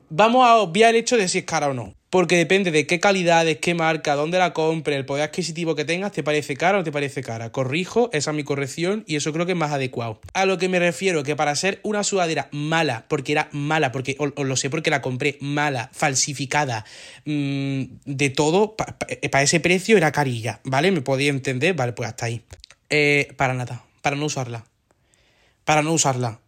Vamos 0.09 0.45
a 0.45 0.57
obviar 0.57 0.91
el 0.91 0.97
hecho 0.97 1.15
de 1.15 1.29
si 1.29 1.39
es 1.39 1.45
cara 1.45 1.69
o 1.69 1.73
no. 1.73 1.95
Porque 2.09 2.35
depende 2.35 2.71
de 2.71 2.85
qué 2.85 2.99
calidades, 2.99 3.59
qué 3.59 3.73
marca, 3.73 4.15
dónde 4.15 4.37
la 4.37 4.51
compre, 4.51 4.97
el 4.97 5.05
poder 5.05 5.23
adquisitivo 5.23 5.75
que 5.75 5.85
tengas, 5.85 6.11
te 6.11 6.23
parece 6.23 6.57
cara 6.57 6.79
o 6.79 6.83
te 6.83 6.91
parece 6.91 7.23
cara. 7.23 7.53
Corrijo, 7.53 8.09
esa 8.11 8.31
es 8.31 8.35
mi 8.35 8.43
corrección 8.43 9.05
y 9.07 9.15
eso 9.15 9.31
creo 9.31 9.45
que 9.45 9.53
es 9.53 9.57
más 9.57 9.71
adecuado. 9.71 10.19
A 10.33 10.45
lo 10.45 10.57
que 10.57 10.67
me 10.67 10.77
refiero, 10.77 11.23
que 11.23 11.37
para 11.37 11.55
ser 11.55 11.79
una 11.83 12.03
sudadera 12.03 12.49
mala, 12.51 13.05
porque 13.07 13.31
era 13.31 13.47
mala, 13.53 13.93
porque 13.93 14.17
os, 14.19 14.33
lo 14.35 14.57
sé 14.57 14.69
porque 14.69 14.89
la 14.89 15.01
compré 15.01 15.37
mala, 15.39 15.89
falsificada, 15.93 16.83
mmm, 17.23 17.83
de 18.03 18.29
todo, 18.29 18.75
para 18.75 18.97
pa 18.97 19.41
ese 19.41 19.61
precio 19.61 19.95
era 19.95 20.11
carilla, 20.11 20.59
¿vale? 20.65 20.91
¿Me 20.91 20.99
podía 20.99 21.29
entender? 21.29 21.75
Vale, 21.75 21.93
pues 21.93 22.09
hasta 22.09 22.25
ahí. 22.25 22.41
Eh, 22.89 23.31
para 23.37 23.53
nada, 23.53 23.85
para 24.01 24.15
no 24.15 24.25
usarla. 24.25 24.65
Para 25.65 25.81
no 25.81 25.93
usarla. 25.93 26.39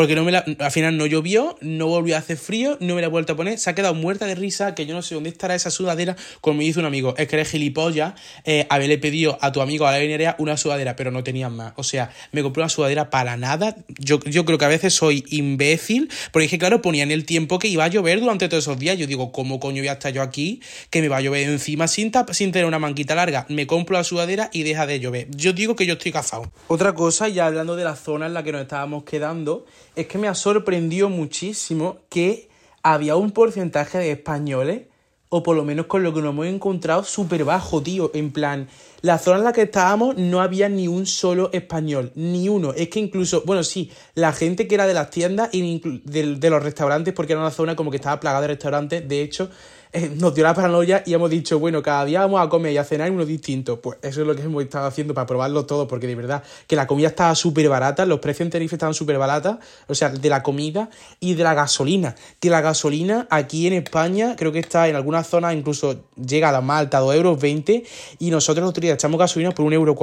Porque 0.00 0.14
no 0.14 0.24
me 0.24 0.32
la, 0.32 0.46
al 0.60 0.70
final 0.70 0.96
no 0.96 1.04
llovió, 1.04 1.58
no 1.60 1.86
volvió 1.86 2.16
a 2.16 2.20
hacer 2.20 2.38
frío, 2.38 2.78
no 2.80 2.94
me 2.94 3.02
la 3.02 3.08
he 3.08 3.10
vuelto 3.10 3.34
a 3.34 3.36
poner. 3.36 3.58
Se 3.58 3.68
ha 3.68 3.74
quedado 3.74 3.92
muerta 3.92 4.24
de 4.24 4.34
risa, 4.34 4.74
que 4.74 4.86
yo 4.86 4.94
no 4.94 5.02
sé 5.02 5.14
dónde 5.14 5.28
estará 5.28 5.54
esa 5.54 5.70
sudadera. 5.70 6.16
Como 6.40 6.56
me 6.56 6.64
dice 6.64 6.80
un 6.80 6.86
amigo, 6.86 7.14
es 7.18 7.28
que 7.28 7.36
eres 7.36 7.50
gilipollas, 7.50 8.14
eh, 8.46 8.66
haberle 8.70 8.96
pedido 8.96 9.36
a 9.42 9.52
tu 9.52 9.60
amigo 9.60 9.86
a 9.86 9.92
la 9.92 9.98
venerea 9.98 10.36
una 10.38 10.56
sudadera, 10.56 10.96
pero 10.96 11.10
no 11.10 11.22
tenían 11.22 11.54
más. 11.54 11.74
O 11.76 11.82
sea, 11.82 12.10
me 12.32 12.42
compré 12.42 12.62
una 12.62 12.70
sudadera 12.70 13.10
para 13.10 13.36
nada. 13.36 13.76
Yo, 13.98 14.20
yo 14.20 14.46
creo 14.46 14.56
que 14.56 14.64
a 14.64 14.68
veces 14.68 14.94
soy 14.94 15.22
imbécil, 15.28 16.10
porque 16.32 16.48
que, 16.48 16.56
claro, 16.56 16.80
ponían 16.80 17.10
el 17.10 17.26
tiempo 17.26 17.58
que 17.58 17.68
iba 17.68 17.84
a 17.84 17.88
llover 17.88 18.20
durante 18.20 18.48
todos 18.48 18.64
esos 18.64 18.78
días. 18.78 18.96
Yo 18.96 19.06
digo, 19.06 19.32
¿cómo 19.32 19.60
coño 19.60 19.82
voy 19.82 19.88
a 19.88 19.92
estar 19.92 20.14
yo 20.14 20.22
aquí? 20.22 20.62
Que 20.88 21.02
me 21.02 21.08
va 21.08 21.18
a 21.18 21.20
llover 21.20 21.46
encima 21.46 21.88
sin, 21.88 22.10
sin 22.30 22.52
tener 22.52 22.64
una 22.64 22.78
manquita 22.78 23.14
larga. 23.14 23.44
Me 23.50 23.66
compro 23.66 23.98
la 23.98 24.04
sudadera 24.04 24.48
y 24.50 24.62
deja 24.62 24.86
de 24.86 24.98
llover. 24.98 25.28
Yo 25.36 25.52
digo 25.52 25.76
que 25.76 25.84
yo 25.84 25.92
estoy 25.92 26.10
cazado. 26.10 26.50
Otra 26.68 26.94
cosa, 26.94 27.28
ya 27.28 27.44
hablando 27.44 27.76
de 27.76 27.84
la 27.84 27.96
zona 27.96 28.24
en 28.24 28.32
la 28.32 28.42
que 28.42 28.52
nos 28.52 28.62
estábamos 28.62 29.04
quedando, 29.04 29.66
es 29.96 30.06
que 30.06 30.18
me 30.18 30.28
ha 30.28 30.34
sorprendido 30.34 31.08
muchísimo 31.08 31.98
que 32.08 32.48
había 32.82 33.16
un 33.16 33.30
porcentaje 33.32 33.98
de 33.98 34.12
españoles, 34.12 34.82
o 35.28 35.42
por 35.44 35.54
lo 35.54 35.64
menos 35.64 35.86
con 35.86 36.02
lo 36.02 36.12
que 36.12 36.20
nos 36.20 36.30
hemos 36.30 36.46
encontrado, 36.46 37.04
súper 37.04 37.44
bajo, 37.44 37.82
tío. 37.82 38.10
En 38.14 38.32
plan, 38.32 38.68
la 39.00 39.16
zona 39.16 39.38
en 39.38 39.44
la 39.44 39.52
que 39.52 39.62
estábamos 39.62 40.16
no 40.16 40.40
había 40.40 40.68
ni 40.68 40.88
un 40.88 41.06
solo 41.06 41.50
español, 41.52 42.10
ni 42.16 42.48
uno. 42.48 42.72
Es 42.74 42.88
que 42.88 42.98
incluso, 42.98 43.44
bueno, 43.46 43.62
sí, 43.62 43.92
la 44.14 44.32
gente 44.32 44.66
que 44.66 44.74
era 44.74 44.88
de 44.88 44.94
las 44.94 45.10
tiendas 45.10 45.50
y 45.52 45.80
de, 46.04 46.34
de 46.34 46.50
los 46.50 46.62
restaurantes, 46.62 47.14
porque 47.14 47.34
era 47.34 47.40
una 47.40 47.52
zona 47.52 47.76
como 47.76 47.92
que 47.92 47.98
estaba 47.98 48.18
plagada 48.18 48.42
de 48.42 48.48
restaurantes, 48.48 49.08
de 49.08 49.22
hecho, 49.22 49.50
eh, 49.92 50.08
nos 50.16 50.34
dio 50.34 50.44
la 50.44 50.54
paranoia 50.54 51.02
y 51.04 51.14
hemos 51.14 51.28
dicho, 51.30 51.58
bueno, 51.58 51.82
cada 51.82 52.04
día 52.04 52.20
vamos 52.20 52.40
a 52.40 52.48
comer 52.48 52.72
y 52.72 52.78
a 52.78 52.84
cenar 52.84 53.10
uno 53.10 53.24
distinto. 53.24 53.80
Pues 53.80 53.98
eso 54.02 54.20
es 54.20 54.26
lo 54.26 54.36
que 54.36 54.42
hemos 54.42 54.62
estado 54.62 54.86
haciendo 54.86 55.14
para 55.14 55.26
probarlo 55.26 55.66
todo, 55.66 55.88
porque 55.88 56.06
de 56.06 56.14
verdad 56.14 56.44
que 56.68 56.76
la 56.76 56.86
comida 56.86 57.08
estaba 57.08 57.34
súper 57.34 57.68
barata, 57.68 58.06
los 58.06 58.20
precios 58.20 58.46
en 58.46 58.50
Tenerife 58.50 58.76
estaban 58.76 58.94
súper 58.94 59.18
baratos, 59.18 59.56
o 59.88 59.94
sea, 59.94 60.10
de 60.10 60.28
la 60.28 60.44
comida 60.44 60.90
y 61.18 61.34
de 61.34 61.42
la 61.42 61.54
gasolina. 61.54 62.14
Que 62.38 62.50
la 62.50 62.60
gasolina 62.60 63.26
aquí 63.30 63.66
en 63.66 63.72
España 63.72 64.36
creo 64.36 64.52
que 64.52 64.60
está 64.60 64.88
en 64.88 64.94
algunas 64.94 65.26
zonas 65.26 65.54
incluso 65.54 66.04
llega 66.14 66.50
a 66.50 66.52
la 66.52 66.60
más 66.60 66.80
alta, 66.80 67.00
2 67.00 67.14
euros 67.16 67.40
20, 67.40 67.82
y 68.20 68.30
nosotros 68.30 68.64
los 68.64 68.72
turistas 68.72 68.94
echamos 68.94 69.18
gasolina 69.18 69.50
por 69.50 69.66
1,40 69.66 69.74
euro. 69.74 69.96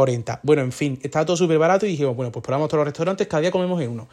Bueno, 0.43 0.63
en 0.63 0.73
fin, 0.73 0.99
estaba 1.01 1.25
todo 1.25 1.37
súper 1.37 1.57
barato 1.57 1.85
y 1.85 1.91
dijimos, 1.91 2.13
bueno, 2.15 2.31
pues 2.31 2.43
probamos 2.43 2.67
todos 2.67 2.79
los 2.79 2.87
restaurantes, 2.87 3.25
cada 3.27 3.39
día 3.39 3.51
comemos 3.51 3.81
en 3.81 3.91
uno. 3.91 4.07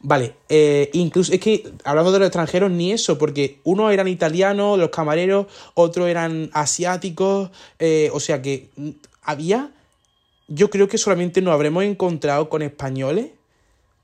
Vale, 0.00 0.34
eh, 0.48 0.90
incluso 0.92 1.32
es 1.32 1.40
que 1.40 1.72
hablando 1.84 2.12
de 2.12 2.18
los 2.18 2.26
extranjeros, 2.26 2.70
ni 2.70 2.92
eso, 2.92 3.18
porque 3.18 3.58
unos 3.64 3.92
eran 3.92 4.08
italianos, 4.08 4.78
los 4.78 4.90
camareros, 4.90 5.15
otros 5.74 6.08
eran 6.08 6.50
asiáticos, 6.52 7.50
eh, 7.78 8.10
o 8.12 8.20
sea 8.20 8.42
que 8.42 8.70
había, 9.22 9.72
yo 10.48 10.70
creo 10.70 10.88
que 10.88 10.98
solamente 10.98 11.42
nos 11.42 11.54
habremos 11.54 11.84
encontrado 11.84 12.48
con 12.48 12.62
españoles, 12.62 13.30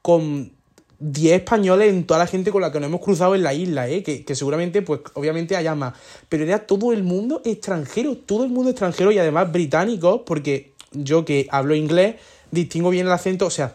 con 0.03 0.53
10 0.99 1.35
españoles 1.35 1.91
en 1.91 2.05
toda 2.05 2.19
la 2.19 2.27
gente 2.27 2.53
con 2.53 2.63
la 2.63 2.71
que 2.71 2.79
nos 2.79 2.89
hemos 2.89 3.01
cruzado 3.01 3.35
en 3.35 3.43
la 3.43 3.55
isla, 3.55 3.89
¿eh? 3.89 4.03
que, 4.03 4.25
que 4.25 4.35
seguramente, 4.35 4.83
pues 4.83 5.01
obviamente 5.15 5.57
haya 5.57 5.75
más, 5.75 5.95
pero 6.29 6.45
era 6.45 6.67
todo 6.67 6.93
el 6.93 7.03
mundo 7.03 7.43
extranjero, 7.45 8.17
todo 8.17 8.45
el 8.45 8.51
mundo 8.51 8.71
extranjero 8.71 9.11
y 9.11 9.19
además 9.19 9.51
británicos, 9.51 10.23
porque 10.25 10.73
yo 10.93 11.25
que 11.25 11.49
hablo 11.51 11.75
inglés, 11.75 12.17
distingo 12.51 12.91
bien 12.91 13.07
el 13.07 13.13
acento, 13.13 13.47
o 13.47 13.51
sea, 13.51 13.75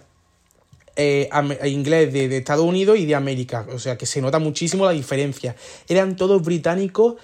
eh, 0.97 1.29
inglés 1.65 2.11
de, 2.11 2.27
de, 2.27 2.37
Estados 2.37 2.65
Unidos 2.65 2.97
y 2.97 3.05
de 3.05 3.15
América. 3.15 3.65
O 3.71 3.79
sea 3.79 3.97
que 3.97 4.05
se 4.05 4.21
nota 4.21 4.39
muchísimo 4.39 4.85
la 4.85 4.91
diferencia. 4.91 5.55
Eran 5.87 6.15
todos 6.15 6.41
británicos, 6.41 7.15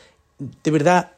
de 0.63 0.71
verdad, 0.71 1.13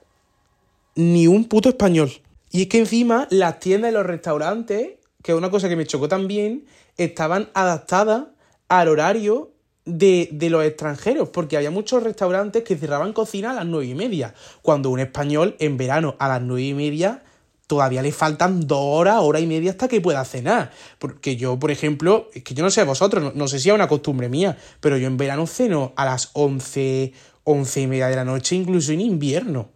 ni 0.96 1.28
un 1.28 1.46
puto 1.46 1.70
español. 1.70 2.12
Y 2.52 2.64
es 2.64 2.68
que 2.68 2.80
encima 2.80 3.28
las 3.30 3.60
tiendas 3.60 3.92
y 3.92 3.94
los 3.94 4.06
restaurantes, 4.06 4.92
que 5.22 5.34
es 5.34 5.38
una 5.38 5.52
cosa 5.52 5.68
que 5.68 5.76
me 5.76 5.86
chocó 5.86 6.08
también, 6.08 6.66
estaban 6.96 7.50
adaptadas 7.54 8.28
al 8.70 8.88
horario 8.88 9.52
de, 9.84 10.30
de, 10.32 10.50
los 10.50 10.64
extranjeros, 10.64 11.30
porque 11.30 11.58
había 11.58 11.70
muchos 11.70 12.02
restaurantes 12.02 12.64
que 12.64 12.78
cerraban 12.78 13.12
cocina 13.12 13.52
a 13.52 13.54
las 13.56 13.66
nueve 13.66 13.88
y 13.88 13.94
media, 13.94 14.34
cuando 14.62 14.90
un 14.90 15.02
español 15.02 15.58
en 15.60 15.76
verano 15.76 16.16
a 16.18 16.30
las 16.30 16.42
nueve 16.42 16.64
y 16.64 16.74
media 16.74 17.25
todavía 17.68 18.02
le 18.02 18.12
faltan 18.12 18.68
dos 18.68 18.80
horas, 18.82 19.18
hora 19.20 19.40
y 19.40 19.48
media 19.48 19.72
hasta 19.72 19.88
que 19.88 20.02
pueda 20.02 20.24
cenar. 20.26 20.72
Porque 21.00 21.36
yo, 21.36 21.58
por 21.58 21.72
ejemplo, 21.72 22.30
es 22.34 22.44
que 22.44 22.54
yo 22.54 22.64
no 22.64 22.70
sé 22.70 22.84
vosotros, 22.84 23.34
no, 23.36 23.48
sé 23.48 23.60
si 23.60 23.70
es 23.70 23.76
una 23.76 23.88
costumbre 23.88 24.30
mía, 24.30 24.58
pero 24.80 24.98
yo 24.98 25.08
en 25.08 25.18
verano 25.18 25.48
ceno 25.48 25.94
a 25.96 26.06
las 26.06 26.30
once, 26.34 27.14
once 27.44 27.82
y 27.82 27.88
media 27.88 28.08
de 28.08 28.16
la 28.16 28.26
noche, 28.26 28.56
incluso 28.56 28.92
en 28.92 29.02
invierno. 29.02 29.70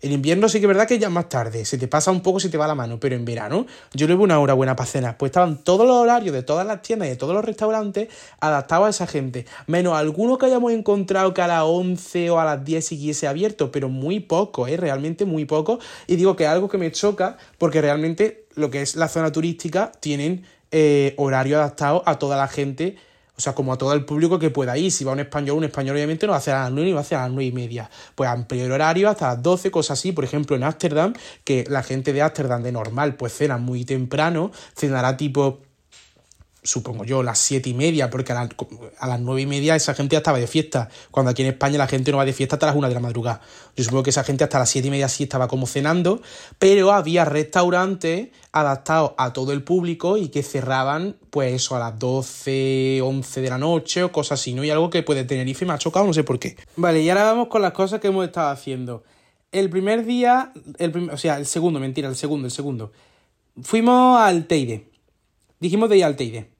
En 0.00 0.12
invierno 0.12 0.48
sí 0.48 0.60
que 0.60 0.66
es 0.66 0.68
verdad 0.68 0.86
que 0.86 1.00
ya 1.00 1.10
más 1.10 1.28
tarde, 1.28 1.64
se 1.64 1.76
te 1.76 1.88
pasa 1.88 2.12
un 2.12 2.20
poco, 2.20 2.38
se 2.38 2.48
te 2.48 2.56
va 2.56 2.68
la 2.68 2.76
mano, 2.76 3.00
pero 3.00 3.16
en 3.16 3.24
verano 3.24 3.66
yo 3.92 4.06
le 4.06 4.14
una 4.14 4.38
hora 4.38 4.54
buena 4.54 4.76
para 4.76 4.88
cenar. 4.88 5.16
Pues 5.16 5.30
estaban 5.30 5.58
todos 5.64 5.88
los 5.88 5.96
horarios 5.96 6.32
de 6.32 6.44
todas 6.44 6.64
las 6.64 6.82
tiendas 6.82 7.08
y 7.08 7.10
de 7.10 7.16
todos 7.16 7.34
los 7.34 7.44
restaurantes 7.44 8.08
adaptados 8.38 8.86
a 8.86 8.90
esa 8.90 9.06
gente. 9.08 9.44
Menos 9.66 9.96
algunos 9.96 10.38
que 10.38 10.46
hayamos 10.46 10.72
encontrado 10.72 11.34
que 11.34 11.42
a 11.42 11.48
las 11.48 11.64
11 11.64 12.30
o 12.30 12.38
a 12.38 12.44
las 12.44 12.64
10 12.64 12.86
siguiese 12.86 13.26
abierto, 13.26 13.72
pero 13.72 13.88
muy 13.88 14.20
poco, 14.20 14.68
¿eh? 14.68 14.76
realmente 14.76 15.24
muy 15.24 15.46
poco. 15.46 15.80
Y 16.06 16.14
digo 16.14 16.36
que 16.36 16.44
es 16.44 16.50
algo 16.50 16.68
que 16.68 16.78
me 16.78 16.92
choca 16.92 17.36
porque 17.58 17.80
realmente 17.80 18.46
lo 18.54 18.70
que 18.70 18.82
es 18.82 18.94
la 18.94 19.08
zona 19.08 19.32
turística 19.32 19.90
tienen 19.98 20.44
eh, 20.70 21.14
horario 21.16 21.56
adaptado 21.56 22.04
a 22.06 22.20
toda 22.20 22.36
la 22.36 22.46
gente 22.46 22.96
o 23.38 23.40
sea, 23.40 23.54
como 23.54 23.72
a 23.72 23.78
todo 23.78 23.92
el 23.92 24.04
público 24.04 24.40
que 24.40 24.50
pueda 24.50 24.76
ir. 24.76 24.90
Si 24.90 25.04
va 25.04 25.12
un 25.12 25.20
español, 25.20 25.58
un 25.58 25.64
español 25.64 25.94
obviamente 25.94 26.26
no 26.26 26.32
va 26.32 26.38
a 26.38 26.40
hacer 26.40 26.54
a 26.54 26.64
las 26.64 26.72
9 26.72 26.86
ni 26.88 26.92
va 26.92 26.98
a 26.98 27.02
hacer 27.02 27.18
a 27.18 27.22
las 27.22 27.30
9 27.30 27.44
y 27.44 27.52
media. 27.52 27.88
Pues 28.16 28.28
amplio 28.28 28.64
el 28.64 28.72
horario 28.72 29.08
hasta 29.08 29.28
las 29.28 29.42
12, 29.42 29.70
cosas 29.70 29.96
así. 29.96 30.10
Por 30.10 30.24
ejemplo, 30.24 30.56
en 30.56 30.64
Ámsterdam, 30.64 31.14
que 31.44 31.64
la 31.68 31.84
gente 31.84 32.12
de 32.12 32.20
Ámsterdam 32.20 32.64
de 32.64 32.72
normal 32.72 33.14
pues 33.14 33.32
cena 33.32 33.56
muy 33.56 33.84
temprano, 33.84 34.50
cenará 34.74 35.16
tipo 35.16 35.60
supongo 36.68 37.04
yo, 37.04 37.22
las 37.22 37.38
siete 37.38 37.70
y 37.70 37.74
media, 37.74 38.10
porque 38.10 38.32
a, 38.32 39.06
las 39.06 39.20
nueve 39.20 39.42
y 39.42 39.46
media 39.46 39.74
esa 39.74 39.94
gente 39.94 40.14
ya 40.14 40.18
estaba 40.18 40.38
de 40.38 40.46
fiesta, 40.46 40.88
cuando 41.10 41.30
aquí 41.30 41.42
en 41.42 41.48
España 41.48 41.78
la 41.78 41.86
gente 41.86 42.10
no 42.10 42.18
va 42.18 42.24
de 42.24 42.32
fiesta 42.32 42.56
hasta 42.56 42.66
las 42.66 42.76
una 42.76 42.88
de 42.88 42.94
la 42.94 43.00
madrugada. 43.00 43.40
Yo 43.74 43.84
supongo 43.84 44.02
que 44.02 44.10
esa 44.10 44.24
gente 44.24 44.44
hasta 44.44 44.58
las 44.58 44.68
siete 44.68 44.88
y 44.88 44.90
media 44.90 45.08
sí 45.08 45.24
estaba 45.24 45.48
como 45.48 45.66
cenando, 45.66 46.20
pero 46.58 46.92
había 46.92 47.24
restaurantes 47.24 48.28
adaptados 48.52 49.12
a 49.16 49.32
todo 49.32 49.52
el 49.52 49.62
público 49.62 50.18
y 50.18 50.28
que 50.28 50.42
cerraban, 50.42 51.16
pues 51.30 51.54
eso, 51.54 51.76
a 51.76 51.78
las 51.78 51.98
12, 51.98 53.00
11 53.02 53.40
de 53.40 53.48
la 53.48 53.58
noche 53.58 54.02
o 54.02 54.12
cosas 54.12 54.40
así, 54.40 54.52
¿no? 54.52 54.64
Y 54.64 54.70
algo 54.70 54.90
que 54.90 55.02
puede 55.02 55.24
tener 55.24 55.48
y 55.48 55.64
me 55.64 55.72
ha 55.72 55.78
chocado, 55.78 56.06
no 56.06 56.12
sé 56.12 56.24
por 56.24 56.38
qué. 56.38 56.56
Vale, 56.76 57.00
y 57.00 57.08
ahora 57.08 57.24
vamos 57.24 57.48
con 57.48 57.62
las 57.62 57.72
cosas 57.72 58.00
que 58.00 58.08
hemos 58.08 58.26
estado 58.26 58.50
haciendo. 58.50 59.04
El 59.50 59.70
primer 59.70 60.04
día, 60.04 60.52
el 60.78 61.10
o 61.10 61.16
sea, 61.16 61.38
el 61.38 61.46
segundo, 61.46 61.80
mentira, 61.80 62.08
el 62.08 62.16
segundo, 62.16 62.46
el 62.46 62.52
segundo. 62.52 62.92
Fuimos 63.62 64.20
al 64.20 64.46
Teide. 64.46 64.90
Dijimos 65.60 65.88
de 65.88 65.98
ir 65.98 66.04
al 66.04 66.16
Teide. 66.16 66.57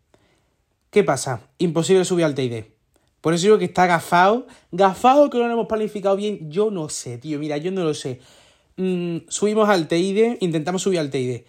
¿Qué 0.90 1.04
pasa? 1.04 1.42
Imposible 1.58 2.04
subir 2.04 2.24
al 2.24 2.34
Teide. 2.34 2.72
Por 3.20 3.34
eso 3.34 3.44
digo 3.44 3.58
que 3.58 3.66
está 3.66 3.86
gafado. 3.86 4.46
Gafado 4.72 5.28
que 5.28 5.38
no 5.38 5.46
lo 5.46 5.52
hemos 5.52 5.66
planificado 5.66 6.16
bien. 6.16 6.50
Yo 6.50 6.70
no 6.70 6.88
sé, 6.88 7.18
tío. 7.18 7.38
Mira, 7.38 7.56
yo 7.58 7.70
no 7.70 7.84
lo 7.84 7.94
sé. 7.94 8.20
Mm, 8.76 9.18
subimos 9.28 9.68
al 9.68 9.88
Teide, 9.88 10.38
intentamos 10.40 10.82
subir 10.82 10.98
al 11.00 11.10
Teide. 11.10 11.44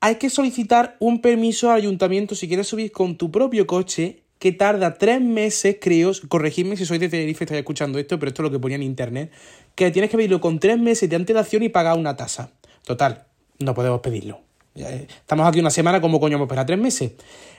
Hay 0.00 0.16
que 0.16 0.30
solicitar 0.30 0.96
un 1.00 1.20
permiso 1.20 1.70
al 1.70 1.78
ayuntamiento 1.78 2.34
si 2.34 2.46
quieres 2.46 2.68
subir 2.68 2.92
con 2.92 3.16
tu 3.16 3.32
propio 3.32 3.66
coche, 3.66 4.22
que 4.38 4.52
tarda 4.52 4.94
tres 4.94 5.20
meses, 5.20 5.78
creo. 5.80 6.12
Corregidme 6.28 6.76
si 6.76 6.86
sois 6.86 7.00
de 7.00 7.08
Tenerife 7.08 7.42
y 7.42 7.46
estáis 7.46 7.58
escuchando 7.60 7.98
esto, 7.98 8.18
pero 8.18 8.28
esto 8.28 8.42
es 8.42 8.44
lo 8.44 8.50
que 8.52 8.60
ponía 8.60 8.76
en 8.76 8.84
internet. 8.84 9.32
Que 9.74 9.90
tienes 9.90 10.10
que 10.10 10.16
pedirlo 10.16 10.40
con 10.40 10.60
tres 10.60 10.78
meses 10.78 11.10
de 11.10 11.16
antelación 11.16 11.64
y 11.64 11.68
pagar 11.68 11.98
una 11.98 12.14
tasa. 12.14 12.52
Total, 12.84 13.26
no 13.58 13.74
podemos 13.74 14.00
pedirlo. 14.00 14.47
Estamos 14.86 15.46
aquí 15.46 15.60
una 15.60 15.70
semana, 15.70 16.00
¿cómo 16.00 16.20
coño 16.20 16.36
vamos 16.36 16.48
para 16.48 16.66
tres 16.66 16.78
meses? 16.78 17.12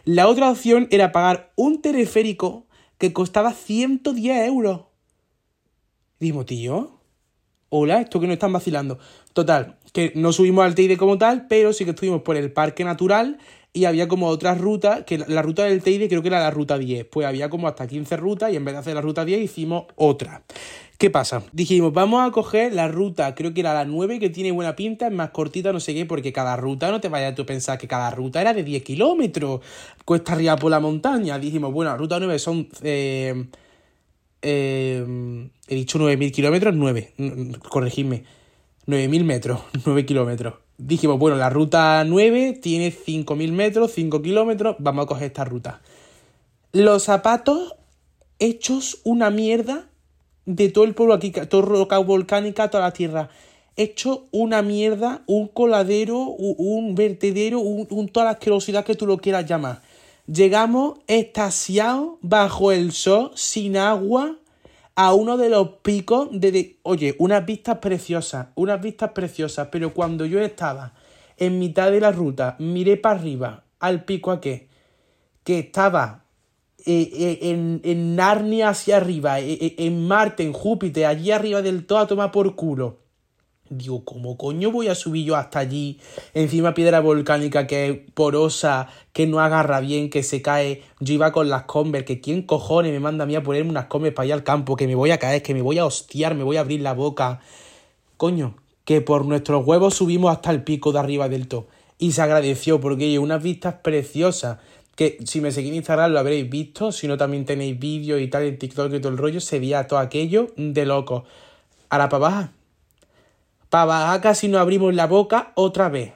La 0.05 0.27
otra 0.27 0.49
opción 0.49 0.88
era 0.91 1.12
pagar 1.12 1.51
un 1.55 1.82
teleférico 1.82 2.65
que 2.97 3.13
costaba 3.13 3.53
110 3.53 4.47
euros. 4.47 4.82
Dimos, 6.19 6.45
tío, 6.45 6.99
hola, 7.69 8.01
esto 8.01 8.19
que 8.19 8.27
no 8.27 8.34
están 8.34 8.53
vacilando. 8.53 8.99
Total, 9.34 9.77
que 9.93 10.12
no 10.15 10.34
subimos 10.34 10.65
al 10.65 10.75
Teide 10.75 10.97
como 10.97 11.17
tal, 11.17 11.47
pero 11.47 11.73
sí 11.73 11.86
que 11.86 11.91
estuvimos 11.91 12.21
por 12.21 12.36
el 12.36 12.51
parque 12.51 12.84
natural 12.84 13.38
y 13.71 13.86
había 13.86 14.08
como 14.08 14.27
otras 14.27 14.58
rutas, 14.58 15.03
que 15.05 15.19
la 15.19 15.41
ruta 15.41 15.63
del 15.63 15.84
Teide 15.84 16.10
creo 16.10 16.21
que 16.21 16.27
era 16.29 16.39
la 16.39 16.51
ruta 16.51 16.77
10, 16.77 17.05
pues 17.05 17.27
había 17.27 17.49
como 17.49 17.67
hasta 17.67 17.88
15 17.88 18.17
rutas 18.17 18.51
y 18.51 18.55
en 18.55 18.65
vez 18.65 18.73
de 18.73 18.79
hacer 18.79 18.95
la 18.95 19.01
ruta 19.01 19.25
10 19.25 19.41
hicimos 19.41 19.86
otra. 19.95 20.43
¿Qué 20.99 21.09
pasa? 21.09 21.43
Dijimos, 21.53 21.93
vamos 21.93 22.27
a 22.27 22.31
coger 22.33 22.73
la 22.73 22.89
ruta, 22.89 23.33
creo 23.33 23.53
que 23.53 23.62
era 23.62 23.73
la 23.73 23.85
9, 23.85 24.19
que 24.19 24.29
tiene 24.29 24.51
buena 24.51 24.75
pinta, 24.75 25.07
es 25.07 25.13
más 25.13 25.29
cortita, 25.29 25.71
no 25.71 25.79
sé 25.79 25.93
qué, 25.93 26.05
porque 26.05 26.33
cada 26.33 26.57
ruta, 26.57 26.91
no 26.91 26.99
te 26.99 27.07
vayas 27.07 27.35
tú 27.35 27.43
a 27.43 27.45
pensar 27.45 27.77
que 27.77 27.88
cada 27.88 28.12
ruta 28.12 28.41
era 28.41 28.53
de 28.53 28.65
10 28.65 28.83
kilómetros, 28.83 29.62
cuesta 30.03 30.33
arriba 30.33 30.57
por 30.57 30.71
la 30.71 30.81
montaña. 30.81 31.39
Dijimos, 31.39 31.71
bueno, 31.71 31.91
la 31.91 31.97
ruta 31.97 32.19
9 32.19 32.38
son... 32.38 32.67
Eh, 32.81 33.45
eh, 34.41 35.49
he 35.69 35.75
dicho 35.75 35.99
9.000 35.99 36.31
kilómetros, 36.33 36.75
9, 36.75 37.13
corregidme, 37.69 38.25
9.000 38.85 39.23
metros, 39.23 39.62
9 39.85 40.05
kilómetros. 40.05 40.55
Dijimos, 40.77 41.17
bueno, 41.17 41.38
la 41.38 41.49
ruta 41.49 42.03
9 42.05 42.59
tiene 42.62 42.91
5.000 42.91 43.53
metros, 43.53 43.93
5 43.93 44.21
kilómetros, 44.21 44.75
vamos 44.79 45.05
a 45.05 45.07
coger 45.07 45.27
esta 45.27 45.45
ruta. 45.45 45.81
Los 46.73 47.03
zapatos 47.03 47.75
hechos 48.38 48.99
una 49.05 49.29
mierda 49.29 49.88
de 50.45 50.69
todo 50.69 50.84
el 50.84 50.95
pueblo 50.95 51.13
aquí, 51.13 51.32
toda 51.32 51.65
roca 51.65 51.97
volcánica, 51.99 52.69
toda 52.69 52.84
la 52.84 52.93
tierra. 52.93 53.30
Hecho 53.75 54.28
una 54.32 54.62
mierda, 54.62 55.21
un 55.25 55.47
coladero, 55.47 56.19
un, 56.19 56.95
vertedero, 56.95 57.60
un, 57.60 58.10
toda 58.10 58.25
la 58.25 58.32
asquerosidad 58.32 58.84
que 58.84 58.95
tú 58.95 59.06
lo 59.06 59.17
quieras 59.17 59.45
llamar. 59.45 59.82
Llegamos 60.28 60.99
estasiados 61.08 62.17
bajo 62.21 62.71
el 62.71 62.91
sol, 62.91 63.32
sin 63.36 63.78
agua, 63.78 64.36
a 64.95 65.13
uno 65.13 65.38
de 65.38 65.49
los 65.49 65.69
picos 65.82 66.28
de, 66.32 66.78
Oye, 66.84 67.15
unas 67.19 67.45
vistas 67.45 67.78
preciosas, 67.78 68.47
unas 68.56 68.82
vistas 68.82 69.12
preciosas, 69.12 69.69
pero 69.71 69.93
cuando 69.93 70.25
yo 70.25 70.41
estaba 70.41 70.93
en 71.38 71.58
mitad 71.58 71.89
de 71.89 72.02
la 72.02 72.12
ruta, 72.12 72.58
miré 72.60 72.97
para 72.97 73.17
arriba, 73.17 73.63
al 73.80 74.04
pico 74.04 74.32
a 74.32 74.41
qué, 74.41 74.67
que 75.45 75.60
estaba 75.60 76.25
en, 76.89 77.82
en, 77.84 78.15
Narnia 78.15 78.69
hacia 78.69 78.97
arriba, 78.97 79.39
eh, 79.39 79.75
en 79.78 80.08
Marte, 80.08 80.43
en 80.43 80.54
Júpiter, 80.54 81.06
allí 81.06 81.32
arriba 81.32 81.62
del 81.62 81.86
todo 81.86 81.99
a 81.99 82.08
tomar 82.08 82.32
por 82.32 82.56
culo. 82.56 82.99
Digo, 83.69 84.04
¿cómo 84.04 84.36
coño 84.36 84.71
voy 84.71 84.88
a 84.88 84.95
subir 84.95 85.25
yo 85.28 85.36
hasta 85.36 85.60
allí? 85.60 85.99
Encima 86.34 86.73
piedra 86.73 87.02
volcánica 87.02 87.67
que 87.67 87.89
es 87.89 87.99
porosa, 88.15 88.88
que 89.13 89.28
no 89.28 89.39
agarra 89.39 89.80
bien, 89.80 90.10
que 90.10 90.23
se 90.23 90.41
cae. 90.41 90.82
Yo 90.99 91.13
iba 91.13 91.32
con 91.32 91.49
las 91.49 91.63
Converse, 91.63 92.06
que 92.06 92.19
quién 92.19 92.41
cojones 92.41 92.91
me 92.91 92.99
manda 92.99 93.25
a 93.25 93.28
mí 93.28 93.36
a 93.36 93.43
ponerme 93.43 93.69
unas 93.69 93.86
Converse 93.86 94.15
para 94.15 94.25
ir 94.25 94.34
al 94.34 94.43
campo, 94.43 94.75
que 94.75 94.88
me 94.88 94.95
voy 94.95 95.12
a 95.12 95.19
caer, 95.19 95.43
que 95.43 95.54
me 95.54 95.62
voy 95.62 95.78
a 95.78 95.86
hostiar, 95.86 96.34
me 96.34 96.43
voy 96.43 96.58
a 96.58 96.62
abrir 96.62 96.82
la 96.82 96.93
boca. 96.93 97.41
Coño, 98.17 98.56
que 98.86 99.02
por 99.02 99.23
nuestros 99.23 99.63
huevos 99.67 99.93
subimos 99.93 100.32
hasta 100.32 100.49
el 100.49 100.63
pico 100.63 100.91
de 100.91 100.99
arriba 100.99 101.30
del 101.30 101.47
todo. 101.47 101.67
Y 101.99 102.13
se 102.13 102.23
agradeció 102.23 102.80
porque 102.82 103.04
hay 103.04 103.19
unas 103.19 103.43
vistas 103.43 103.75
preciosas 103.84 104.58
que 104.99 105.17
si 105.23 105.39
me 105.39 105.53
seguís 105.53 105.69
en 105.69 105.77
Instagram 105.77 106.12
lo 106.12 106.19
habréis 106.19 106.49
visto, 106.49 106.91
si 106.91 107.07
no 107.07 107.15
también 107.15 107.45
tenéis 107.45 107.79
vídeos 107.79 108.19
y 108.19 108.27
tal 108.27 108.43
en 108.43 108.59
TikTok 108.59 108.93
y 108.93 108.99
todo 108.99 109.13
el 109.13 109.17
rollo, 109.17 109.39
se 109.39 109.57
todo 109.88 109.97
aquello 109.97 110.47
de 110.57 110.85
loco. 110.85 111.23
Ahora 111.89 112.09
para 112.09 112.19
bajar. 112.19 112.49
Para 113.69 113.85
bajar 113.85 114.19
casi 114.19 114.49
nos 114.49 114.59
abrimos 114.59 114.93
la 114.93 115.07
boca 115.07 115.53
otra 115.55 115.88
vez. 115.88 116.12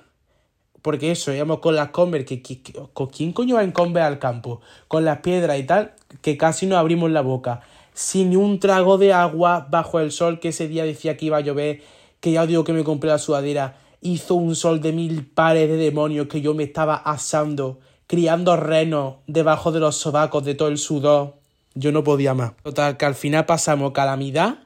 Porque 0.81 1.11
eso, 1.11 1.31
íbamos 1.31 1.59
con 1.59 1.77
las 1.77 1.91
Converse, 1.91 2.41
que, 2.41 2.61
¿con 2.91 3.07
quién 3.07 3.31
coño 3.31 3.55
va 3.55 3.63
en 3.63 3.71
Converse 3.71 4.05
al 4.05 4.19
campo? 4.19 4.59
Con 4.89 5.05
las 5.05 5.19
piedras 5.19 5.57
y 5.59 5.63
tal, 5.63 5.93
que 6.21 6.35
casi 6.35 6.65
nos 6.65 6.77
abrimos 6.77 7.09
la 7.09 7.21
boca. 7.21 7.61
Sin 7.93 8.35
un 8.35 8.59
trago 8.59 8.97
de 8.97 9.13
agua 9.13 9.65
bajo 9.71 10.01
el 10.01 10.11
sol, 10.11 10.41
que 10.41 10.49
ese 10.49 10.67
día 10.67 10.83
decía 10.83 11.15
que 11.15 11.27
iba 11.27 11.37
a 11.37 11.39
llover, 11.39 11.81
que 12.19 12.33
ya 12.33 12.41
os 12.41 12.49
digo 12.49 12.65
que 12.65 12.73
me 12.73 12.83
compré 12.83 13.09
la 13.11 13.17
sudadera. 13.17 13.77
Hizo 14.01 14.35
un 14.35 14.57
sol 14.57 14.81
de 14.81 14.91
mil 14.91 15.25
pares 15.25 15.69
de 15.69 15.77
demonios 15.77 16.27
que 16.27 16.41
yo 16.41 16.53
me 16.53 16.63
estaba 16.63 16.95
asando 16.95 17.79
criando 18.13 18.55
renos 18.55 19.15
debajo 19.25 19.71
de 19.71 19.79
los 19.79 19.95
sobacos 19.95 20.45
de 20.45 20.53
todo 20.53 20.67
el 20.67 20.77
sudor. 20.77 21.33
Yo 21.73 21.91
no 21.91 22.03
podía 22.03 22.35
más. 22.35 22.51
Total, 22.61 22.95
que 22.95 23.05
al 23.05 23.15
final 23.15 23.47
pasamos 23.47 23.91
calamidad 23.91 24.59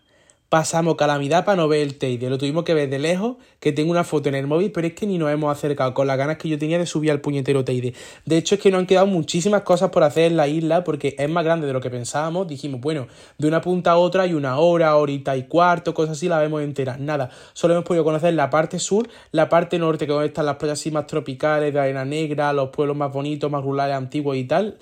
pasamos 0.49 0.95
calamidad 0.95 1.43
para 1.43 1.57
no 1.57 1.67
ver 1.67 1.81
el 1.81 1.97
Teide. 1.97 2.29
Lo 2.29 2.37
tuvimos 2.37 2.63
que 2.63 2.73
ver 2.73 2.89
de 2.89 2.99
lejos, 2.99 3.37
que 3.59 3.71
tengo 3.73 3.91
una 3.91 4.03
foto 4.03 4.29
en 4.29 4.35
el 4.35 4.47
móvil, 4.47 4.71
pero 4.71 4.87
es 4.87 4.93
que 4.93 5.05
ni 5.05 5.17
nos 5.17 5.29
hemos 5.29 5.51
acercado 5.51 5.93
con 5.93 6.07
las 6.07 6.17
ganas 6.17 6.37
que 6.37 6.47
yo 6.47 6.57
tenía 6.57 6.77
de 6.77 6.85
subir 6.85 7.11
al 7.11 7.19
puñetero 7.19 7.65
Teide. 7.65 7.93
De 8.25 8.37
hecho, 8.37 8.55
es 8.55 8.61
que 8.61 8.71
nos 8.71 8.79
han 8.79 8.85
quedado 8.85 9.07
muchísimas 9.07 9.63
cosas 9.63 9.89
por 9.89 10.03
hacer 10.03 10.25
en 10.25 10.37
la 10.37 10.47
isla, 10.47 10.83
porque 10.83 11.15
es 11.17 11.29
más 11.29 11.43
grande 11.43 11.67
de 11.67 11.73
lo 11.73 11.81
que 11.81 11.89
pensábamos. 11.89 12.47
Dijimos, 12.47 12.79
bueno, 12.79 13.07
de 13.37 13.47
una 13.47 13.61
punta 13.61 13.91
a 13.91 13.97
otra 13.97 14.23
hay 14.23 14.33
una 14.33 14.57
hora, 14.57 14.95
horita 14.95 15.35
y 15.35 15.43
cuarto, 15.43 15.93
cosas 15.93 16.17
así, 16.17 16.29
la 16.29 16.39
vemos 16.39 16.61
entera. 16.61 16.97
Nada, 16.97 17.29
solo 17.53 17.73
hemos 17.73 17.85
podido 17.85 18.05
conocer 18.05 18.33
la 18.33 18.49
parte 18.49 18.79
sur, 18.79 19.09
la 19.31 19.49
parte 19.49 19.77
norte, 19.79 20.07
que 20.07 20.13
donde 20.13 20.27
están 20.27 20.45
las 20.45 20.55
playas 20.55 20.79
así 20.79 20.91
más 20.91 21.07
tropicales, 21.07 21.73
de 21.73 21.79
arena 21.79 22.05
negra, 22.05 22.53
los 22.53 22.69
pueblos 22.69 22.95
más 22.95 23.11
bonitos, 23.11 23.51
más 23.51 23.63
rurales, 23.63 23.97
antiguos 23.97 24.37
y 24.37 24.45
tal. 24.45 24.77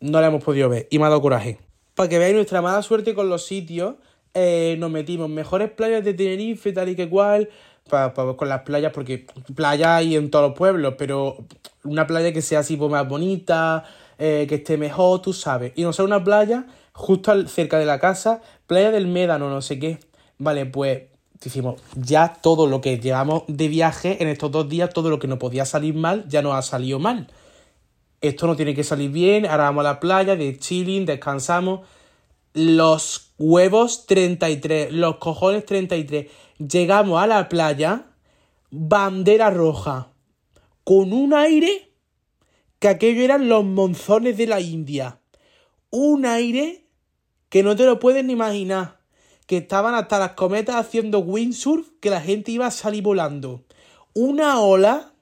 No 0.00 0.20
la 0.20 0.26
hemos 0.26 0.42
podido 0.42 0.68
ver 0.68 0.88
y 0.90 0.98
me 0.98 1.04
ha 1.04 1.08
dado 1.08 1.22
coraje. 1.22 1.58
Para 1.94 2.08
que 2.08 2.18
veáis 2.18 2.34
nuestra 2.34 2.60
mala 2.60 2.82
suerte 2.82 3.14
con 3.14 3.30
los 3.30 3.46
sitios, 3.46 3.94
eh, 4.38 4.76
nos 4.78 4.90
metimos 4.90 5.30
mejores 5.30 5.70
playas 5.70 6.04
de 6.04 6.12
Tenerife, 6.12 6.70
tal 6.70 6.90
y 6.90 6.94
que 6.94 7.08
cual, 7.08 7.48
para, 7.88 8.12
con 8.12 8.50
las 8.50 8.60
playas, 8.62 8.92
porque 8.92 9.26
playa 9.54 9.96
hay 9.96 10.14
en 10.14 10.30
todos 10.30 10.50
los 10.50 10.58
pueblos, 10.58 10.96
pero 10.98 11.46
una 11.84 12.06
playa 12.06 12.34
que 12.34 12.42
sea 12.42 12.58
así 12.58 12.76
pues, 12.76 12.90
más 12.90 13.08
bonita, 13.08 13.84
eh, 14.18 14.44
que 14.46 14.56
esté 14.56 14.76
mejor, 14.76 15.22
tú 15.22 15.32
sabes. 15.32 15.72
Y 15.74 15.84
nos 15.84 15.96
sale 15.96 16.08
una 16.08 16.22
playa 16.22 16.66
justo 16.92 17.48
cerca 17.48 17.78
de 17.78 17.86
la 17.86 17.98
casa, 17.98 18.42
playa 18.66 18.90
del 18.90 19.06
Médano, 19.06 19.48
no 19.48 19.62
sé 19.62 19.78
qué. 19.78 20.00
Vale, 20.36 20.66
pues 20.66 21.04
decimos, 21.42 21.80
ya 21.94 22.34
todo 22.34 22.66
lo 22.66 22.82
que 22.82 22.98
llevamos 22.98 23.44
de 23.48 23.68
viaje 23.68 24.22
en 24.22 24.28
estos 24.28 24.50
dos 24.50 24.68
días, 24.68 24.92
todo 24.92 25.08
lo 25.08 25.18
que 25.18 25.28
no 25.28 25.38
podía 25.38 25.64
salir 25.64 25.94
mal, 25.94 26.28
ya 26.28 26.42
nos 26.42 26.54
ha 26.54 26.60
salido 26.60 26.98
mal. 26.98 27.28
Esto 28.20 28.46
no 28.46 28.54
tiene 28.54 28.74
que 28.74 28.84
salir 28.84 29.10
bien, 29.10 29.46
ahora 29.46 29.64
vamos 29.64 29.80
a 29.86 29.88
la 29.94 30.00
playa, 30.00 30.36
de 30.36 30.58
chilling, 30.58 31.06
descansamos 31.06 31.80
los 32.56 33.34
huevos 33.38 34.06
33, 34.06 34.90
los 34.90 35.16
cojones 35.18 35.66
33. 35.66 36.30
Llegamos 36.56 37.22
a 37.22 37.26
la 37.26 37.50
playa, 37.50 38.06
bandera 38.70 39.50
roja, 39.50 40.08
con 40.82 41.12
un 41.12 41.34
aire 41.34 41.92
que 42.78 42.88
aquello 42.88 43.22
eran 43.22 43.50
los 43.50 43.62
monzones 43.62 44.38
de 44.38 44.46
la 44.46 44.60
India. 44.60 45.20
Un 45.90 46.24
aire 46.24 46.86
que 47.50 47.62
no 47.62 47.76
te 47.76 47.84
lo 47.84 47.98
puedes 47.98 48.24
ni 48.24 48.32
imaginar. 48.32 49.00
Que 49.46 49.58
estaban 49.58 49.94
hasta 49.94 50.18
las 50.18 50.32
cometas 50.32 50.76
haciendo 50.76 51.18
windsurf, 51.18 51.88
que 52.00 52.08
la 52.08 52.22
gente 52.22 52.52
iba 52.52 52.66
a 52.66 52.70
salir 52.70 53.02
volando. 53.02 53.64
Una 54.14 54.60
ola, 54.60 55.12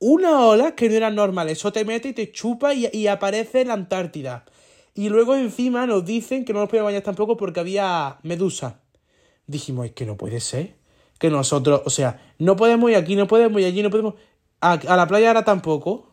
una 0.00 0.44
ola 0.44 0.74
que 0.74 0.88
no 0.88 0.96
era 0.96 1.10
normal. 1.10 1.48
Eso 1.50 1.72
te 1.72 1.84
mete 1.84 2.08
y 2.08 2.14
te 2.14 2.32
chupa 2.32 2.74
y, 2.74 2.88
y 2.92 3.06
aparece 3.06 3.60
en 3.60 3.68
la 3.68 3.74
Antártida. 3.74 4.44
Y 4.94 5.08
luego 5.08 5.34
encima 5.36 5.86
nos 5.86 6.04
dicen 6.04 6.44
que 6.44 6.52
no 6.52 6.60
nos 6.60 6.68
podemos 6.68 6.88
bañar 6.88 7.02
tampoco 7.02 7.36
porque 7.36 7.60
había 7.60 8.18
medusa. 8.22 8.80
Dijimos, 9.46 9.86
es 9.86 9.92
que 9.92 10.06
no 10.06 10.16
puede 10.16 10.40
ser. 10.40 10.76
Que 11.18 11.30
nosotros, 11.30 11.82
o 11.84 11.90
sea, 11.90 12.32
no 12.38 12.56
podemos 12.56 12.90
ir 12.90 12.96
aquí, 12.96 13.14
no 13.14 13.26
podemos 13.26 13.60
ir 13.60 13.66
allí, 13.66 13.82
no 13.82 13.90
podemos... 13.90 14.14
A, 14.60 14.76
la 14.76 15.06
playa 15.06 15.28
ahora 15.28 15.44
tampoco. 15.44 16.08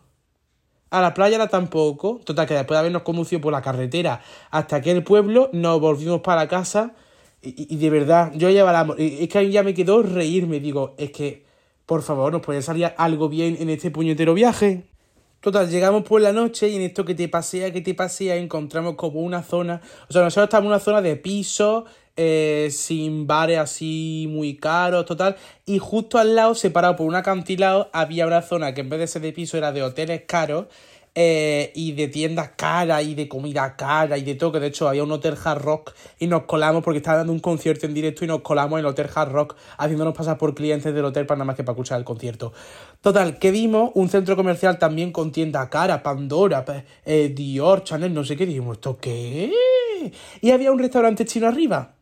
A 0.89 1.01
la 1.01 1.13
playa 1.13 1.37
ahora 1.37 1.49
tampoco. 1.49 2.21
Total, 2.23 2.47
que 2.47 2.53
después 2.53 2.75
de 2.75 2.79
habernos 2.79 3.01
conducido 3.01 3.41
por 3.41 3.51
la 3.51 3.61
carretera 3.61 4.21
hasta 4.51 4.77
aquel 4.77 5.03
pueblo, 5.03 5.49
nos 5.53 5.79
volvimos 5.79 6.21
para 6.21 6.47
casa. 6.47 6.93
Y, 7.41 7.73
y 7.73 7.77
de 7.77 7.89
verdad, 7.89 8.31
yo 8.35 8.49
ya 8.49 8.63
la... 8.65 8.95
Es 8.97 9.29
que 9.29 9.39
a 9.39 9.41
mí 9.41 9.49
ya 9.49 9.63
me 9.63 9.73
quedó 9.73 10.03
reírme. 10.03 10.59
Digo, 10.59 10.93
es 10.97 11.11
que, 11.11 11.45
por 11.85 12.03
favor, 12.03 12.31
nos 12.31 12.41
puede 12.41 12.61
salir 12.61 12.91
algo 12.97 13.29
bien 13.29 13.57
en 13.59 13.69
este 13.69 13.91
puñetero 13.91 14.33
viaje. 14.33 14.87
Total, 15.39 15.69
llegamos 15.69 16.03
por 16.03 16.19
la 16.19 16.33
noche 16.33 16.67
y 16.67 16.75
en 16.75 16.81
esto 16.81 17.05
que 17.05 17.13
te 17.13 17.29
pasea, 17.29 17.71
que 17.71 17.81
te 17.81 17.93
pasea, 17.93 18.35
encontramos 18.37 18.95
como 18.95 19.21
una 19.21 19.43
zona. 19.43 19.81
O 20.09 20.13
sea, 20.13 20.23
nosotros 20.23 20.45
estamos 20.45 20.65
en 20.65 20.71
una 20.71 20.79
zona 20.79 21.01
de 21.01 21.15
piso, 21.15 21.85
eh, 22.15 22.69
sin 22.71 23.27
bares 23.27 23.59
así 23.59 24.25
muy 24.29 24.57
caros, 24.57 25.05
total. 25.05 25.35
Y 25.65 25.77
justo 25.77 26.17
al 26.17 26.35
lado, 26.35 26.55
separado 26.55 26.95
por 26.95 27.05
un 27.05 27.13
acantilado, 27.13 27.89
había 27.93 28.25
una 28.25 28.41
zona 28.41 28.73
que 28.73 28.81
en 28.81 28.89
vez 28.89 28.99
de 28.99 29.07
ser 29.07 29.21
de 29.21 29.31
piso 29.31 29.57
era 29.57 29.71
de 29.71 29.83
hoteles 29.83 30.23
caros. 30.27 30.65
Eh, 31.19 31.71
y 31.73 31.93
de 31.93 32.09
tiendas 32.09 32.51
caras 32.55 33.03
y 33.03 33.15
de 33.15 33.27
comida 33.27 33.75
cara 33.75 34.19
y 34.19 34.21
de 34.21 34.35
todo, 34.35 34.51
que 34.51 34.59
de 34.59 34.67
hecho 34.67 34.87
había 34.87 35.03
un 35.03 35.11
hotel 35.11 35.35
hard 35.43 35.63
rock 35.63 35.95
y 36.19 36.27
nos 36.27 36.43
colamos 36.43 36.83
porque 36.83 36.99
estaba 36.99 37.17
dando 37.17 37.33
un 37.33 37.39
concierto 37.39 37.87
en 37.87 37.95
directo 37.95 38.23
y 38.23 38.27
nos 38.27 38.41
colamos 38.41 38.73
en 38.73 38.85
el 38.85 38.85
hotel 38.85 39.09
hard 39.15 39.31
rock 39.31 39.55
haciéndonos 39.79 40.13
pasar 40.13 40.37
por 40.37 40.53
clientes 40.53 40.93
del 40.93 41.03
hotel 41.03 41.25
para 41.25 41.39
nada 41.39 41.45
más 41.45 41.55
que 41.55 41.63
para 41.63 41.73
escuchar 41.73 41.97
el 41.97 42.05
concierto. 42.05 42.53
Total, 43.01 43.39
que 43.39 43.49
vimos 43.49 43.89
un 43.95 44.09
centro 44.09 44.35
comercial 44.35 44.77
también 44.77 45.11
con 45.11 45.31
tienda 45.31 45.67
cara, 45.71 46.03
Pandora, 46.03 46.63
eh, 47.03 47.33
Dior, 47.35 47.83
Chanel, 47.83 48.13
no 48.13 48.23
sé 48.23 48.37
qué, 48.37 48.45
dijimos, 48.45 48.77
¿esto 48.77 48.99
qué? 48.99 49.51
Y 50.41 50.51
había 50.51 50.71
un 50.71 50.77
restaurante 50.77 51.25
chino 51.25 51.47
arriba. 51.47 51.95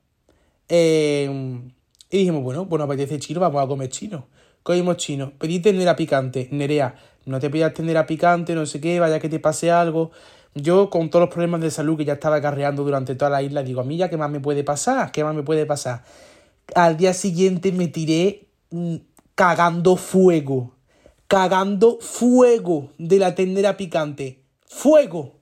Eh, 0.67 1.61
y 2.09 2.17
dijimos, 2.17 2.43
bueno, 2.43 2.65
bueno, 2.65 2.83
apetece 2.83 3.17
chino, 3.19 3.39
vamos 3.39 3.63
a 3.63 3.67
comer 3.67 3.87
chino. 3.87 4.27
Cogimos 4.61 4.97
chino, 4.97 5.31
pedí 5.37 5.59
tendera 5.59 5.95
picante, 5.95 6.49
Nerea, 6.51 6.95
no 7.25 7.39
te 7.39 7.49
pidas 7.49 7.73
tendera 7.73 8.05
picante, 8.05 8.55
no 8.55 8.65
sé 8.65 8.79
qué, 8.79 8.99
vaya 8.99 9.19
que 9.19 9.29
te 9.29 9.39
pase 9.39 9.71
algo. 9.71 10.11
Yo, 10.53 10.89
con 10.89 11.09
todos 11.09 11.25
los 11.25 11.33
problemas 11.33 11.59
de 11.59 11.69
salud 11.69 11.97
que 11.97 12.05
ya 12.05 12.13
estaba 12.13 12.37
acarreando 12.37 12.83
durante 12.83 13.15
toda 13.15 13.29
la 13.29 13.41
isla, 13.41 13.61
digo, 13.61 13.81
a 13.81 13.83
mí 13.83 13.97
ya, 13.97 14.09
¿qué 14.09 14.15
más 14.15 14.31
me 14.31 14.39
puede 14.39 14.63
pasar? 14.63 15.11
¿Qué 15.11 15.23
más 15.23 15.35
me 15.35 15.43
puede 15.43 15.65
pasar? 15.65 16.03
Al 16.73 16.95
día 16.95 17.13
siguiente 17.13 17.71
me 17.71 17.89
tiré 17.89 18.47
mm, 18.71 18.95
cagando 19.35 19.97
fuego. 19.97 20.75
Cagando 21.27 21.97
fuego 21.99 22.91
de 22.97 23.19
la 23.19 23.35
tendera 23.35 23.75
picante. 23.75 24.43
Fuego. 24.65 25.39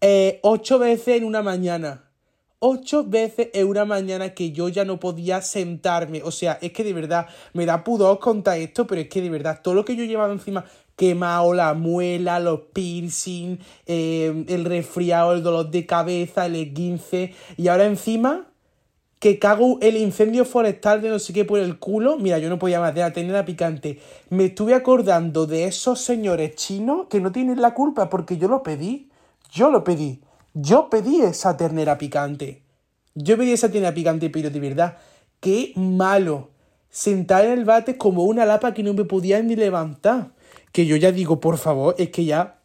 Eh, 0.00 0.38
ocho 0.42 0.78
veces 0.78 1.16
en 1.16 1.24
una 1.24 1.42
mañana. 1.42 2.04
Ocho 2.60 3.04
veces 3.04 3.48
en 3.54 3.66
una 3.66 3.84
mañana 3.84 4.34
que 4.34 4.52
yo 4.52 4.68
ya 4.68 4.84
no 4.84 5.00
podía 5.00 5.42
sentarme. 5.42 6.22
O 6.22 6.30
sea, 6.30 6.58
es 6.62 6.72
que 6.72 6.84
de 6.84 6.92
verdad 6.92 7.26
me 7.52 7.66
da 7.66 7.82
pudor 7.82 8.20
contar 8.20 8.58
esto, 8.58 8.86
pero 8.86 9.00
es 9.00 9.08
que 9.08 9.20
de 9.20 9.30
verdad 9.30 9.60
todo 9.60 9.74
lo 9.74 9.84
que 9.84 9.96
yo 9.96 10.04
he 10.04 10.06
llevado 10.06 10.32
encima 10.32 10.64
quemado 11.02 11.52
la 11.52 11.74
muela, 11.74 12.38
los 12.38 12.60
piercing, 12.72 13.58
eh, 13.86 14.44
el 14.46 14.64
resfriado, 14.64 15.32
el 15.32 15.42
dolor 15.42 15.68
de 15.68 15.84
cabeza, 15.84 16.46
el 16.46 16.54
esguince. 16.54 17.34
Y 17.56 17.66
ahora 17.66 17.86
encima 17.86 18.46
que 19.18 19.40
cago 19.40 19.78
el 19.80 19.96
incendio 19.96 20.44
forestal 20.44 21.02
de 21.02 21.08
no 21.08 21.18
sé 21.18 21.32
qué 21.32 21.44
por 21.44 21.58
el 21.58 21.80
culo. 21.80 22.18
Mira, 22.18 22.38
yo 22.38 22.48
no 22.48 22.60
podía 22.60 22.78
más 22.78 22.94
de 22.94 23.00
la 23.00 23.12
ternera 23.12 23.44
picante. 23.44 23.98
Me 24.30 24.44
estuve 24.44 24.74
acordando 24.74 25.44
de 25.44 25.64
esos 25.64 26.00
señores 26.00 26.54
chinos 26.54 27.08
que 27.10 27.18
no 27.18 27.32
tienen 27.32 27.60
la 27.60 27.74
culpa 27.74 28.08
porque 28.08 28.36
yo 28.38 28.46
lo 28.46 28.62
pedí. 28.62 29.10
Yo 29.50 29.72
lo 29.72 29.82
pedí. 29.82 30.20
Yo 30.54 30.88
pedí 30.88 31.20
esa 31.20 31.56
ternera 31.56 31.98
picante. 31.98 32.62
Yo 33.16 33.36
pedí 33.36 33.50
esa 33.50 33.72
ternera 33.72 33.92
picante, 33.92 34.30
pero 34.30 34.50
de 34.50 34.60
verdad, 34.60 34.98
qué 35.40 35.72
malo. 35.74 36.50
Sentar 36.90 37.44
en 37.44 37.58
el 37.58 37.64
bate 37.64 37.96
como 37.96 38.22
una 38.22 38.44
lapa 38.44 38.72
que 38.72 38.84
no 38.84 38.94
me 38.94 39.04
podía 39.04 39.42
ni 39.42 39.56
levantar. 39.56 40.30
Que 40.72 40.86
yo 40.86 40.96
ya 40.96 41.12
digo, 41.12 41.40
por 41.40 41.58
favor, 41.58 41.94
es 41.98 42.08
que 42.10 42.24
ya 42.24 42.58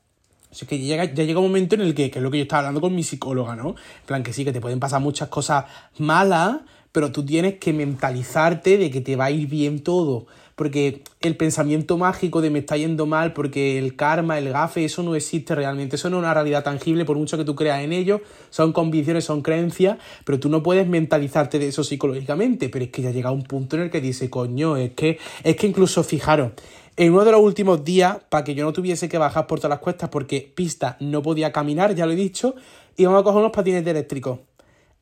es 0.52 0.68
que 0.68 0.80
ya 0.84 1.06
llega, 1.06 1.40
un 1.40 1.46
momento 1.46 1.76
en 1.76 1.82
el 1.82 1.94
que, 1.94 2.10
que 2.10 2.20
es 2.20 2.24
lo 2.24 2.32
que 2.32 2.38
yo 2.38 2.44
estaba 2.44 2.62
hablando 2.62 2.82
con 2.82 2.96
mi 2.96 3.04
psicóloga, 3.04 3.56
¿no? 3.56 3.70
En 3.70 4.06
plan, 4.06 4.24
que 4.24 4.34
sí, 4.34 4.46
que 4.46 4.54
te 4.54 4.62
pueden 4.62 4.80
pasar 4.80 5.02
muchas 5.02 5.28
cosas 5.30 5.66
malas, 5.98 6.60
pero 6.92 7.12
tú 7.12 7.26
tienes 7.26 7.56
que 7.60 7.74
mentalizarte 7.74 8.78
de 8.78 8.90
que 8.90 9.02
te 9.02 9.16
va 9.16 9.26
a 9.26 9.32
ir 9.32 9.48
bien 9.48 9.84
todo. 9.84 10.26
Porque 10.56 11.04
el 11.22 11.38
pensamiento 11.38 12.00
mágico 12.00 12.42
de 12.42 12.50
me 12.50 12.60
está 12.60 12.78
yendo 12.78 13.06
mal, 13.06 13.34
porque 13.34 13.78
el 13.78 13.96
karma, 13.96 14.40
el 14.40 14.50
gafe, 14.50 14.86
eso 14.86 15.04
no 15.04 15.14
existe 15.14 15.54
realmente. 15.54 15.98
Eso 15.98 16.10
no 16.10 16.18
es 16.18 16.22
una 16.22 16.34
realidad 16.34 16.64
tangible, 16.64 17.06
por 17.06 17.16
mucho 17.16 17.38
que 17.38 17.44
tú 17.44 17.54
creas 17.54 17.84
en 17.84 17.94
ello. 17.94 18.22
Son 18.50 18.74
convicciones, 18.74 19.26
son 19.26 19.44
creencias, 19.44 20.00
pero 20.26 20.40
tú 20.40 20.50
no 20.50 20.64
puedes 20.64 20.88
mentalizarte 20.88 21.60
de 21.60 21.68
eso 21.68 21.84
psicológicamente. 21.84 22.70
Pero 22.70 22.86
es 22.86 22.92
que 22.92 23.04
ya 23.04 23.12
llega 23.12 23.30
un 23.30 23.44
punto 23.44 23.76
en 23.76 23.84
el 23.84 23.92
que 23.92 24.02
dice, 24.02 24.32
coño, 24.32 24.78
es 24.78 24.94
que, 24.94 25.20
es 25.44 25.56
que 25.56 25.68
incluso 25.68 26.04
fijaros, 26.04 26.54
en 26.98 27.14
uno 27.14 27.24
de 27.24 27.32
los 27.32 27.42
últimos 27.42 27.84
días, 27.84 28.18
para 28.28 28.44
que 28.44 28.56
yo 28.56 28.66
no 28.66 28.74
tuviese 28.74 29.08
que 29.08 29.20
bajar 29.20 29.46
por 29.46 29.60
todas 29.60 29.70
las 29.70 29.80
cuestas, 29.80 30.10
porque 30.10 30.52
pista 30.54 30.98
no 31.00 31.22
podía 31.22 31.52
caminar, 31.52 31.94
ya 31.94 32.08
lo 32.08 32.14
he 32.14 32.16
dicho, 32.16 32.56
íbamos 32.98 33.22
a 33.22 33.24
coger 33.24 33.40
unos 33.40 33.52
patinetes 33.52 33.92
eléctricos. 33.92 34.40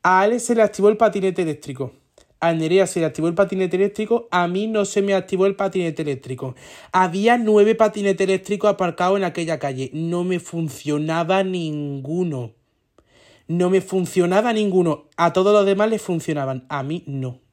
A 0.04 0.20
Alex 0.22 0.44
se 0.44 0.56
le 0.56 0.62
activó 0.62 0.90
el 0.90 0.98
patinete 0.98 1.42
eléctrico. 1.42 1.94
A 2.42 2.52
Nerea 2.52 2.86
se 2.86 3.00
le 3.00 3.06
activó 3.06 3.30
el 3.30 3.34
patinete 3.34 3.78
eléctrico, 3.78 4.28
a 4.30 4.46
mí 4.50 4.68
no 4.68 4.84
se 4.84 5.02
me 5.02 5.14
activó 5.14 5.46
el 5.46 5.56
patinete 5.56 6.02
eléctrico. 6.02 6.54
Había 6.92 7.38
nueve 7.38 7.76
patinetes 7.76 8.28
eléctricos 8.28 8.70
aparcados 8.70 9.18
en 9.18 9.24
aquella 9.24 9.58
calle. 9.58 9.90
No 9.94 10.26
me 10.26 10.42
funcionaba 10.42 11.44
ninguno. 11.44 12.52
No 13.48 13.70
me 13.70 13.80
funcionaba 13.80 14.52
ninguno. 14.52 15.06
A 15.16 15.32
todos 15.32 15.54
los 15.54 15.66
demás 15.66 15.90
les 15.90 16.02
funcionaban. 16.02 16.66
A 16.68 16.84
mí 16.84 17.04
no. 17.08 17.45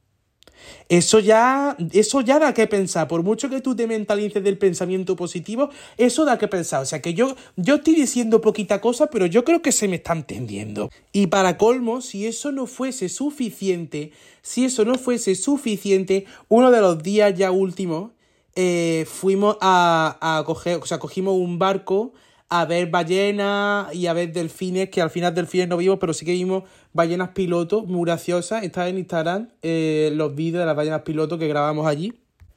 Eso 0.88 1.18
ya, 1.20 1.76
eso 1.92 2.20
ya 2.20 2.38
da 2.38 2.54
que 2.54 2.66
pensar. 2.66 3.08
Por 3.08 3.22
mucho 3.22 3.48
que 3.48 3.60
tú 3.60 3.74
te 3.74 3.86
mentalices 3.86 4.42
del 4.42 4.58
pensamiento 4.58 5.16
positivo, 5.16 5.70
eso 5.96 6.24
da 6.24 6.38
que 6.38 6.48
pensar. 6.48 6.82
O 6.82 6.86
sea 6.86 7.00
que 7.00 7.14
yo, 7.14 7.34
yo 7.56 7.76
estoy 7.76 7.94
diciendo 7.94 8.40
poquita 8.40 8.80
cosa, 8.80 9.06
pero 9.06 9.26
yo 9.26 9.44
creo 9.44 9.62
que 9.62 9.72
se 9.72 9.88
me 9.88 9.96
está 9.96 10.12
entendiendo. 10.12 10.90
Y 11.12 11.28
para 11.28 11.56
colmo, 11.56 12.00
si 12.00 12.26
eso 12.26 12.52
no 12.52 12.66
fuese 12.66 13.08
suficiente, 13.08 14.12
si 14.42 14.64
eso 14.64 14.84
no 14.84 14.96
fuese 14.96 15.34
suficiente, 15.34 16.26
uno 16.48 16.70
de 16.70 16.80
los 16.80 17.02
días 17.02 17.34
ya 17.34 17.50
últimos, 17.50 18.10
eh, 18.54 19.06
fuimos 19.08 19.56
a, 19.60 20.18
a 20.20 20.44
coger, 20.44 20.80
o 20.82 20.86
sea, 20.86 20.98
cogimos 20.98 21.34
un 21.34 21.58
barco 21.58 22.12
a 22.54 22.66
ver 22.66 22.90
ballenas 22.90 23.94
y 23.94 24.08
a 24.08 24.12
ver 24.12 24.30
delfines, 24.30 24.90
que 24.90 25.00
al 25.00 25.08
final 25.08 25.34
delfines 25.34 25.68
no 25.68 25.78
vimos, 25.78 25.98
pero 25.98 26.12
sí 26.12 26.26
que 26.26 26.32
vimos 26.32 26.64
ballenas 26.92 27.30
piloto 27.30 27.80
muy 27.80 28.04
graciosas. 28.04 28.62
Está 28.62 28.86
en 28.88 28.98
Instagram 28.98 29.48
eh, 29.62 30.12
los 30.14 30.34
vídeos 30.34 30.60
de 30.60 30.66
las 30.66 30.76
ballenas 30.76 31.00
piloto 31.00 31.38
que 31.38 31.48
grabamos 31.48 31.86
allí. 31.86 32.12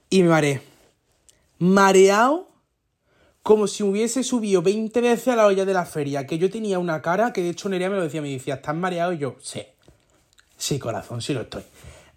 Y 0.09 0.21
me 0.23 0.27
mareé. 0.27 0.61
Mareado 1.59 2.49
como 3.41 3.67
si 3.67 3.83
hubiese 3.83 4.23
subido 4.23 4.61
20 4.61 4.99
veces 4.99 5.29
a 5.29 5.37
la 5.37 5.45
olla 5.45 5.63
de 5.63 5.73
la 5.73 5.85
feria. 5.85 6.27
Que 6.27 6.37
yo 6.37 6.49
tenía 6.49 6.77
una 6.77 7.01
cara 7.01 7.31
que 7.31 7.41
de 7.41 7.51
hecho 7.51 7.69
Nerea 7.69 7.89
me 7.89 7.95
lo 7.95 8.03
decía, 8.03 8.21
me 8.21 8.29
decía, 8.29 8.55
¿estás 8.55 8.75
mareado? 8.75 9.13
Y 9.13 9.19
yo, 9.19 9.37
sí. 9.39 9.61
Sí, 10.57 10.77
corazón, 10.77 11.21
sí 11.21 11.33
lo 11.33 11.39
estoy. 11.39 11.63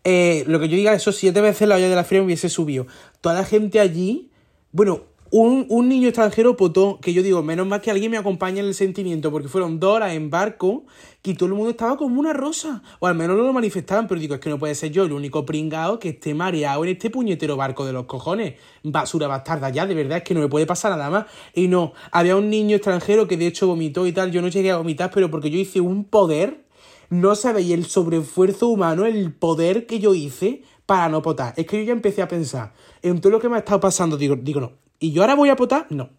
Eh, 0.02 0.42
lo 0.48 0.58
que 0.58 0.68
yo 0.68 0.74
diga, 0.74 0.94
eso 0.94 1.12
siete 1.12 1.40
veces 1.40 1.68
la 1.68 1.76
olla 1.76 1.88
de 1.88 1.94
la 1.94 2.02
feria 2.02 2.22
me 2.22 2.26
hubiese 2.26 2.48
subido. 2.48 2.88
Toda 3.20 3.36
la 3.36 3.44
gente 3.44 3.78
allí, 3.78 4.32
bueno, 4.72 5.04
un, 5.30 5.88
niño 5.88 6.08
extranjero 6.08 6.56
potó, 6.56 6.98
que 7.00 7.12
yo 7.12 7.22
digo, 7.22 7.42
menos 7.42 7.66
mal 7.66 7.80
que 7.80 7.90
alguien 7.90 8.10
me 8.10 8.16
acompaña 8.16 8.60
en 8.60 8.66
el 8.66 8.74
sentimiento, 8.74 9.30
porque 9.30 9.48
fueron 9.48 9.78
dos 9.78 9.96
horas 9.96 10.14
en 10.14 10.30
barco 10.30 10.84
y 11.22 11.34
todo 11.34 11.48
el 11.48 11.54
mundo 11.54 11.70
estaba 11.70 11.98
como 11.98 12.18
una 12.18 12.32
rosa. 12.32 12.82
O 13.00 13.06
al 13.06 13.14
menos 13.14 13.36
no 13.36 13.42
lo 13.42 13.52
manifestaban, 13.52 14.08
pero 14.08 14.20
digo, 14.20 14.34
es 14.34 14.40
que 14.40 14.48
no 14.48 14.58
puede 14.58 14.74
ser 14.74 14.90
yo 14.90 15.04
el 15.04 15.12
único 15.12 15.44
pringado 15.44 15.98
que 15.98 16.10
esté 16.10 16.32
mareado 16.32 16.82
en 16.84 16.90
este 16.90 17.10
puñetero 17.10 17.56
barco 17.56 17.84
de 17.84 17.92
los 17.92 18.06
cojones. 18.06 18.54
Basura 18.82 19.26
bastarda 19.26 19.68
ya, 19.68 19.86
de 19.86 19.94
verdad, 19.94 20.18
es 20.18 20.24
que 20.24 20.32
no 20.32 20.40
me 20.40 20.48
puede 20.48 20.64
pasar 20.64 20.92
nada 20.92 21.10
más. 21.10 21.26
Y 21.54 21.68
no, 21.68 21.92
había 22.10 22.34
un 22.34 22.48
niño 22.48 22.76
extranjero 22.76 23.28
que 23.28 23.36
de 23.36 23.48
hecho 23.48 23.66
vomitó 23.66 24.06
y 24.06 24.12
tal. 24.12 24.32
Yo 24.32 24.40
no 24.40 24.48
llegué 24.48 24.70
a 24.70 24.78
vomitar, 24.78 25.10
pero 25.12 25.30
porque 25.30 25.50
yo 25.50 25.58
hice 25.58 25.80
un 25.80 26.04
poder. 26.04 26.64
No 27.10 27.34
sabéis 27.34 27.72
el 27.72 27.84
sobreesfuerzo 27.84 28.68
humano, 28.68 29.04
el 29.04 29.32
poder 29.32 29.86
que 29.86 29.98
yo 29.98 30.14
hice 30.14 30.62
para 30.86 31.10
no 31.10 31.20
potar. 31.20 31.52
Es 31.58 31.66
que 31.66 31.76
yo 31.78 31.82
ya 31.82 31.92
empecé 31.92 32.22
a 32.22 32.28
pensar 32.28 32.72
en 33.02 33.20
todo 33.20 33.32
lo 33.32 33.40
que 33.40 33.50
me 33.50 33.56
ha 33.56 33.58
estado 33.58 33.80
pasando. 33.80 34.16
Digo, 34.16 34.36
digo, 34.36 34.60
no, 34.60 34.72
¿Y 35.00 35.12
yo 35.12 35.22
ahora 35.22 35.34
voy 35.34 35.48
a 35.48 35.56
potar? 35.56 35.86
No. 35.90 36.10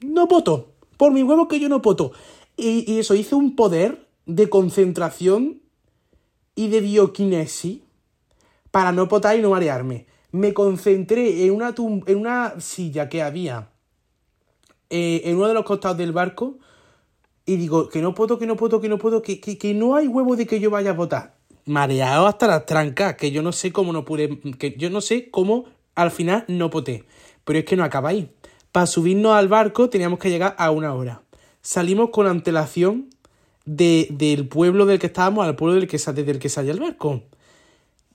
No 0.00 0.28
poto. 0.28 0.72
Por 0.96 1.12
mi 1.12 1.22
huevo 1.22 1.48
que 1.48 1.60
yo 1.60 1.68
no 1.68 1.82
poto. 1.82 2.12
Y, 2.56 2.98
eso, 2.98 3.14
hice 3.14 3.34
un 3.34 3.54
poder 3.54 4.08
de 4.24 4.48
concentración 4.48 5.60
y 6.54 6.68
de 6.68 6.80
bioquinesis 6.80 7.80
para 8.70 8.92
no 8.92 9.08
potar 9.08 9.38
y 9.38 9.42
no 9.42 9.50
marearme. 9.50 10.06
Me 10.32 10.54
concentré 10.54 11.44
en 11.44 11.52
una, 11.52 11.74
en 12.06 12.18
una 12.18 12.60
silla 12.60 13.08
que 13.08 13.22
había 13.22 13.70
eh, 14.90 15.22
en 15.24 15.36
uno 15.36 15.48
de 15.48 15.54
los 15.54 15.64
costados 15.64 15.98
del 15.98 16.12
barco 16.12 16.58
y 17.44 17.56
digo, 17.56 17.88
que 17.88 18.02
no 18.02 18.14
poto, 18.14 18.38
que 18.38 18.46
no 18.46 18.56
poto, 18.56 18.80
que 18.80 18.88
no 18.88 18.98
puedo, 18.98 19.22
que, 19.22 19.40
que, 19.40 19.56
que 19.56 19.72
no 19.72 19.94
hay 19.94 20.08
huevo 20.08 20.34
de 20.34 20.46
que 20.46 20.58
yo 20.58 20.70
vaya 20.70 20.90
a 20.90 20.94
votar. 20.94 21.36
Mareado 21.64 22.26
hasta 22.26 22.48
las 22.48 22.66
trancas, 22.66 23.14
que 23.14 23.30
yo 23.30 23.42
no 23.42 23.52
sé 23.52 23.72
cómo 23.72 23.92
no 23.92 24.04
pude, 24.04 24.40
que 24.58 24.76
yo 24.76 24.90
no 24.90 25.00
sé 25.00 25.30
cómo 25.30 25.66
al 25.96 26.12
final 26.12 26.44
no 26.46 26.70
poté. 26.70 27.04
Pero 27.44 27.58
es 27.58 27.64
que 27.64 27.74
no 27.76 27.82
acabáis. 27.82 28.26
Para 28.70 28.86
subirnos 28.86 29.34
al 29.34 29.48
barco 29.48 29.90
teníamos 29.90 30.20
que 30.20 30.30
llegar 30.30 30.54
a 30.58 30.70
una 30.70 30.94
hora. 30.94 31.22
Salimos 31.62 32.10
con 32.10 32.28
antelación 32.28 33.10
de, 33.64 34.06
del 34.10 34.46
pueblo 34.46 34.86
del 34.86 35.00
que 35.00 35.08
estábamos 35.08 35.44
al 35.44 35.56
pueblo 35.56 35.74
del 35.74 35.88
que, 35.88 35.98
desde 35.98 36.30
el 36.30 36.38
que 36.38 36.48
salía 36.48 36.70
el 36.72 36.78
barco. 36.78 37.24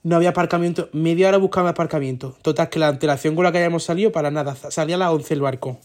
No 0.02 0.16
había 0.16 0.30
aparcamiento. 0.30 0.88
Media 0.92 1.28
hora 1.28 1.36
buscando 1.36 1.68
aparcamiento. 1.68 2.34
Total, 2.42 2.70
que 2.70 2.78
la 2.78 2.88
antelación 2.88 3.34
con 3.34 3.44
la 3.44 3.52
que 3.52 3.58
hayamos 3.58 3.84
salido, 3.84 4.10
para 4.10 4.30
nada. 4.30 4.56
Salía 4.56 4.96
a 4.96 4.98
las 4.98 5.10
11 5.10 5.34
el 5.34 5.42
barco. 5.42 5.78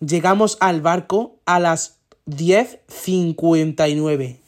Llegamos 0.00 0.58
al 0.60 0.82
barco 0.82 1.36
a 1.46 1.58
las 1.58 2.00
10.59 2.26 4.43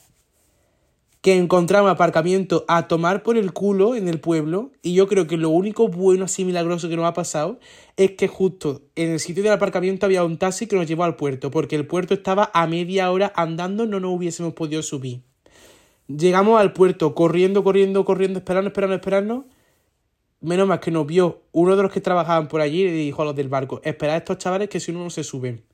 que 1.27 1.35
encontramos 1.35 1.91
aparcamiento 1.91 2.65
a 2.69 2.87
tomar 2.87 3.25
por 3.25 3.37
el 3.37 3.53
culo 3.53 3.97
en 3.97 4.07
el 4.07 4.21
pueblo 4.21 4.71
y 4.81 4.95
yo 4.95 5.09
creo 5.09 5.27
que 5.27 5.37
lo 5.37 5.51
único 5.51 5.89
bueno 5.89 6.27
así 6.27 6.45
milagroso 6.45 6.89
que 6.89 6.95
nos 6.95 7.05
ha 7.05 7.15
pasado 7.15 7.59
es 7.97 8.13
que 8.13 8.29
justo 8.29 8.83
en 8.95 9.11
el 9.11 9.19
sitio 9.19 9.43
del 9.43 9.51
aparcamiento 9.51 10.07
había 10.07 10.23
un 10.23 10.39
taxi 10.39 10.69
que 10.69 10.77
nos 10.77 10.87
llevó 10.87 11.03
al 11.03 11.17
puerto 11.17 11.51
porque 11.51 11.75
el 11.75 11.85
puerto 11.85 12.15
estaba 12.15 12.53
a 12.55 12.69
media 12.69 13.11
hora 13.11 13.33
andando 13.35 13.87
no 13.87 13.99
nos 13.99 14.13
hubiésemos 14.13 14.53
podido 14.53 14.85
subir. 14.85 15.23
Llegamos 16.07 16.61
al 16.61 16.73
puerto 16.73 17.13
corriendo, 17.17 17.65
corriendo, 17.65 18.05
corriendo, 18.05 18.39
esperando, 18.39 18.69
esperando, 18.69 18.95
esperando. 18.95 19.47
Menos 20.41 20.69
mal 20.69 20.79
que 20.79 20.93
nos 20.93 21.09
vio 21.09 21.43
uno 21.51 21.75
de 21.75 21.83
los 21.83 21.91
que 21.91 22.01
trabajaban 22.01 22.47
por 22.47 22.61
allí 22.61 22.83
y 22.83 22.93
dijo 22.93 23.23
a 23.23 23.25
los 23.25 23.35
del 23.35 23.49
barco, 23.49 23.81
esperad 23.83 24.15
a 24.15 24.19
estos 24.19 24.39
chavales 24.39 24.69
que 24.69 24.79
si 24.79 24.93
no 24.93 25.03
no 25.03 25.11
se 25.11 25.25
suben. 25.25 25.65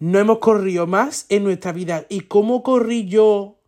No 0.00 0.18
hemos 0.18 0.38
corrido 0.38 0.88
más 0.88 1.26
en 1.28 1.44
nuestra 1.44 1.70
vida. 1.70 2.06
¿Y 2.08 2.22
cómo 2.22 2.64
corrí 2.64 3.06
yo 3.06 3.60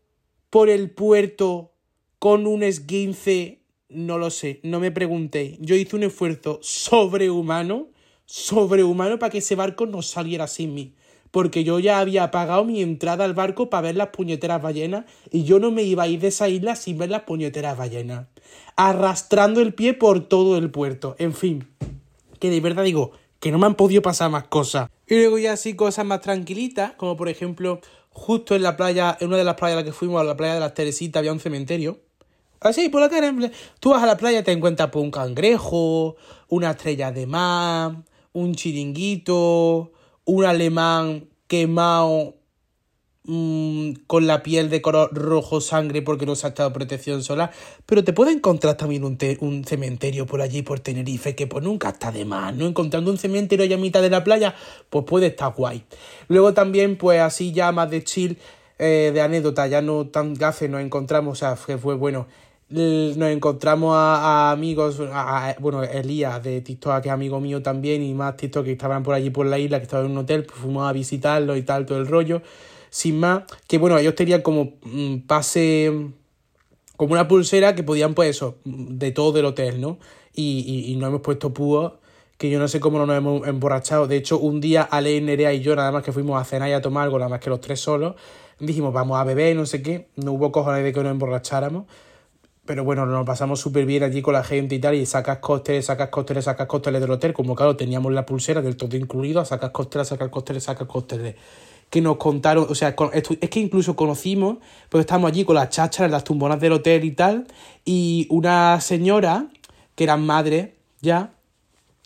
por 0.51 0.69
el 0.69 0.91
puerto 0.91 1.73
con 2.19 2.47
un 2.47 2.63
esguince, 2.63 3.61
no 3.89 4.19
lo 4.19 4.31
sé, 4.31 4.61
no 4.63 4.81
me 4.81 4.91
pregunté. 4.91 5.57
Yo 5.61 5.75
hice 5.75 5.97
un 5.97 6.05
esfuerzo 6.05 6.59
sobrehumano, 6.63 7.89
sobrehumano 8.25 9.19
para 9.19 9.31
que 9.31 9.39
ese 9.39 9.55
barco 9.55 9.87
no 9.87 10.03
saliera 10.03 10.47
sin 10.47 10.75
mí. 10.75 10.95
Porque 11.31 11.65
yo 11.65 11.79
ya 11.79 11.99
había 11.99 12.31
pagado 12.31 12.65
mi 12.65 12.81
entrada 12.81 13.25
al 13.25 13.35
barco 13.35 13.69
para 13.69 13.83
ver 13.83 13.97
las 13.97 14.09
puñeteras 14.09 14.63
ballenas 14.63 15.05
y 15.31 15.45
yo 15.45 15.59
no 15.59 15.71
me 15.71 15.83
iba 15.83 16.05
a 16.05 16.09
ir 16.09 16.21
de 16.21 16.29
esa 16.29 16.49
isla 16.49 16.77
sin 16.77 16.97
ver 16.97 17.11
las 17.11 17.23
puñeteras 17.23 17.77
ballenas. 17.77 18.27
Arrastrando 18.77 19.61
el 19.61 19.75
pie 19.75 19.93
por 19.93 20.27
todo 20.27 20.57
el 20.57 20.71
puerto. 20.71 21.15
En 21.19 21.35
fin, 21.35 21.69
que 22.39 22.49
de 22.49 22.61
verdad 22.61 22.85
digo, 22.85 23.13
que 23.41 23.51
no 23.51 23.59
me 23.59 23.67
han 23.67 23.75
podido 23.75 24.03
pasar 24.03 24.31
más 24.31 24.45
cosas. 24.45 24.89
Y 25.07 25.17
luego 25.17 25.39
ya 25.39 25.53
así 25.53 25.75
cosas 25.75 26.07
más 26.07 26.21
tranquilitas, 26.21 26.93
como 26.97 27.17
por 27.17 27.29
ejemplo 27.29 27.81
justo 28.17 28.57
en 28.57 28.63
la 28.63 28.77
playa, 28.79 29.17
en 29.21 29.29
una 29.29 29.37
de 29.37 29.45
las 29.45 29.57
playas 29.57 29.75
a 29.75 29.77
las 29.77 29.85
que 29.85 29.93
fuimos, 29.93 30.19
a 30.19 30.25
la 30.25 30.37
playa 30.37 30.55
de 30.55 30.61
las 30.61 30.73
Teresitas, 30.73 31.21
había 31.21 31.33
un 31.33 31.39
cementerio. 31.39 32.01
Así, 32.61 32.89
por 32.89 33.03
la 33.03 33.11
cara. 33.11 33.31
Tú 33.79 33.91
vas 33.91 34.03
a 34.03 34.07
la 34.07 34.17
playa, 34.17 34.43
te 34.43 34.53
encuentras 34.53 34.89
por 34.89 35.03
un 35.03 35.11
cangrejo, 35.11 36.17
una 36.49 36.71
estrella 36.71 37.13
de 37.13 37.27
mar, 37.27 37.97
un 38.33 38.55
chiringuito, 38.55 39.93
un 40.25 40.45
alemán 40.47 41.29
quemado 41.47 42.35
mm, 43.27 44.05
con 44.07 44.27
la 44.27 44.43
piel 44.43 44.71
de 44.71 44.83
color 44.83 45.11
rojo 45.12 45.61
sangre 45.61 46.03
porque 46.03 46.27
no 46.27 46.35
se 46.35 46.47
ha 46.47 46.51
estado 46.51 46.73
protección 46.73 47.23
solar. 47.23 47.51
Pero 47.87 48.05
te 48.05 48.12
puede 48.12 48.33
encontrar 48.33 48.77
también 48.77 49.05
un, 49.05 49.19
un 49.41 49.65
cementerio 49.65 50.27
por 50.27 50.43
allí, 50.43 50.62
por 50.62 50.81
Tenerife, 50.81 51.35
que 51.35 51.47
pues 51.47 51.62
nunca 51.65 51.91
está 51.91 52.12
de 52.12 52.25
más, 52.25 52.55
¿no? 52.55 52.67
Encontrando 52.67 53.11
un 53.11 53.19
cementerio 53.19 53.65
allá 53.65 53.77
a 53.77 53.81
mitad 53.81 54.03
de 54.03 54.11
la 54.11 54.25
playa, 54.25 54.55
pues 54.91 55.05
puede 55.05 55.27
estar 55.27 55.53
guay. 55.55 55.85
Luego 56.29 56.55
también, 56.55 56.97
pues 56.97 57.21
así 57.21 57.53
ya 57.53 57.73
más 57.73 57.91
de 57.91 58.05
chill, 58.05 58.39
eh, 58.79 59.11
de 59.12 59.21
anécdota, 59.21 59.67
ya 59.67 59.83
no 59.83 60.07
tan 60.07 60.35
gafe, 60.35 60.69
nos 60.69 60.81
encontramos, 60.81 61.33
o 61.33 61.37
sea, 61.39 61.57
fue, 61.57 61.79
fue 61.79 61.95
bueno 61.95 62.27
nos 62.69 63.31
encontramos 63.31 63.95
a, 63.97 64.51
amigos, 64.51 65.01
bueno, 65.61 65.85
Elías 65.85 66.43
de 66.43 66.61
TikTok, 66.61 67.01
que 67.03 67.09
es 67.09 67.12
amigo 67.12 67.41
mío 67.41 67.62
también, 67.62 68.03
y 68.03 68.12
más 68.12 68.37
TikTok 68.37 68.65
que 68.65 68.73
estaban 68.73 69.03
por 69.03 69.15
allí 69.15 69.31
por 69.31 69.47
la 69.47 69.59
isla, 69.59 69.79
que 69.79 69.85
estaban 69.85 70.07
en 70.07 70.12
un 70.12 70.19
hotel, 70.19 70.45
pues 70.45 70.59
fuimos 70.59 70.89
a 70.89 70.93
visitarlo 70.93 71.57
y 71.57 71.62
tal, 71.62 71.87
todo 71.87 71.99
el 71.99 72.07
rollo. 72.07 72.43
Sin 72.97 73.21
más, 73.21 73.43
que 73.69 73.77
bueno, 73.77 73.99
ellos 73.99 74.15
tenían 74.15 74.41
como 74.41 74.73
pase, 75.27 75.93
como 76.97 77.13
una 77.13 77.29
pulsera 77.29 77.75
que 77.75 77.83
podían, 77.83 78.15
pues 78.15 78.31
eso, 78.31 78.57
de 78.65 79.11
todo 79.11 79.33
del 79.33 79.45
hotel, 79.45 79.83
¿no? 79.83 79.99
Y, 80.33 80.87
y, 80.91 80.97
nos 80.97 81.09
hemos 81.09 81.21
puesto 81.21 81.53
púos, 81.53 81.93
que 82.39 82.49
yo 82.49 82.59
no 82.59 82.69
sé 82.69 82.81
cómo 82.81 82.97
no 82.97 83.05
nos 83.05 83.19
hemos 83.19 83.47
emborrachado. 83.47 84.07
De 84.07 84.17
hecho, 84.17 84.39
un 84.39 84.63
día 84.63 84.81
Ale, 84.81 85.21
Nerea 85.21 85.53
y 85.53 85.61
yo, 85.61 85.77
nada 85.77 85.93
más 85.93 86.05
que 86.05 86.11
fuimos 86.11 86.41
a 86.41 86.45
cenar 86.47 86.71
y 86.71 86.73
a 86.73 86.81
tomar 86.81 87.05
algo, 87.05 87.19
nada 87.19 87.29
más 87.29 87.41
que 87.41 87.51
los 87.51 87.61
tres 87.61 87.81
solos, 87.81 88.15
dijimos, 88.61 88.95
vamos 88.95 89.19
a 89.19 89.25
beber, 89.25 89.55
no 89.55 89.67
sé 89.67 89.83
qué, 89.83 90.09
no 90.17 90.33
hubo 90.33 90.51
cojones 90.51 90.83
de 90.83 90.95
que 90.95 91.03
nos 91.03 91.13
emborracháramos. 91.13 91.85
Pero 92.65 92.83
bueno, 92.83 93.05
nos 93.05 93.27
pasamos 93.27 93.61
súper 93.61 93.85
bien 93.85 94.05
allí 94.05 94.23
con 94.23 94.33
la 94.33 94.43
gente 94.43 94.75
y 94.75 94.79
tal, 94.79 94.95
y 94.95 95.05
sacas 95.05 95.41
cócteles, 95.41 95.85
sacas 95.85 96.09
cócteles, 96.09 96.47
sacas 96.47 96.67
cócteles 96.67 97.03
del 97.03 97.11
hotel, 97.11 97.35
como 97.35 97.55
claro, 97.55 97.77
teníamos 97.77 98.11
la 98.15 98.25
pulsera 98.25 98.63
del 98.63 98.79
todo 98.79 98.97
incluido, 98.97 99.45
sacas 99.45 99.69
cócteles, 99.69 100.09
sacas 100.09 100.31
cócteles, 100.31 100.65
sacas 100.65 100.89
cócteles. 100.89 101.35
Que 101.97 102.03
nos 102.03 102.19
contaron, 102.19 102.67
o 102.69 102.75
sea, 102.75 102.95
es 103.41 103.49
que 103.49 103.59
incluso 103.59 103.97
conocimos, 103.97 104.59
pues 104.91 105.01
estamos 105.01 105.31
allí 105.31 105.47
con 105.47 105.55
las 105.55 105.71
chácharas, 105.71 106.13
las 106.13 106.25
tumbonas 106.25 106.61
del 106.61 106.73
hotel 106.73 107.05
y 107.05 107.13
tal, 107.13 107.47
y 107.87 108.27
una 108.29 108.83
señora, 108.83 109.47
que 109.95 110.05
era 110.05 110.19
madre 110.19 110.75
ya, 111.01 111.33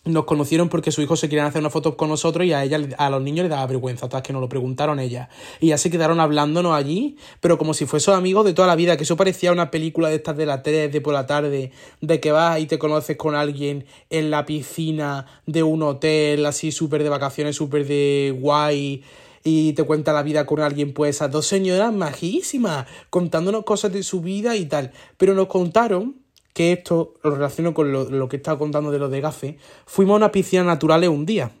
nos 0.05 0.23
conocieron 0.23 0.69
porque 0.69 0.93
su 0.93 1.01
hijo 1.01 1.17
se 1.17 1.27
querían 1.27 1.47
hacer 1.47 1.59
una 1.59 1.69
foto 1.69 1.97
con 1.97 2.07
nosotros 2.07 2.47
y 2.47 2.53
a 2.53 2.63
ella, 2.63 2.79
a 2.97 3.09
los 3.09 3.21
niños 3.21 3.43
les 3.43 3.49
daba 3.49 3.67
vergüenza, 3.67 4.07
todas 4.07 4.23
que 4.23 4.31
nos 4.31 4.41
lo 4.41 4.47
preguntaron 4.47 4.97
ella. 4.97 5.27
Y 5.59 5.67
ya 5.67 5.77
se 5.77 5.91
quedaron 5.91 6.21
hablándonos 6.21 6.73
allí, 6.73 7.17
pero 7.41 7.57
como 7.57 7.73
si 7.73 7.85
fuesen 7.85 8.13
amigos 8.13 8.45
de 8.45 8.53
toda 8.53 8.69
la 8.69 8.77
vida, 8.77 8.95
que 8.95 9.03
eso 9.03 9.17
parecía 9.17 9.51
una 9.51 9.71
película 9.71 10.07
de 10.07 10.15
estas 10.15 10.37
de 10.37 10.45
la 10.45 10.63
3 10.63 10.89
de 10.89 11.01
por 11.01 11.13
la 11.13 11.25
tarde, 11.25 11.73
de 11.99 12.19
que 12.21 12.31
vas 12.31 12.61
y 12.61 12.65
te 12.65 12.79
conoces 12.79 13.17
con 13.17 13.35
alguien 13.35 13.83
en 14.09 14.31
la 14.31 14.45
piscina 14.45 15.25
de 15.47 15.63
un 15.63 15.83
hotel, 15.83 16.45
así 16.45 16.71
súper 16.71 17.03
de 17.03 17.09
vacaciones, 17.09 17.57
súper 17.57 17.85
de 17.85 18.33
guay, 18.39 19.03
y 19.43 19.73
te 19.73 19.83
cuenta 19.83 20.13
la 20.13 20.23
vida 20.23 20.45
con 20.45 20.59
alguien, 20.59 20.93
pues 20.93 21.15
esas 21.15 21.31
dos 21.31 21.47
señoras 21.47 21.93
majísimas, 21.93 22.87
contándonos 23.09 23.63
cosas 23.63 23.91
de 23.91 24.03
su 24.03 24.21
vida 24.21 24.55
y 24.55 24.65
tal. 24.65 24.91
Pero 25.17 25.33
nos 25.33 25.47
contaron 25.47 26.21
que 26.53 26.73
esto 26.73 27.13
lo 27.23 27.31
relaciono 27.31 27.73
con 27.73 27.91
lo, 27.91 28.29
que 28.29 28.37
estaba 28.37 28.59
contando 28.59 28.91
de 28.91 28.99
los 28.99 29.11
de 29.11 29.21
Gafe, 29.21 29.57
fuimos 29.85 30.13
a 30.13 30.17
una 30.17 30.31
piscina 30.31 30.63
naturales 30.63 31.09
un 31.09 31.25
día. 31.25 31.51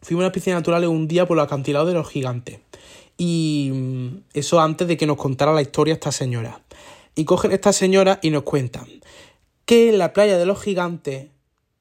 Fuimos 0.00 0.22
a 0.22 0.26
una 0.26 0.32
piscina 0.32 0.56
naturales 0.56 0.88
un 0.88 1.08
día 1.08 1.26
por 1.26 1.36
los 1.36 1.46
acantilados 1.46 1.88
de 1.88 1.94
los 1.94 2.08
gigantes. 2.08 2.60
Y 3.16 3.70
mm, 3.72 4.08
eso 4.34 4.60
antes 4.60 4.86
de 4.86 4.96
que 4.96 5.06
nos 5.06 5.16
contara 5.16 5.52
la 5.52 5.62
historia 5.62 5.94
esta 5.94 6.12
señora. 6.12 6.62
Y 7.16 7.24
cogen 7.24 7.50
esta 7.50 7.72
señora 7.72 8.20
y 8.22 8.30
nos 8.30 8.44
cuentan 8.44 8.86
que 9.64 9.90
en 9.90 9.98
la 9.98 10.12
playa 10.12 10.38
de 10.38 10.46
los 10.46 10.62
gigantes, 10.62 11.26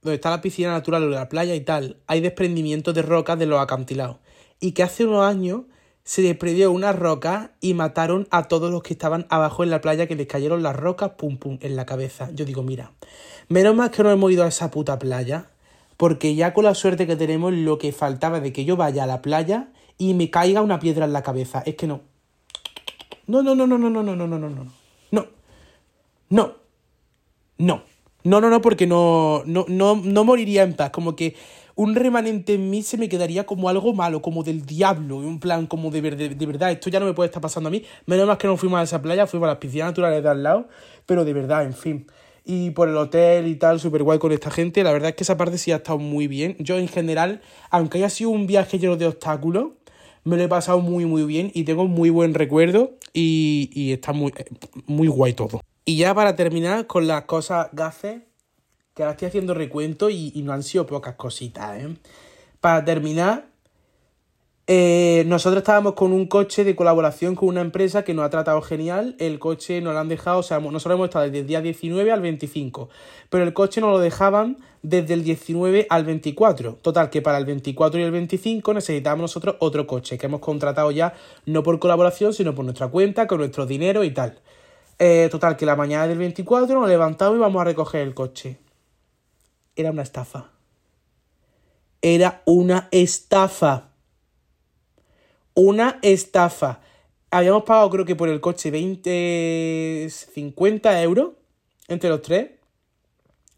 donde 0.02 0.16
está 0.16 0.32
la 0.32 0.42
piscina 0.42 0.72
natural 0.72 1.04
o 1.04 1.10
la 1.10 1.30
playa 1.30 1.54
y 1.56 1.62
tal, 1.62 1.98
hay 2.08 2.20
desprendimientos 2.20 2.94
de 2.94 3.04
rocas 3.04 3.38
de 3.38 3.46
los 3.46 3.62
acantilados. 3.62 4.18
Y 4.60 4.72
que 4.72 4.84
hace 4.84 5.06
unos 5.06 5.24
años 5.24 5.62
se 6.04 6.22
desprendió 6.22 6.72
una 6.72 6.94
roca 6.94 7.52
y 7.60 7.74
mataron 7.74 8.28
a 8.32 8.48
todos 8.48 8.72
los 8.72 8.82
que 8.82 8.94
estaban 8.94 9.28
abajo 9.30 9.64
en 9.64 9.70
la 9.70 9.82
playa 9.82 10.08
que 10.08 10.16
les 10.16 10.26
cayeron 10.26 10.64
las 10.64 10.76
rocas 10.76 11.12
pum 11.18 11.38
pum 11.38 11.58
en 11.62 11.76
la 11.76 11.86
cabeza. 11.86 12.30
Yo 12.34 12.46
digo, 12.46 12.64
mira, 12.64 12.94
menos 13.50 13.76
mal 13.76 13.92
que 13.92 14.04
no 14.04 14.12
hemos 14.12 14.32
ido 14.32 14.46
a 14.46 14.48
esa 14.48 14.72
puta 14.72 14.98
playa, 15.00 15.50
porque 15.98 16.34
ya 16.36 16.54
con 16.54 16.64
la 16.64 16.76
suerte 16.76 17.08
que 17.08 17.18
tenemos 17.18 17.52
lo 17.52 17.78
que 17.78 17.92
faltaba 17.92 18.40
de 18.40 18.54
que 18.54 18.64
yo 18.64 18.78
vaya 18.78 19.04
a 19.04 19.08
la 19.08 19.22
playa 19.22 19.68
y 19.98 20.14
me 20.14 20.30
caiga 20.30 20.62
una 20.62 20.80
piedra 20.80 21.04
en 21.04 21.12
la 21.12 21.24
cabeza. 21.24 21.62
Es 21.66 21.76
que 21.76 21.88
no. 21.88 22.02
No, 23.26 23.44
no, 23.44 23.54
no, 23.54 23.68
no, 23.68 23.78
no, 23.78 23.90
no, 23.90 24.02
no, 24.02 24.16
no, 24.16 24.28
no, 24.28 24.40
no, 24.40 24.50
no. 24.50 24.66
No. 25.12 25.28
No. 26.30 26.56
No. 27.58 27.84
No, 28.24 28.42
no, 28.42 28.50
no, 28.50 28.62
porque 28.62 28.88
no, 28.88 29.44
no, 29.46 29.66
no, 29.68 29.96
no 30.02 30.24
moriría 30.24 30.64
en 30.64 30.74
paz. 30.74 30.92
Como 30.92 31.16
que 31.16 31.36
un 31.78 31.94
remanente 31.94 32.56
en 32.56 32.72
mí 32.72 32.82
se 32.82 32.98
me 32.98 33.08
quedaría 33.08 33.46
como 33.46 33.70
algo 33.70 33.94
malo, 33.94 34.22
como 34.22 34.44
del 34.44 34.66
diablo, 34.66 35.22
en 35.22 35.40
plan, 35.40 35.68
como 35.68 35.92
de, 35.92 36.02
de, 36.02 36.46
verdad, 36.46 36.72
esto 36.72 36.90
ya 36.90 37.00
no 37.00 37.06
me 37.06 37.14
puede 37.14 37.28
estar 37.28 37.42
pasando 37.42 37.68
a 37.68 37.72
mí. 37.72 37.84
Menos 38.08 38.28
más 38.28 38.40
que 38.40 38.48
no 38.48 38.58
fuimos 38.58 38.80
a 38.80 38.84
esa 38.84 39.00
playa, 39.00 39.28
fuimos 39.28 39.46
a 39.46 39.52
las 39.52 39.60
piscinas 39.60 39.90
naturales 39.90 40.24
de 40.24 40.30
al 40.30 40.42
lado, 40.42 40.68
pero 41.06 41.24
de 41.24 41.34
verdad, 41.34 41.64
en 41.64 41.74
fin. 41.74 42.08
Y 42.44 42.72
por 42.72 42.90
el 42.90 42.98
hotel 42.98 43.46
y 43.46 43.56
tal, 43.56 43.80
súper 43.80 44.02
guay 44.02 44.18
con 44.18 44.32
esta 44.32 44.50
gente. 44.50 44.84
La 44.84 44.92
verdad 44.92 45.10
es 45.10 45.16
que 45.16 45.24
esa 45.24 45.38
parte 45.38 45.60
sí 45.60 45.72
ha 45.72 45.76
estado 45.76 46.00
muy 46.00 46.28
bien. 46.28 46.56
Yo 46.60 46.80
en 46.80 46.88
general, 46.88 47.42
aunque 47.70 48.00
haya 48.00 48.10
sido 48.10 48.32
un 48.32 48.48
viaje 48.48 48.80
lleno 48.80 48.98
de 48.98 49.06
obstáculos, 49.06 49.74
me 50.24 50.36
lo 50.36 50.44
he 50.44 50.48
pasado 50.48 50.80
muy, 50.80 51.06
muy 51.06 51.26
bien 51.26 51.52
y 51.54 51.64
tengo 51.64 51.88
muy 51.88 52.10
buen 52.10 52.34
recuerdo 52.34 52.98
y, 53.14 53.70
y 53.74 53.94
está 53.94 54.14
muy, 54.14 54.34
muy 54.88 55.08
guay 55.08 55.34
todo. 55.34 55.62
Y 55.86 55.98
ya 55.98 56.16
para 56.16 56.36
terminar 56.36 56.88
con 56.88 57.06
las 57.06 57.26
cosas 57.26 57.68
gafes, 57.72 58.22
que 58.98 59.04
ahora 59.04 59.12
estoy 59.12 59.28
haciendo 59.28 59.54
recuento 59.54 60.10
y, 60.10 60.42
no 60.44 60.54
han 60.54 60.64
sido 60.64 60.88
pocas 60.88 61.14
cositas, 61.14 61.80
¿eh? 61.80 61.88
Para 62.60 62.84
terminar, 62.84 63.46
eh, 64.66 65.24
nosotros 65.28 65.62
estábamos 65.62 65.94
con 65.94 66.14
un 66.14 66.26
coche 66.26 66.64
de 66.64 66.76
colaboración 66.76 67.36
con 67.36 67.50
una 67.50 67.62
empresa 67.62 68.04
que 68.04 68.16
nos 68.16 68.26
ha 68.26 68.32
tratado 68.32 68.60
genial. 68.64 69.16
El 69.20 69.38
coche 69.38 69.82
nos 69.82 69.94
lo 69.94 70.00
han 70.00 70.10
dejado, 70.10 70.40
o 70.40 70.44
sea, 70.44 70.60
nosotros 70.60 70.96
hemos 70.96 71.10
estado 71.10 71.26
desde 71.26 71.42
el 71.42 71.48
día 71.48 71.62
19 71.62 72.12
al 72.12 72.22
25, 72.22 72.90
pero 73.30 73.44
el 73.44 73.54
coche 73.54 73.82
nos 73.82 73.92
lo 73.92 74.00
dejaban 74.00 74.58
desde 74.82 75.14
el 75.14 75.24
19 75.24 75.86
al 75.92 76.04
24. 76.04 76.80
Total, 76.82 77.12
que 77.12 77.22
para 77.22 77.38
el 77.38 77.46
24 77.46 78.00
y 78.00 78.04
el 78.04 78.12
25 78.12 78.74
necesitábamos 78.74 79.22
nosotros 79.26 79.58
otro 79.60 79.86
coche 79.86 80.18
que 80.18 80.26
hemos 80.26 80.42
contratado 80.42 80.90
ya, 80.90 81.14
no 81.46 81.62
por 81.62 81.78
colaboración, 81.78 82.34
sino 82.34 82.56
por 82.56 82.66
nuestra 82.66 82.88
cuenta, 82.88 83.28
con 83.28 83.38
nuestro 83.38 83.68
dinero 83.68 84.04
y 84.04 84.10
tal. 84.10 84.40
Eh, 84.98 85.28
total, 85.30 85.56
que 85.56 85.68
la 85.68 85.76
mañana 85.76 86.08
del 86.08 86.18
24 86.18 86.80
nos 86.80 86.90
levantamos 86.90 87.38
y 87.38 87.40
vamos 87.40 87.62
a 87.62 87.66
recoger 87.66 88.02
el 88.02 88.16
coche 88.16 88.58
era 89.78 89.92
una 89.92 90.02
estafa. 90.02 90.52
Era 92.02 92.42
una 92.46 92.90
estafa. 92.92 93.92
Una 95.54 96.00
estafa. 96.02 96.82
Habíamos 97.30 97.64
pagado 97.64 97.90
creo 97.90 98.06
que 98.06 98.16
por 98.16 98.30
el 98.30 98.42
coche 98.42 98.72
20, 98.72 100.08
50 100.10 101.04
euros 101.04 101.32
entre 101.88 102.10
los 102.10 102.22
tres. 102.22 102.50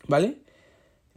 ¿Vale? 0.07 0.37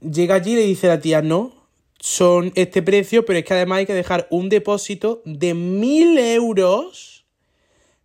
Llega 0.01 0.37
allí 0.37 0.53
y 0.53 0.57
le 0.57 0.63
dice 0.63 0.89
la 0.89 1.01
tía, 1.01 1.23
no, 1.23 1.53
son 1.99 2.53
este 2.55 2.83
precio, 2.83 3.25
pero 3.25 3.39
es 3.39 3.45
que 3.45 3.55
además 3.55 3.79
hay 3.79 3.87
que 3.87 3.95
dejar 3.95 4.27
un 4.31 4.49
depósito 4.49 5.23
de 5.25 5.55
mil 5.55 6.19
euros. 6.19 7.25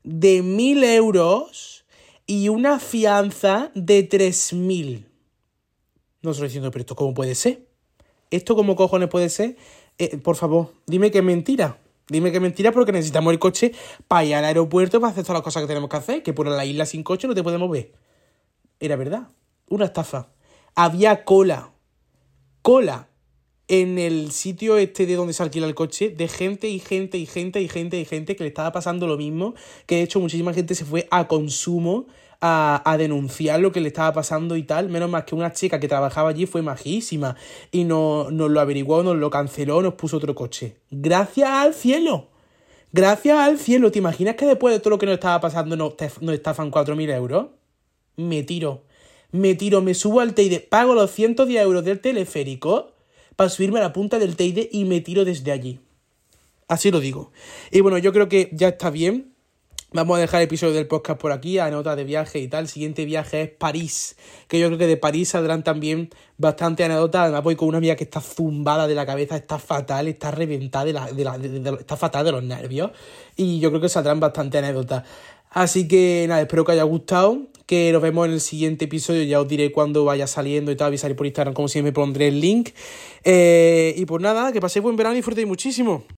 De 0.04 0.42
mil 0.42 0.84
euros 0.84 1.86
y 2.26 2.50
una 2.50 2.80
fianza 2.80 3.72
de 3.76 4.04
tres 4.04 4.54
mil. 4.54 5.08
Nosotros 6.28 6.50
diciendo, 6.50 6.72
pero 6.72 6.82
esto 6.82 6.96
cómo 6.96 7.14
puede 7.14 7.36
ser? 7.36 7.66
¿Esto 8.32 8.56
cómo 8.56 8.76
cojones 8.76 9.10
puede 9.10 9.30
ser? 9.30 9.58
Eh, 9.98 10.18
por 10.18 10.36
favor, 10.36 10.74
dime 10.86 11.12
que 11.12 11.20
es 11.20 11.24
mentira. 11.24 11.80
Dime 12.10 12.32
que 12.32 12.38
es 12.38 12.42
mentira 12.42 12.72
porque 12.72 12.92
necesitamos 12.92 13.34
el 13.34 13.40
coche 13.40 13.74
para 14.08 14.24
ir 14.24 14.36
al 14.36 14.46
aeropuerto 14.46 15.02
para 15.02 15.12
hacer 15.12 15.24
todas 15.24 15.36
las 15.36 15.44
cosas 15.44 15.64
que 15.64 15.68
tenemos 15.68 15.90
que 15.90 15.98
hacer, 15.98 16.24
que 16.24 16.34
por 16.34 16.48
la 16.48 16.66
isla 16.66 16.86
sin 16.86 17.04
coche 17.04 17.28
no 17.28 17.36
te 17.36 17.44
podemos 17.44 17.70
ver. 17.70 17.92
Era 18.80 18.96
verdad. 18.96 19.28
Una 19.70 19.86
estafa. 19.86 20.30
Había 20.76 21.26
cola. 21.26 21.72
Cola 22.62 23.10
en 23.68 24.00
el 24.00 24.32
sitio 24.32 24.78
este 24.78 25.06
de 25.06 25.16
donde 25.16 25.34
se 25.34 25.44
alquila 25.44 25.68
el 25.68 25.76
coche 25.76 26.10
de 26.10 26.28
gente 26.28 26.70
y 26.70 26.80
gente 26.80 27.18
y 27.18 27.26
gente 27.26 27.60
y 27.60 27.68
gente 27.68 28.00
y 28.00 28.06
gente 28.06 28.36
que 28.36 28.44
le 28.44 28.50
estaba 28.50 28.72
pasando 28.72 29.08
lo 29.08 29.18
mismo, 29.18 29.56
que 29.86 29.96
de 29.96 30.04
hecho 30.04 30.20
muchísima 30.20 30.54
gente 30.54 30.74
se 30.76 30.86
fue 30.86 31.08
a 31.12 31.28
consumo 31.28 32.08
a, 32.42 32.96
denunciar 32.98 33.60
lo 33.60 33.72
que 33.72 33.82
le 33.82 33.88
estaba 33.88 34.14
pasando 34.14 34.56
y 34.56 34.64
tal. 34.64 34.90
Menos 34.90 35.10
más 35.10 35.24
que 35.24 35.36
una 35.36 35.54
chica 35.54 35.80
que 35.80 35.88
trabajaba 35.88 36.30
allí 36.30 36.46
fue 36.46 36.62
majísima 36.62 37.36
y 37.72 37.84
no, 37.84 38.30
nos 38.32 38.50
lo 38.50 38.60
averiguó, 38.60 39.04
nos 39.04 39.18
lo 39.18 39.30
canceló, 39.30 39.82
nos 39.82 39.96
puso 39.96 40.18
otro 40.18 40.36
coche. 40.36 40.78
Gracias 40.92 41.50
al 41.50 41.74
cielo. 41.74 42.30
Gracias 42.92 43.38
al 43.38 43.60
cielo. 43.60 43.92
¿Te 43.92 44.00
imaginas 44.00 44.36
que 44.36 44.46
después 44.46 44.74
de 44.74 44.80
todo 44.80 44.92
lo 44.92 44.98
que 44.98 45.06
nos 45.06 45.16
estaba 45.16 45.40
pasando 45.42 45.76
nos, 45.76 45.94
nos 46.22 46.34
estafan 46.34 46.72
4.000 46.72 47.16
euros? 47.16 47.48
Me 48.16 48.44
tiro. 48.44 48.84
Me 49.32 49.56
tiro, 49.56 49.82
me 49.82 49.94
subo 49.94 50.22
al 50.22 50.34
Teide, 50.34 50.62
pago 50.62 50.96
los 50.96 51.12
110 51.12 51.62
euros 51.62 51.84
del 51.84 52.00
teleférico 52.00 52.94
para 53.36 53.50
subirme 53.50 53.80
a 53.80 53.84
la 53.84 53.94
punta 53.94 54.20
del 54.20 54.38
Teide 54.38 54.70
y 54.72 54.86
me 54.86 55.02
tiro 55.02 55.26
desde 55.26 55.52
allí. 55.52 55.82
Así 56.70 56.92
lo 56.92 57.00
digo. 57.00 57.32
Y 57.72 57.82
bueno, 57.82 57.98
yo 57.98 58.14
creo 58.14 58.30
que 58.30 58.50
ya 58.54 58.70
está 58.70 58.90
bien 58.90 59.34
Vamos 59.94 60.18
a 60.18 60.20
dejar 60.20 60.42
el 60.42 60.48
episodio 60.48 60.74
del 60.74 60.86
podcast 60.86 61.18
por 61.18 61.32
aquí, 61.32 61.60
a 61.60 61.72
de 61.72 62.04
viaje 62.04 62.40
y 62.40 62.50
tal. 62.50 62.66
El 62.66 62.68
siguiente 62.68 63.06
viaje 63.06 63.44
es 63.44 63.50
París, 63.50 64.18
que 64.50 64.60
yo 64.60 64.68
creo 64.68 64.78
que 64.78 64.86
de 64.86 64.98
París 64.98 65.30
saldrán 65.30 65.64
también 65.64 66.10
bastante 66.38 66.84
anécdotas. 66.84 67.22
Además, 67.22 67.42
voy 67.42 67.56
con 67.56 67.70
una 67.70 67.78
amiga 67.78 67.96
que 67.96 68.04
está 68.04 68.20
zumbada 68.20 68.86
de 68.86 68.96
la 68.96 69.06
cabeza, 69.06 69.38
está 69.38 69.60
fatal, 69.60 70.10
está 70.10 70.30
reventada, 70.32 70.84
de 70.84 70.92
la, 70.92 71.08
de 71.08 71.24
la, 71.24 71.78
está 71.80 71.96
fatal 71.96 72.26
de 72.26 72.34
los 72.34 72.44
nervios. 72.44 72.92
Y 73.38 73.62
yo 73.62 73.70
creo 73.70 73.80
que 73.80 73.88
saldrán 73.88 74.20
bastante 74.20 74.58
anécdotas. 74.58 75.04
Así 75.52 75.88
que 75.88 76.26
nada, 76.28 76.42
espero 76.42 76.66
que 76.66 76.74
haya 76.74 76.84
gustado. 76.84 77.48
Que 77.66 77.92
nos 77.94 78.02
vemos 78.02 78.28
en 78.28 78.34
el 78.34 78.42
siguiente 78.42 78.86
episodio. 78.86 79.24
Ya 79.24 79.40
os 79.40 79.48
diré 79.48 79.72
cuándo 79.72 80.04
vaya 80.04 80.28
saliendo 80.28 80.70
y 80.70 80.76
tal. 80.76 80.88
Avisaré 80.88 81.16
por 81.16 81.28
Instagram, 81.28 81.54
como 81.54 81.70
siempre, 81.70 81.94
pondré 81.94 82.28
el 82.28 82.42
link. 82.42 82.72
Eh, 83.24 83.96
y 83.96 84.06
pues 84.06 84.22
nada, 84.22 84.52
que 84.52 84.60
paséis 84.60 84.84
buen 84.84 84.98
verano 84.98 85.16
y 85.16 85.20
disfrutéis 85.20 85.48
muchísimo. 85.48 86.04